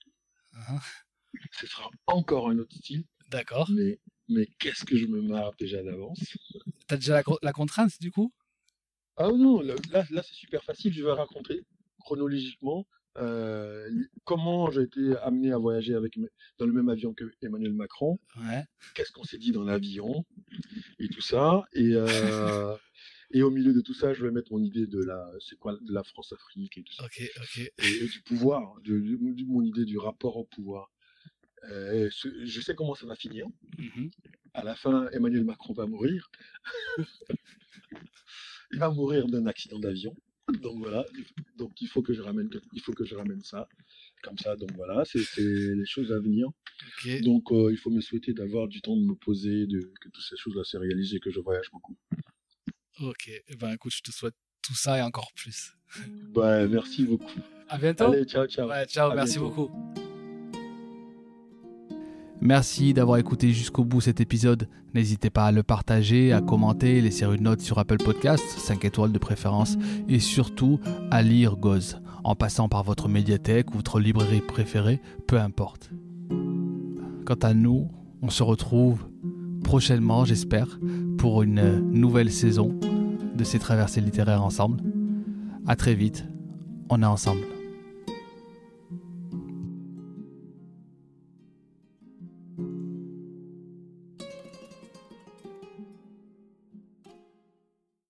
Ah, 0.55 0.81
Ce 1.53 1.67
sera 1.67 1.89
encore 2.07 2.49
un 2.51 2.59
autre 2.59 2.75
style, 2.75 3.05
D'accord. 3.29 3.69
mais, 3.71 4.01
mais 4.29 4.47
qu'est-ce 4.59 4.85
que 4.85 4.97
je 4.97 5.07
me 5.07 5.21
marre 5.23 5.53
déjà 5.59 5.83
d'avance. 5.83 6.19
T'as 6.87 6.97
déjà 6.97 7.15
la, 7.15 7.23
la 7.43 7.53
contrainte, 7.53 7.99
du 8.01 8.11
coup? 8.11 8.33
Ah 9.17 9.29
non, 9.29 9.61
là, 9.61 9.75
là, 9.93 10.23
c'est 10.23 10.35
super 10.35 10.63
facile. 10.65 10.93
Je 10.93 11.03
vais 11.05 11.13
raconter 11.13 11.63
chronologiquement 12.01 12.87
euh, 13.19 13.89
comment 14.25 14.71
j'ai 14.71 14.83
été 14.83 15.17
amené 15.19 15.53
à 15.53 15.59
voyager 15.59 15.95
avec, 15.95 16.19
dans 16.59 16.67
le 16.67 16.73
même 16.73 16.89
avion 16.89 17.13
que 17.15 17.25
Emmanuel 17.43 17.73
Macron, 17.75 18.19
Ouais. 18.39 18.65
qu'est-ce 18.95 19.13
qu'on 19.13 19.25
s'est 19.25 19.39
dit 19.39 19.53
dans 19.53 19.65
l'avion? 19.65 20.25
Et 20.99 21.09
tout 21.09 21.21
ça. 21.21 21.65
Et, 21.73 21.95
euh, 21.95 22.07
et 23.33 23.43
au 23.43 23.51
milieu 23.51 23.73
de 23.75 23.81
tout 23.81 23.95
ça, 23.95 24.13
je 24.15 24.25
vais 24.25 24.31
mettre 24.31 24.53
mon 24.53 24.63
idée 24.63 24.87
de 24.87 25.03
la, 25.03 25.31
c'est 25.41 25.59
quoi, 25.59 25.75
de 25.81 25.93
la 25.93 26.03
France-Afrique 26.05 26.79
et 26.79 26.83
tout 26.83 26.93
ça. 26.95 27.07
Et, 27.19 27.73
et 27.79 28.07
du 28.07 28.21
pouvoir, 28.23 28.81
de, 28.83 28.95
mon 29.47 29.63
idée 29.63 29.85
du 29.85 29.99
rapport 29.99 30.37
au 30.37 30.45
pouvoir. 30.45 30.91
Euh, 31.71 32.09
ce- 32.11 32.45
je 32.45 32.61
sais 32.61 32.75
comment 32.75 32.95
ça 32.95 33.07
va 33.07 33.15
finir. 33.15 33.47
Mhm. 33.79 34.11
À 34.55 34.65
la 34.65 34.75
fin, 34.75 35.09
Emmanuel 35.13 35.45
Macron 35.45 35.73
va 35.75 35.87
mourir. 35.87 36.31
il 38.73 38.79
va 38.79 38.91
mourir 38.91 39.27
d'un 39.29 39.47
accident 39.47 39.79
d'avion. 39.79 40.15
Donc 40.61 40.79
voilà. 40.79 41.05
Donc 41.57 41.81
il 41.81 41.89
faut 41.89 42.03
que 42.03 42.13
je 42.13 42.23
ramène, 42.23 42.51
il 42.73 42.81
faut 42.81 42.93
que 42.93 43.05
je 43.05 43.15
ramène 43.15 43.43
ça. 43.43 43.69
Comme 44.23 44.39
ça, 44.39 44.55
donc 44.57 44.71
voilà, 44.77 45.05
c'est 45.05 45.19
les 45.39 45.85
choses 45.87 46.13
à 46.13 46.19
venir. 46.21 46.49
Donc 47.23 47.51
euh, 47.51 47.73
il 47.73 47.77
faut 47.77 47.91
me 47.91 48.01
souhaiter 48.01 48.33
d'avoir 48.33 48.69
du 48.69 48.81
temps 48.81 48.97
de 48.97 49.03
me 49.05 49.15
poser, 49.15 49.67
de, 49.67 49.81
que 50.01 50.09
toutes 50.09 50.23
ces 50.29 50.37
choses-là 50.37 50.63
se 50.65 50.77
réalisent 50.77 51.15
et 51.15 51.21
que 51.21 51.31
je 51.31 51.41
voyage 51.41 51.71
beaucoup. 51.73 51.97
Ok. 53.01 53.29
Eh 53.49 53.57
ben, 53.57 53.73
écoute, 53.73 53.93
je 53.95 54.03
te 54.03 54.13
souhaite 54.13 54.35
tout 54.63 54.75
ça 54.75 54.99
et 54.99 55.03
encore 55.03 55.33
plus. 55.35 55.73
Bah, 56.35 56.67
merci 56.69 57.05
beaucoup. 57.05 57.41
À 57.69 57.79
bientôt. 57.79 58.13
Allez, 58.13 58.25
ciao, 58.25 58.47
ciao. 58.47 58.69
Ouais, 58.69 58.87
ciao, 58.87 59.11
À 59.11 59.15
merci 59.15 59.39
bientôt. 59.39 59.55
beaucoup. 59.67 60.12
Merci 62.45 62.93
d'avoir 62.93 63.19
écouté 63.19 63.53
jusqu'au 63.53 63.85
bout 63.85 64.01
cet 64.01 64.21
épisode. 64.21 64.69
N'hésitez 64.95 65.31
pas 65.31 65.45
à 65.45 65.53
le 65.53 65.63
partager, 65.63 66.33
à 66.33 66.41
commenter, 66.41 67.01
laisser 67.01 67.25
une 67.25 67.45
note 67.45 67.61
sur 67.61 67.79
Apple 67.79 67.99
Podcast, 67.99 68.43
5 68.43 68.85
étoiles 68.85 69.13
de 69.13 69.19
préférence, 69.19 69.79
et 70.09 70.19
surtout 70.19 70.81
à 71.13 71.23
lire 71.23 71.57
Goz, 71.57 72.03
en 72.25 72.35
passant 72.35 72.69
par 72.69 72.83
votre 72.83 73.09
médiathèque 73.09 73.71
ou 73.71 73.77
votre 73.77 74.01
librairie 74.01 74.41
préférée, 74.41 75.01
peu 75.29 75.39
importe. 75.39 75.93
Quant 77.25 77.39
à 77.43 77.55
nous, 77.55 77.89
on 78.23 78.29
se 78.29 78.43
retrouve 78.43 79.07
prochainement, 79.63 80.25
j'espère, 80.25 80.81
pour 81.19 81.45
une 81.45 81.93
nouvelle 81.93 82.33
saison 82.33 82.75
de 83.37 83.45
ces 83.45 83.61
traversées 83.61 84.01
littéraires 84.01 84.43
ensemble. 84.43 84.83
À 85.69 85.77
très 85.77 85.95
vite, 85.95 86.27
on 86.91 87.03
est 87.03 87.07
ensemble. 87.07 87.52